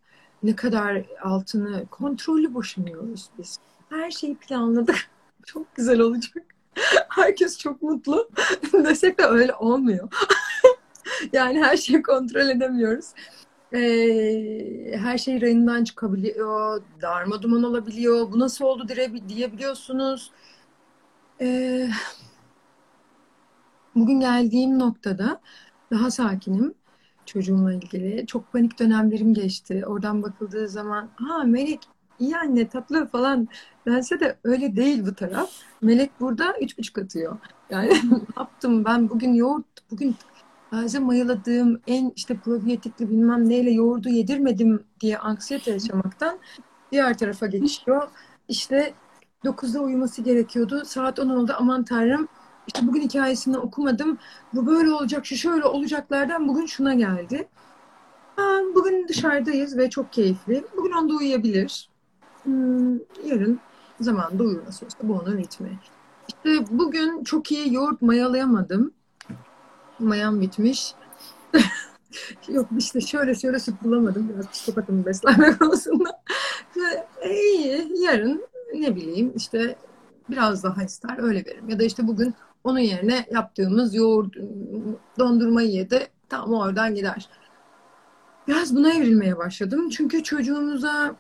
Ne 0.43 0.57
kadar 0.57 1.03
altını 1.23 1.87
kontrollü 1.87 2.55
boşanıyoruz 2.55 3.31
biz. 3.39 3.59
Her 3.89 4.11
şeyi 4.11 4.37
planladık. 4.37 4.97
Çok 5.47 5.75
güzel 5.75 6.01
olacak. 6.01 6.45
Herkes 7.09 7.59
çok 7.59 7.83
mutlu. 7.83 8.29
Desek 8.73 9.19
de 9.19 9.25
öyle 9.25 9.55
olmuyor. 9.55 10.09
yani 11.33 11.65
her 11.65 11.77
şeyi 11.77 12.03
kontrol 12.03 12.49
edemiyoruz. 12.49 13.07
Ee, 13.73 14.99
her 14.99 15.19
şey 15.19 15.41
rayından 15.41 15.85
çıkabiliyor. 15.85 16.83
Darma 17.03 17.43
duman 17.43 17.63
olabiliyor. 17.63 18.33
Bu 18.33 18.39
nasıl 18.39 18.65
oldu 18.65 18.89
dire, 18.89 19.29
diyebiliyorsunuz. 19.29 20.31
Ee, 21.41 21.89
bugün 23.95 24.21
geldiğim 24.21 24.79
noktada 24.79 25.41
daha 25.91 26.11
sakinim 26.11 26.75
çocuğumla 27.27 27.73
ilgili. 27.73 28.27
Çok 28.27 28.53
panik 28.53 28.79
dönemlerim 28.79 29.35
geçti. 29.35 29.85
Oradan 29.87 30.23
bakıldığı 30.23 30.69
zaman 30.69 31.09
ha 31.17 31.45
Melek 31.45 31.89
iyi 32.19 32.37
anne 32.37 32.69
tatlı 32.69 33.09
falan 33.09 33.49
dense 33.87 34.21
de 34.21 34.37
öyle 34.45 34.77
değil 34.77 35.07
bu 35.07 35.15
taraf. 35.15 35.51
Melek 35.83 36.21
burada 36.21 36.55
üç 36.61 36.79
buçuk 36.79 36.99
atıyor. 36.99 37.39
Yani 37.71 37.93
yaptım 38.37 38.85
ben 38.85 39.11
bugün 39.11 39.35
yoğurt, 39.35 39.91
bugün 39.91 40.17
taze 40.71 40.99
mayaladığım 40.99 41.81
en 41.87 42.13
işte 42.17 42.37
probiyotikli 42.37 43.11
bilmem 43.11 43.49
neyle 43.49 43.71
yoğurdu 43.71 44.09
yedirmedim 44.09 44.85
diye 45.01 45.19
anksiyete 45.19 45.71
yaşamaktan 45.71 46.39
diğer 46.93 47.19
tarafa 47.19 47.47
geçiyor. 47.47 48.09
İşte 48.49 48.95
9'da 49.45 49.81
uyuması 49.81 50.23
gerekiyordu. 50.23 50.85
Saat 50.85 51.19
10 51.19 51.29
oldu 51.29 51.55
aman 51.59 51.85
tanrım 51.85 52.29
işte 52.67 52.87
bugün 52.87 53.01
hikayesini 53.01 53.59
okumadım. 53.59 54.19
Bu 54.53 54.67
böyle 54.67 54.91
olacak, 54.91 55.27
şu 55.27 55.37
şöyle 55.37 55.65
olacaklardan 55.65 56.49
bugün 56.49 56.67
şuna 56.67 56.95
geldi. 56.95 57.49
Ha, 58.37 58.61
bugün 58.75 59.09
dışarıdayız 59.09 59.79
ve 59.79 59.91
çok 59.91 60.13
keyifli. 60.13 60.65
Bugün 60.77 60.93
onda 60.93 61.15
uyuyabilir. 61.15 61.89
Hmm, 62.43 62.99
yarın 63.25 63.61
zamanında 64.01 64.43
uyur 64.43 64.65
nasıl 64.67 64.87
olsa 64.87 64.99
bu 65.03 65.13
onun 65.13 65.39
ritmi. 65.39 65.79
İşte 66.29 66.65
bugün 66.71 67.25
çok 67.25 67.53
iyi 67.53 67.75
yoğurt 67.75 68.03
mayalayamadım. 68.03 68.93
Mayam 69.99 70.41
bitmiş. 70.41 70.95
Yok 72.49 72.69
işte 72.79 73.01
şöyle 73.01 73.35
şöyle 73.35 73.59
süt 73.59 73.75
bulamadım. 73.85 74.29
Biraz 74.35 74.51
psikopatım 74.51 75.07
beslenme 75.07 75.59
konusunda. 75.59 76.23
e, 77.23 77.35
iyi 77.35 77.89
yarın 78.03 78.47
ne 78.75 78.97
bileyim 78.97 79.33
işte 79.37 79.77
biraz 80.31 80.65
daha 80.65 80.85
ister 80.85 81.19
öyle 81.19 81.45
veririm. 81.47 81.69
Ya 81.69 81.79
da 81.79 81.85
işte 81.85 82.07
bugün 82.07 82.35
onun 82.65 82.79
yerine 82.79 83.27
yaptığımız 83.31 83.95
yoğurt, 83.95 84.37
dondurmayı 85.19 85.71
yedi. 85.71 86.07
Tamam 86.29 86.61
oradan 86.61 86.95
gider. 86.95 87.29
Biraz 88.49 88.77
buna 88.77 88.93
evrilmeye 88.93 89.37
başladım. 89.37 89.89
Çünkü 89.91 90.23
çocuğumuza 90.23 91.17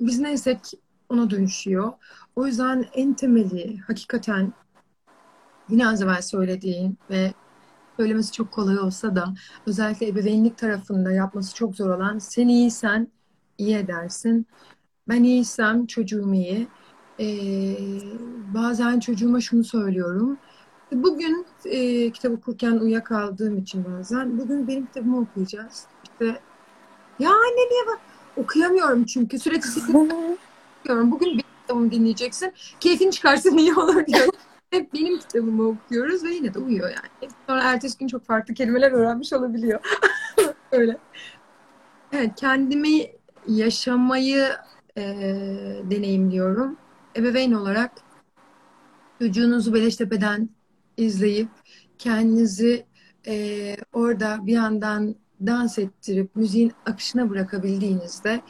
biz 0.00 0.18
neysek 0.18 0.58
ona 1.08 1.30
dönüşüyor. 1.30 1.92
O 2.36 2.46
yüzden 2.46 2.84
en 2.92 3.14
temeli 3.14 3.78
hakikaten 3.78 4.52
yine 5.68 5.88
az 5.88 6.02
evvel 6.02 6.22
söylediğin 6.22 6.98
ve 7.10 7.32
söylemesi 7.96 8.32
çok 8.32 8.52
kolay 8.52 8.78
olsa 8.78 9.16
da 9.16 9.34
özellikle 9.66 10.08
ebeveynlik 10.08 10.58
tarafında 10.58 11.12
yapması 11.12 11.54
çok 11.54 11.76
zor 11.76 11.90
olan 11.90 12.18
sen 12.18 12.48
iyisen 12.48 13.08
iyi 13.58 13.76
edersin. 13.76 14.46
Ben 15.08 15.22
iyiysem 15.22 15.86
çocuğum 15.86 16.34
iyi. 16.34 16.68
Ee, 17.20 17.76
bazen 18.54 19.00
çocuğuma 19.00 19.40
şunu 19.40 19.64
söylüyorum. 19.64 20.38
Bugün 20.92 21.46
e, 21.64 22.10
kitap 22.10 22.32
okurken 22.32 22.72
uyuyakaldığım 22.72 23.58
için 23.58 23.84
bazen 23.84 24.38
bugün 24.38 24.68
benim 24.68 24.86
kitabımı 24.86 25.20
okuyacağız. 25.20 25.86
İşte 26.04 26.40
ya 27.18 27.30
anne 27.30 27.70
niye 27.70 27.86
bak 27.86 27.98
okuyamıyorum 28.36 29.04
çünkü 29.04 29.38
sürekli 29.38 29.68
okuyorum. 30.80 31.10
Bugün 31.10 31.28
benim 31.28 31.44
kitabımı 31.62 31.90
dinleyeceksin. 31.90 32.52
Keyfin 32.80 33.10
çıkarsın 33.10 33.58
iyi 33.58 33.74
olur 33.74 34.06
diyor. 34.06 34.26
Hep 34.70 34.94
benim 34.94 35.18
kitabımı 35.18 35.68
okuyoruz 35.68 36.24
ve 36.24 36.30
yine 36.30 36.54
de 36.54 36.58
uyuyor 36.58 36.88
yani. 36.88 37.32
Sonra 37.46 37.62
ertesi 37.62 37.98
gün 37.98 38.06
çok 38.06 38.24
farklı 38.24 38.54
kelimeler 38.54 38.92
öğrenmiş 38.92 39.32
olabiliyor. 39.32 39.80
Öyle. 40.72 40.98
Evet, 42.12 42.30
kendimi 42.36 43.06
yaşamayı 43.46 44.48
e, 44.96 45.02
deneyimliyorum. 45.90 46.76
Ebeveyn 47.16 47.52
olarak 47.52 47.92
çocuğunuzu 49.18 49.74
Beleştepe'den 49.74 50.48
izleyip 50.98 51.48
kendinizi 51.98 52.86
e, 53.26 53.76
orada 53.92 54.46
bir 54.46 54.52
yandan 54.52 55.14
dans 55.46 55.78
ettirip 55.78 56.36
müziğin 56.36 56.72
akışına 56.86 57.30
bırakabildiğinizde 57.30 58.40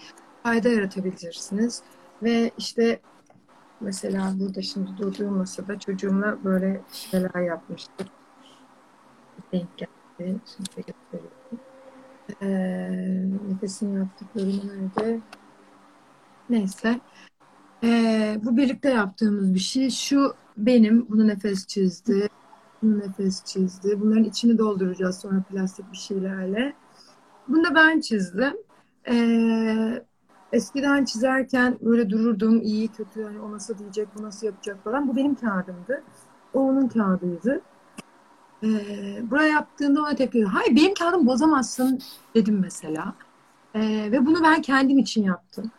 fayda 0.42 0.68
yaratabilirsiniz. 0.68 1.82
Ve 2.22 2.50
işte 2.58 3.00
mesela 3.80 4.34
burada 4.38 4.62
şimdi 4.62 4.90
durduğum 4.98 5.36
masada 5.36 5.78
çocuğumla 5.78 6.44
böyle 6.44 6.80
şeyler 6.92 7.40
yapmıştık. 7.40 8.06
Denk 9.52 9.76
geldi. 9.76 9.90
Şimdi 10.18 10.86
gösteriyorum. 10.86 11.60
Ee, 12.42 13.52
nefesini 13.52 13.98
yaptıklarını 13.98 14.90
nerede? 14.96 15.20
Neyse. 16.50 17.00
Ee, 17.84 18.38
bu 18.44 18.56
birlikte 18.56 18.90
yaptığımız 18.90 19.54
bir 19.54 19.58
şey. 19.58 19.90
Şu 19.90 20.34
benim. 20.66 21.06
Bunu 21.08 21.28
nefes 21.28 21.66
çizdi. 21.66 22.28
Bunu 22.82 22.98
nefes 22.98 23.44
çizdi. 23.44 24.00
Bunların 24.00 24.24
içini 24.24 24.58
dolduracağız 24.58 25.18
sonra 25.18 25.42
plastik 25.50 25.92
bir 25.92 25.96
şeylerle. 25.96 26.74
Bunu 27.48 27.64
da 27.64 27.74
ben 27.74 28.00
çizdim. 28.00 28.56
Ee, 29.08 30.04
eskiden 30.52 31.04
çizerken 31.04 31.78
böyle 31.80 32.10
dururdum. 32.10 32.60
iyi 32.62 32.88
kötü 32.88 33.20
yani 33.20 33.40
o 33.40 33.52
nasıl 33.52 33.78
diyecek, 33.78 34.08
bu 34.18 34.22
nasıl 34.22 34.46
yapacak 34.46 34.84
falan. 34.84 35.08
Bu 35.08 35.16
benim 35.16 35.34
kağıdımdı. 35.34 36.02
O 36.54 36.60
onun 36.60 36.88
kağıdıydı. 36.88 37.60
Ee, 38.62 39.30
buraya 39.30 39.48
yaptığında 39.48 40.00
ona 40.00 40.14
tepki 40.14 40.44
Hayır 40.44 40.76
benim 40.76 40.94
kağıdımı 40.94 41.26
bozamazsın 41.26 41.98
dedim 42.34 42.58
mesela. 42.60 43.14
Ee, 43.74 44.08
ve 44.12 44.26
bunu 44.26 44.42
ben 44.44 44.62
kendim 44.62 44.98
için 44.98 45.22
yaptım. 45.22 45.70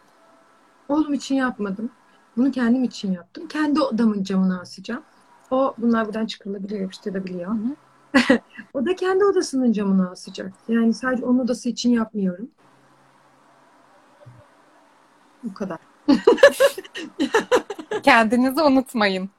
Oğlum 0.89 1.13
için 1.13 1.35
yapmadım. 1.35 1.91
Bunu 2.39 2.51
kendim 2.51 2.83
için 2.83 3.11
yaptım. 3.11 3.47
Kendi 3.47 3.81
odamın 3.81 4.23
camına 4.23 4.61
asacağım. 4.61 5.03
O 5.51 5.73
bunlar 5.77 6.05
buradan 6.05 6.25
çıkarılabiliyor, 6.25 6.81
yapıştırılabiliyor. 6.81 7.55
o 8.73 8.85
da 8.85 8.95
kendi 8.95 9.25
odasının 9.25 9.71
camına 9.71 10.11
asacak. 10.11 10.53
Yani 10.67 10.93
sadece 10.93 11.25
onun 11.25 11.39
odası 11.39 11.69
için 11.69 11.89
yapmıyorum. 11.89 12.49
Bu 15.43 15.53
kadar. 15.53 15.77
Kendinizi 18.03 18.61
unutmayın. 18.61 19.29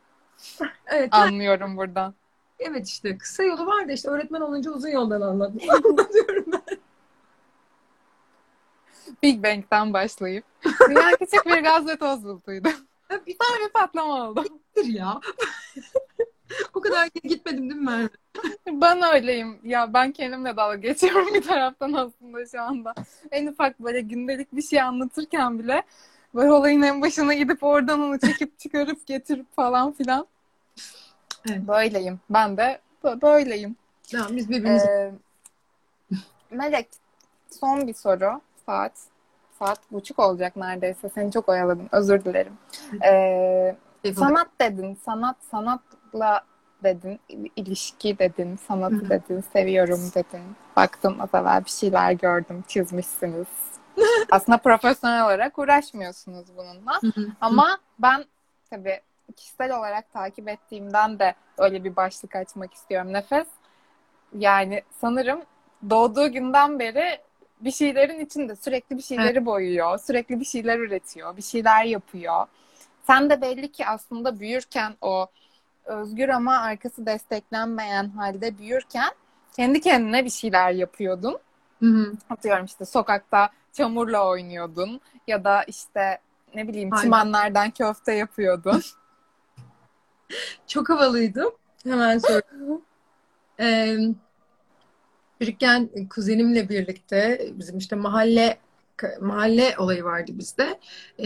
Evet, 0.86 1.09
Anlıyorum 1.14 1.76
buradan. 1.76 2.14
evet 2.59 2.88
işte 2.88 3.18
kısa 3.18 3.42
yolu 3.42 3.66
var 3.66 3.88
da 3.88 3.92
işte 3.92 4.09
öğretmen 4.09 4.40
olunca 4.40 4.70
uzun 4.70 4.88
yoldan 4.88 5.20
anladım. 5.20 5.61
Anlatıyorum 5.70 6.44
ben. 6.53 6.78
Big 9.22 9.44
Bang'den 9.44 9.92
başlayıp. 9.92 10.44
Dünya 10.88 11.11
küçük 11.11 11.46
bir 11.46 11.62
gaz 11.62 11.86
ve 11.86 11.96
toz 11.96 12.24
bulutuydu. 12.24 12.68
Bir 13.26 13.36
bir 13.36 13.68
patlama 13.74 14.28
oldu. 14.28 14.44
Bitir 14.76 14.88
ya. 14.88 15.20
O 16.74 16.80
kadar 16.80 17.08
gitmedim 17.24 17.70
değil 17.70 17.80
mi 17.80 17.90
Merve? 17.90 18.08
Ben 18.66 19.14
öyleyim. 19.14 19.58
Ya 19.64 19.94
ben 19.94 20.12
kendimle 20.12 20.56
dalga 20.56 20.76
geçiyorum 20.76 21.34
bir 21.34 21.42
taraftan 21.42 21.92
aslında 21.92 22.46
şu 22.46 22.62
anda. 22.62 22.94
En 23.30 23.46
ufak 23.46 23.80
böyle 23.80 24.00
gündelik 24.00 24.52
bir 24.52 24.62
şey 24.62 24.80
anlatırken 24.80 25.58
bile 25.58 25.82
böyle 26.34 26.52
olayın 26.52 26.82
en 26.82 27.02
başına 27.02 27.34
gidip 27.34 27.62
oradan 27.62 28.00
onu 28.00 28.18
çekip 28.18 28.58
çıkarıp 28.58 29.06
getirip 29.06 29.56
falan 29.56 29.92
filan. 29.92 30.26
Evet. 31.48 31.61
Böyleyim. 31.68 32.20
Ben 32.30 32.56
de 32.56 32.80
böyleyim. 33.04 33.76
Ya 34.12 34.26
biz 34.30 34.50
birbirimize... 34.50 35.12
Ee, 36.12 36.16
Melek, 36.50 36.88
son 37.50 37.86
bir 37.86 37.94
soru. 37.94 38.40
Saat 38.66 38.92
saat 39.61 39.92
buçuk 39.92 40.18
olacak 40.18 40.56
neredeyse. 40.56 41.08
Seni 41.14 41.32
çok 41.32 41.48
oyaladım. 41.48 41.88
Özür 41.92 42.24
dilerim. 42.24 42.52
Ee, 43.04 43.76
sanat 44.16 44.48
dedin. 44.61 44.98
Sanat 45.04 45.36
sanatla 45.50 46.44
dedin. 46.82 47.20
ilişki 47.56 48.18
dedin. 48.18 48.58
Sanatı 48.68 49.08
dedin. 49.08 49.44
Seviyorum 49.52 50.00
dedin. 50.14 50.42
Baktım 50.76 51.20
az 51.20 51.40
evvel 51.40 51.64
bir 51.64 51.70
şeyler 51.70 52.12
gördüm. 52.12 52.64
Çizmişsiniz. 52.68 53.46
Aslında 54.30 54.58
profesyonel 54.58 55.24
olarak 55.24 55.58
uğraşmıyorsunuz 55.58 56.46
bununla. 56.56 57.00
Ama 57.40 57.78
ben 57.98 58.24
tabii 58.70 59.00
kişisel 59.36 59.78
olarak 59.78 60.12
takip 60.12 60.48
ettiğimden 60.48 61.18
de 61.18 61.34
öyle 61.58 61.84
bir 61.84 61.96
başlık 61.96 62.36
açmak 62.36 62.74
istiyorum. 62.74 63.12
Nefes 63.12 63.46
yani 64.34 64.82
sanırım 65.00 65.40
doğduğu 65.90 66.32
günden 66.32 66.78
beri 66.78 67.18
bir 67.61 67.70
şeylerin 67.70 68.20
içinde 68.20 68.56
sürekli 68.56 68.96
bir 68.96 69.02
şeyleri 69.02 69.28
evet. 69.28 69.46
boyuyor, 69.46 69.98
sürekli 69.98 70.40
bir 70.40 70.44
şeyler 70.44 70.78
üretiyor, 70.78 71.36
bir 71.36 71.42
şeyler 71.42 71.84
yapıyor. 71.84 72.46
Sen 73.06 73.30
de 73.30 73.40
belli 73.40 73.72
ki 73.72 73.86
aslında 73.86 74.40
büyürken 74.40 74.94
o 75.00 75.26
özgür 75.84 76.28
ama 76.28 76.58
arkası 76.58 77.06
desteklenmeyen 77.06 78.08
halde 78.08 78.58
büyürken 78.58 79.11
kendi 79.56 79.80
kendine 79.80 80.24
bir 80.24 80.30
şeyler 80.30 80.70
yapıyordun. 80.70 81.38
Hı 81.80 81.86
hı. 81.86 82.12
Atıyorum 82.30 82.64
işte 82.64 82.84
sokakta 82.84 83.50
çamurla 83.72 84.28
oynuyordun 84.28 85.00
ya 85.26 85.44
da 85.44 85.62
işte 85.62 86.18
ne 86.54 86.68
bileyim 86.68 86.92
Aynen. 86.92 87.02
çimenlerden 87.02 87.70
köfte 87.70 88.12
yapıyordun. 88.12 88.82
Çok 90.66 90.88
havalıydım. 90.88 91.50
Hemen 91.84 92.20
ee, 93.61 93.96
çocukken 95.41 95.91
kuzenimle 96.11 96.68
birlikte 96.68 97.51
bizim 97.55 97.78
işte 97.78 97.97
mahalle 97.97 98.59
mahalle 99.20 99.74
olayı 99.78 100.05
vardı 100.05 100.32
bizde. 100.34 100.80
Ee, 101.18 101.24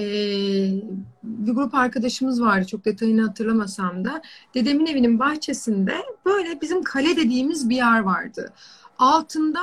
bir 1.23 1.53
grup 1.53 1.75
arkadaşımız 1.75 2.43
vardı. 2.43 2.67
Çok 2.67 2.85
detayını 2.85 3.27
hatırlamasam 3.27 4.05
da. 4.05 4.23
Dedemin 4.55 4.87
evinin 4.87 5.19
bahçesinde 5.19 5.95
böyle 6.27 6.61
bizim 6.61 6.83
kale 6.83 7.17
dediğimiz 7.17 7.69
bir 7.69 7.77
yer 7.77 8.01
vardı. 8.01 8.53
Altında 8.99 9.61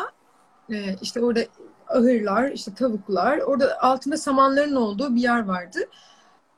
e, 0.71 0.95
işte 1.01 1.21
orada 1.21 1.39
ahırlar, 1.87 2.51
işte 2.51 2.73
tavuklar. 2.73 3.37
Orada 3.37 3.81
altında 3.81 4.17
samanların 4.17 4.75
olduğu 4.75 5.15
bir 5.15 5.21
yer 5.21 5.45
vardı. 5.45 5.79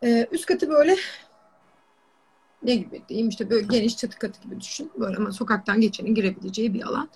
Ee, 0.04 0.28
üst 0.32 0.46
katı 0.46 0.70
böyle 0.70 0.96
ne 2.64 2.76
gibi 2.76 3.02
diyeyim 3.10 3.30
işte 3.30 3.50
böyle 3.50 3.68
geniş 3.68 3.98
çatı 3.98 4.20
katı 4.20 4.42
gibi 4.42 4.62
düşün. 4.62 4.92
Böyle 5.00 5.18
ama 5.18 5.32
sokaktan 5.32 5.82
geçenin 5.82 6.16
girebileceği 6.16 6.74
bir 6.74 6.82
alan. 6.82 7.10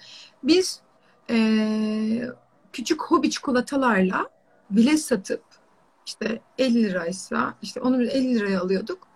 Biz 0.48 0.82
e, 1.30 2.30
küçük 2.74 3.02
hobi 3.02 3.30
çikolatalarla 3.30 4.30
bile 4.70 4.98
satıp 4.98 5.44
işte 6.06 6.42
50 6.58 6.84
liraysa 6.84 7.54
işte 7.62 7.82
onu 7.82 8.04
50 8.04 8.36
liraya 8.36 8.62
alıyorduk. 8.62 9.08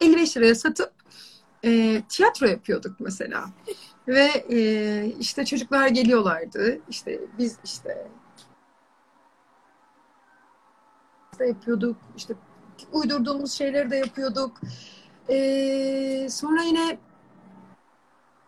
55 0.00 0.36
liraya 0.36 0.54
satıp 0.54 0.92
e, 1.64 2.02
tiyatro 2.08 2.46
yapıyorduk 2.46 3.00
mesela. 3.00 3.50
Ve 4.08 4.44
e, 4.50 5.12
işte 5.20 5.44
çocuklar 5.44 5.88
geliyorlardı. 5.88 6.80
İşte 6.88 7.20
biz 7.38 7.58
işte 7.64 8.08
yapıyorduk. 11.46 11.96
İşte 12.16 12.34
uydurduğumuz 12.92 13.52
şeyleri 13.52 13.90
de 13.90 13.96
yapıyorduk. 13.96 14.60
E, 15.28 16.28
sonra 16.30 16.62
yine 16.62 16.98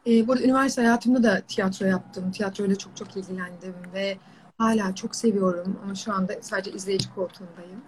e, 0.06 0.28
burada 0.28 0.42
üniversite 0.42 0.82
hayatımda 0.82 1.22
da 1.22 1.40
tiyatro 1.48 1.86
yaptım. 1.86 2.32
Tiyatroyla 2.32 2.76
çok 2.76 2.96
çok 2.96 3.16
ilgilendim 3.16 3.74
ve 3.94 4.18
hala 4.58 4.94
çok 4.94 5.16
seviyorum 5.16 5.78
ama 5.84 5.94
şu 5.94 6.12
anda 6.12 6.34
sadece 6.40 6.72
izleyici 6.72 7.14
koltuğundayım. 7.14 7.82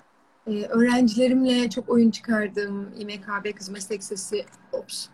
Ee, 0.46 0.66
öğrencilerimle 0.66 1.70
çok 1.70 1.88
oyun 1.88 2.10
çıkardım. 2.10 2.88
İMKB 2.98 3.56
Kız 3.56 3.68
Meslek 3.68 4.04
Sesi 4.04 4.44
Ops 4.72 5.06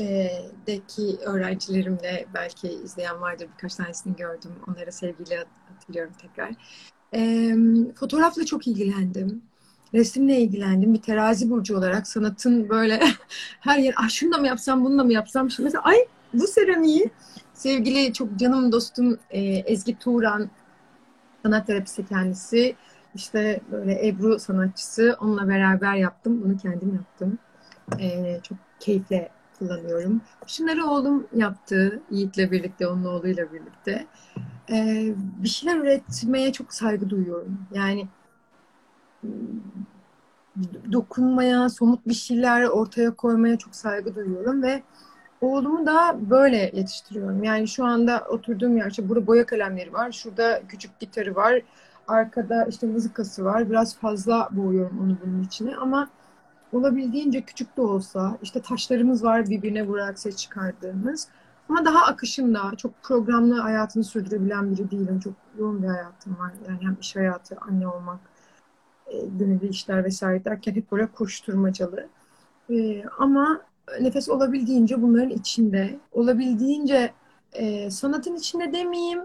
e, 0.00 0.30
deki 0.66 1.18
öğrencilerimle 1.26 2.26
belki 2.34 2.68
izleyen 2.68 3.20
vardır 3.20 3.48
birkaç 3.52 3.74
tanesini 3.74 4.16
gördüm. 4.16 4.52
Onlara 4.68 4.92
sevgiyle 4.92 5.44
hatırlıyorum 5.68 6.12
tekrar. 6.22 6.50
E, 7.14 7.54
fotoğrafla 7.94 8.44
çok 8.44 8.66
ilgilendim. 8.66 9.42
Resimle 9.94 10.40
ilgilendim. 10.40 10.94
Bir 10.94 11.02
terazi 11.02 11.50
burcu 11.50 11.76
olarak 11.76 12.06
sanatın 12.08 12.68
böyle 12.68 13.00
her 13.60 13.78
yer 13.78 13.94
ah 13.96 14.08
şunu 14.08 14.32
da 14.32 14.38
mı 14.38 14.46
yapsam 14.46 14.84
bunu 14.84 14.98
da 14.98 15.04
mı 15.04 15.12
yapsam. 15.12 15.50
Şimdi 15.50 15.64
mesela 15.64 15.82
ay 15.82 15.96
bu 16.34 16.46
seramiği 16.46 17.10
sevgili 17.54 18.12
çok 18.12 18.36
canım 18.36 18.72
dostum 18.72 19.18
e, 19.30 19.40
Ezgi 19.40 19.98
Tuğran 19.98 20.50
sanat 21.42 21.66
terapisti 21.66 22.06
kendisi. 22.06 22.76
İşte 23.14 23.60
böyle 23.72 24.08
Ebru 24.08 24.38
sanatçısı. 24.38 25.16
Onunla 25.20 25.48
beraber 25.48 25.94
yaptım. 25.94 26.42
Bunu 26.44 26.56
kendim 26.56 26.94
yaptım. 26.94 27.38
E, 28.00 28.40
çok 28.42 28.58
keyifle 28.80 29.30
kullanıyorum. 29.58 30.20
Şunları 30.46 30.86
oğlum 30.86 31.26
yaptı. 31.34 32.02
Yiğit'le 32.10 32.52
birlikte, 32.52 32.86
onun 32.86 33.04
oğluyla 33.04 33.52
birlikte. 33.52 34.06
E, 34.70 35.08
bir 35.16 35.48
şeyler 35.48 35.76
üretmeye 35.76 36.52
çok 36.52 36.74
saygı 36.74 37.10
duyuyorum. 37.10 37.58
Yani 37.74 38.08
dokunmaya, 40.92 41.68
somut 41.68 42.06
bir 42.06 42.14
şeyler 42.14 42.64
ortaya 42.64 43.14
koymaya 43.14 43.58
çok 43.58 43.74
saygı 43.74 44.14
duyuyorum 44.14 44.62
ve 44.62 44.82
Oğlumu 45.40 45.86
da 45.86 46.16
böyle 46.30 46.56
yetiştiriyorum. 46.56 47.44
Yani 47.44 47.68
şu 47.68 47.84
anda 47.84 48.26
oturduğum 48.28 48.76
yer, 48.76 48.90
işte 48.90 49.08
burada 49.08 49.26
boya 49.26 49.46
kalemleri 49.46 49.92
var, 49.92 50.12
şurada 50.12 50.62
küçük 50.68 51.00
gitarı 51.00 51.34
var, 51.34 51.62
arkada 52.08 52.64
işte 52.64 52.86
mızıkası 52.86 53.44
var. 53.44 53.70
Biraz 53.70 53.96
fazla 53.96 54.48
boğuyorum 54.52 55.00
onu 55.04 55.16
bunun 55.24 55.42
içine 55.42 55.76
ama 55.76 56.08
olabildiğince 56.72 57.40
küçük 57.42 57.76
de 57.76 57.80
olsa 57.82 58.38
işte 58.42 58.62
taşlarımız 58.62 59.24
var 59.24 59.50
birbirine 59.50 59.86
vurarak 59.86 60.18
ses 60.18 60.36
çıkardığımız 60.36 61.28
ama 61.68 61.84
daha 61.84 62.06
akışında 62.06 62.72
çok 62.76 63.02
programlı 63.02 63.60
hayatını 63.60 64.04
sürdürebilen 64.04 64.72
biri 64.72 64.90
değilim. 64.90 65.20
Çok 65.20 65.34
yoğun 65.58 65.82
bir 65.82 65.88
hayatım 65.88 66.38
var. 66.38 66.52
Yani 66.68 66.78
hem 66.82 66.96
iş 67.00 67.16
hayatı, 67.16 67.56
anne 67.60 67.88
olmak, 67.88 68.20
e, 69.06 69.20
gönüllü 69.26 69.68
işler 69.68 70.04
vesaire 70.04 70.44
derken 70.44 70.74
hep 70.74 70.92
böyle 70.92 71.06
koşturmacalı. 71.06 72.08
E, 72.70 73.04
ama 73.18 73.62
nefes 74.00 74.28
olabildiğince 74.28 75.02
bunların 75.02 75.30
içinde, 75.30 75.98
olabildiğince 76.12 77.12
e, 77.52 77.90
sanatın 77.90 78.36
içinde 78.36 78.72
demeyeyim. 78.72 79.20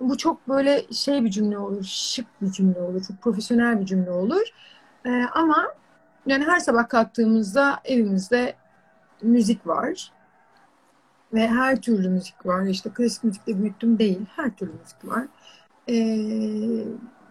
Bu 0.00 0.16
çok 0.16 0.48
böyle 0.48 0.92
şey 0.92 1.24
bir 1.24 1.30
cümle 1.30 1.58
olur, 1.58 1.84
şık 1.84 2.26
bir 2.42 2.52
cümle 2.52 2.80
olur, 2.80 3.04
çok 3.08 3.22
profesyonel 3.22 3.80
bir 3.80 3.86
cümle 3.86 4.10
olur. 4.10 4.42
E, 5.06 5.10
ama 5.34 5.68
yani 6.26 6.44
her 6.44 6.60
sabah 6.60 6.88
kalktığımızda 6.88 7.80
evimizde 7.84 8.54
müzik 9.22 9.66
var. 9.66 10.12
Ve 11.32 11.48
her 11.48 11.80
türlü 11.80 12.08
müzik 12.08 12.46
var. 12.46 12.66
İşte 12.66 12.90
klasik 12.90 13.24
müzikte 13.24 13.58
büyüttüm 13.58 13.98
değil. 13.98 14.20
Her 14.36 14.56
türlü 14.56 14.72
müzik 14.72 15.04
var. 15.04 15.26
Ee, 15.88 16.84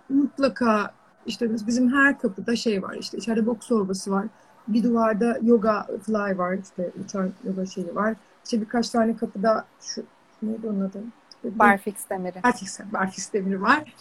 mutlaka 0.09 0.93
işte 1.25 1.67
bizim 1.67 1.93
her 1.93 2.19
kapıda 2.19 2.55
şey 2.55 2.83
var. 2.83 2.95
İşte 2.95 3.17
içeride 3.17 3.45
boks 3.45 3.67
torbası 3.67 4.11
var 4.11 4.25
bir 4.73 4.83
duvarda 4.83 5.39
yoga 5.41 5.87
fly 6.05 6.37
var 6.37 6.57
işte 6.63 6.91
uçan 7.05 7.31
yoga 7.47 7.65
şeyi 7.65 7.95
var. 7.95 8.15
İşte 8.45 8.61
birkaç 8.61 8.89
tane 8.89 9.17
kapıda 9.17 9.65
şu 9.81 10.03
neydi 10.41 10.67
onun 10.67 10.81
adı? 10.81 11.03
Barfix 11.43 12.09
demiri. 12.09 12.43
Barfix, 12.43 12.79
barfix 12.93 13.33
demiri 13.33 13.61
var. 13.61 13.93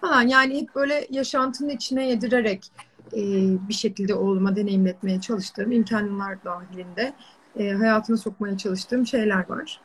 Falan 0.00 0.22
yani 0.22 0.60
hep 0.60 0.74
böyle 0.74 1.06
yaşantının 1.10 1.68
içine 1.68 2.08
yedirerek 2.08 2.72
e, 3.12 3.20
bir 3.68 3.74
şekilde 3.74 4.14
oğluma 4.14 4.56
deneyimletmeye 4.56 5.20
çalıştığım 5.20 5.72
imkanlar 5.72 6.44
dahilinde 6.44 7.12
e, 7.58 7.70
hayatına 7.70 8.16
sokmaya 8.16 8.58
çalıştığım 8.58 9.06
şeyler 9.06 9.48
var. 9.48 9.80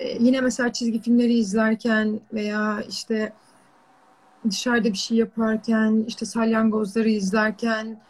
E, 0.00 0.22
yine 0.24 0.40
mesela 0.40 0.72
çizgi 0.72 1.02
filmleri 1.02 1.32
izlerken 1.32 2.20
veya 2.32 2.82
işte 2.88 3.32
dışarıda 4.50 4.88
bir 4.88 4.98
şey 4.98 5.16
yaparken, 5.16 6.04
işte 6.08 6.26
salyangozları 6.26 7.08
izlerken, 7.08 8.00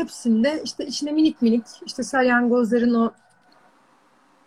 hepsinde 0.00 0.60
işte 0.64 0.86
içine 0.86 1.12
minik 1.12 1.42
minik 1.42 1.64
işte 1.86 2.02
salyangozların 2.02 2.94
o 2.94 3.12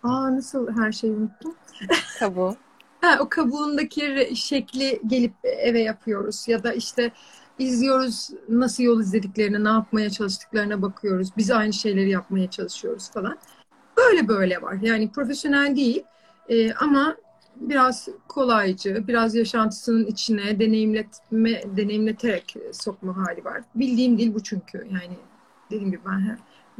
aa 0.04 0.36
nasıl 0.36 0.72
her 0.78 0.91
şeyi 0.91 1.14
unuttum. 1.14 1.56
Kabuğu. 2.20 2.56
ha, 3.01 3.18
o 3.20 3.30
kabuğundaki 3.30 4.32
şekli 4.36 5.01
gelip 5.08 5.34
eve 5.43 5.82
yapıyoruz 5.82 6.47
ya 6.47 6.64
da 6.64 6.74
işte 6.74 7.12
izliyoruz 7.60 8.30
nasıl 8.49 8.84
yol 8.84 9.01
izlediklerine, 9.01 9.64
ne 9.64 9.70
yapmaya 9.70 10.10
çalıştıklarına 10.10 10.82
bakıyoruz. 10.82 11.30
Biz 11.38 11.51
aynı 11.51 11.74
şeyleri 11.74 12.10
yapmaya 12.10 12.49
çalışıyoruz 12.49 13.12
falan. 13.12 13.38
böyle 13.97 14.28
böyle 14.28 14.62
var. 14.62 14.78
Yani 14.82 15.12
profesyonel 15.12 15.76
değil 15.76 16.04
e, 16.49 16.74
ama 16.74 17.16
biraz 17.56 18.08
kolaycı, 18.28 19.08
biraz 19.08 19.36
yaşantısının 19.36 20.06
içine 20.06 20.60
deneyimletme, 20.60 21.62
deneyimleterek 21.78 22.56
sokma 22.72 23.18
hali 23.18 23.45
var. 23.45 23.62
Bildiğim 23.76 24.18
dil 24.18 24.34
bu 24.34 24.43
çünkü. 24.43 24.78
Yani 24.78 25.18
dediğim 25.74 25.91
gibi 25.91 26.01
ben 26.05 26.38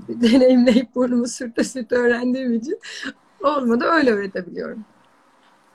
deneyimleyip 0.10 0.96
burnumu 0.96 1.28
sürte 1.28 1.64
sürte 1.64 1.96
öğrendiğim 1.96 2.54
için 2.54 2.80
olmadı 3.44 3.86
öyle 3.86 4.12
öğretebiliyorum. 4.12 4.86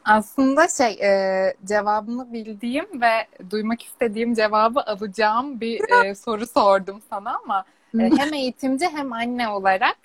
Aslında 0.05 0.69
şey 0.69 0.99
e, 1.03 1.55
cevabını 1.65 2.33
bildiğim 2.33 3.01
ve 3.01 3.27
duymak 3.51 3.83
istediğim 3.83 4.35
cevabı 4.35 4.81
alacağım 4.81 5.61
bir 5.61 6.05
e, 6.05 6.15
soru 6.15 6.47
sordum 6.47 7.03
sana 7.11 7.37
ama 7.45 7.65
e, 7.99 8.11
hem 8.17 8.35
eğitimci 8.35 8.87
hem 8.87 9.13
anne 9.13 9.49
olarak 9.49 9.97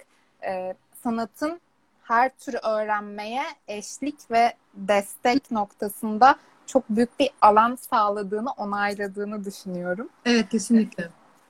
e, 0.48 0.74
sanatın 1.04 1.60
her 2.04 2.30
tür 2.30 2.56
öğrenmeye 2.64 3.44
eşlik 3.68 4.32
ve 4.32 4.54
destek 4.74 5.52
noktasında 5.52 6.36
çok 6.66 6.90
büyük 6.90 7.20
bir 7.20 7.30
alan 7.42 7.76
sağladığını, 7.76 8.52
onayladığını 8.52 9.46
düşünüyorum. 9.46 10.10
Evet 10.26 10.50
kesinlikle. 10.50 11.10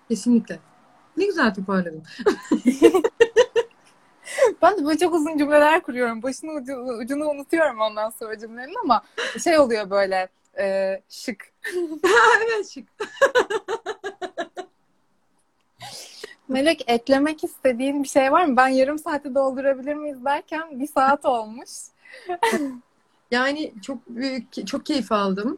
Kesinlikle. 0.10 0.60
Ne 1.18 1.26
güzel 1.26 1.54
toparladın. 1.54 2.04
ben 4.62 4.78
de 4.78 4.86
böyle 4.86 4.98
çok 4.98 5.14
uzun 5.14 5.38
cümleler 5.38 5.82
kuruyorum. 5.82 6.24
Başını 6.24 6.52
ucu, 6.52 6.76
ucunu 6.76 7.30
unutuyorum 7.30 7.82
ondan 7.82 8.10
sonra 8.10 8.40
cümlenin 8.40 8.76
ama 8.84 9.04
şey 9.44 9.58
oluyor 9.58 9.90
böyle 9.90 10.30
e, 10.60 11.02
şık. 11.10 11.52
evet 12.46 12.70
şık. 12.70 12.88
Melek 16.48 16.84
eklemek 16.88 17.44
istediğin 17.44 18.04
bir 18.04 18.08
şey 18.08 18.32
var 18.32 18.46
mı? 18.46 18.58
Ben 18.58 18.68
yarım 18.68 19.00
saati 19.00 19.36
doldurabilir 19.36 19.94
miyiz 19.94 20.26
derken 20.26 20.80
bir 20.80 20.88
saat 20.88 21.26
olmuş. 21.26 21.70
yani 23.32 23.74
çok 23.82 23.98
büyük, 24.10 24.68
çok 24.68 24.86
keyif 24.86 25.12
aldım. 25.12 25.58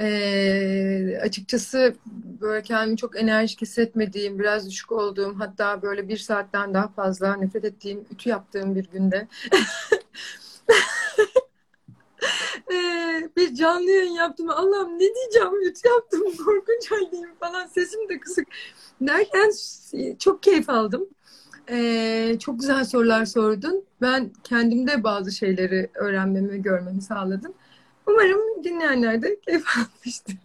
Ee, 0.00 1.18
açıkçası 1.22 1.94
böyle 2.40 2.62
kendimi 2.62 2.96
çok 2.96 3.16
enerjik 3.20 3.62
hissetmediğim, 3.62 4.38
biraz 4.38 4.70
düşük 4.70 4.92
olduğum, 4.92 5.34
hatta 5.38 5.82
böyle 5.82 6.08
bir 6.08 6.16
saatten 6.16 6.74
daha 6.74 6.88
fazla 6.88 7.36
nefret 7.36 7.64
ettiğim, 7.64 8.04
ütü 8.10 8.28
yaptığım 8.30 8.74
bir 8.74 8.88
günde 8.92 9.28
ee, 12.72 13.28
bir 13.36 13.54
canlı 13.54 13.90
yayın 13.90 14.12
yaptım. 14.12 14.50
Allah'ım 14.50 14.94
ne 14.94 15.14
diyeceğim, 15.14 15.62
ütü 15.62 15.88
yaptım, 15.88 16.20
korkunç 16.44 16.90
haldeyim 16.90 17.34
falan, 17.40 17.66
sesim 17.66 18.08
de 18.08 18.20
kısık 18.20 18.46
derken 19.00 19.50
çok 20.18 20.42
keyif 20.42 20.70
aldım. 20.70 21.08
Ee, 21.70 22.36
çok 22.40 22.60
güzel 22.60 22.84
sorular 22.84 23.24
sordun. 23.24 23.84
Ben 24.00 24.30
kendimde 24.44 25.04
bazı 25.04 25.32
şeyleri 25.32 25.90
öğrenmemi, 25.94 26.62
görmemi 26.62 27.02
sağladım. 27.02 27.54
Umarım 28.06 28.64
dinleyenler 28.64 29.22
de 29.22 29.40
keyif 29.40 29.64
almıştır. 29.78 30.36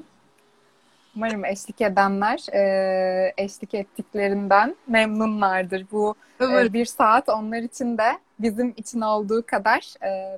Umarım 1.16 1.46
eşlik 1.46 1.82
edenler 1.82 2.54
e, 2.54 3.34
eşlik 3.38 3.74
ettiklerinden 3.74 4.76
memnunlardır. 4.88 5.86
Bu 5.92 6.16
evet. 6.40 6.70
e, 6.70 6.74
bir 6.74 6.86
saat 6.86 7.30
onlar 7.30 7.62
için 7.62 7.98
de 7.98 8.20
bizim 8.40 8.74
için 8.78 9.02
olduğu 9.02 9.46
kadar 9.46 10.06
e, 10.06 10.38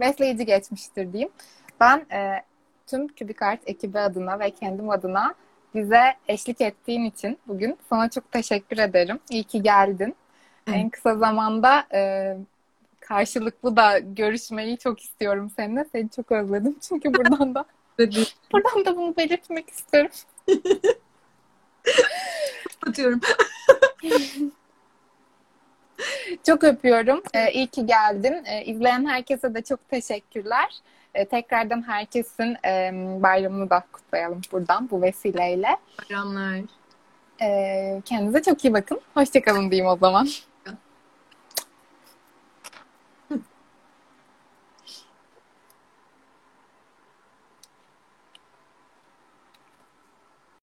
besleyici 0.00 0.46
geçmiştir 0.46 1.12
diyeyim. 1.12 1.30
Ben 1.80 1.98
e, 2.12 2.42
tüm 2.86 3.08
Kübikart 3.08 3.60
ekibi 3.66 3.98
adına 3.98 4.38
ve 4.38 4.50
kendim 4.50 4.90
adına 4.90 5.34
bize 5.74 6.02
eşlik 6.28 6.60
ettiğin 6.60 7.04
için 7.04 7.38
bugün 7.46 7.78
sana 7.90 8.10
çok 8.10 8.32
teşekkür 8.32 8.78
ederim. 8.78 9.18
İyi 9.30 9.44
ki 9.44 9.62
geldin. 9.62 10.14
Evet. 10.66 10.78
En 10.78 10.90
kısa 10.90 11.14
zamanda 11.16 11.86
e, 11.94 12.36
karşılıklı 13.08 13.76
da 13.76 13.98
görüşmeyi 13.98 14.78
çok 14.78 15.00
istiyorum 15.00 15.50
seninle. 15.56 15.86
Seni 15.92 16.10
çok 16.10 16.32
özledim 16.32 16.76
çünkü 16.88 17.14
buradan 17.14 17.54
da 17.54 17.64
buradan 18.52 18.84
da 18.84 18.96
bunu 18.96 19.16
belirtmek 19.16 19.70
isterim. 19.70 20.10
Atıyorum. 22.88 23.20
çok 26.46 26.64
öpüyorum. 26.64 27.22
Ee, 27.34 27.52
iyi 27.52 27.66
ki 27.66 27.86
geldin. 27.86 28.44
Ee, 28.44 28.64
izleyen 28.64 29.06
herkese 29.06 29.54
de 29.54 29.62
çok 29.62 29.88
teşekkürler. 29.88 30.74
Ee, 31.14 31.24
tekrardan 31.24 31.88
herkesin 31.88 32.56
e, 32.64 32.92
bayramını 33.22 33.70
da 33.70 33.84
kutlayalım 33.92 34.40
buradan 34.52 34.90
bu 34.90 35.02
vesileyle. 35.02 35.76
Bayramlar. 36.02 36.60
Ee, 37.42 38.02
kendinize 38.04 38.42
çok 38.42 38.64
iyi 38.64 38.74
bakın. 38.74 39.00
Hoşçakalın 39.14 39.70
diyeyim 39.70 39.90
o 39.90 39.96
zaman. 39.96 40.28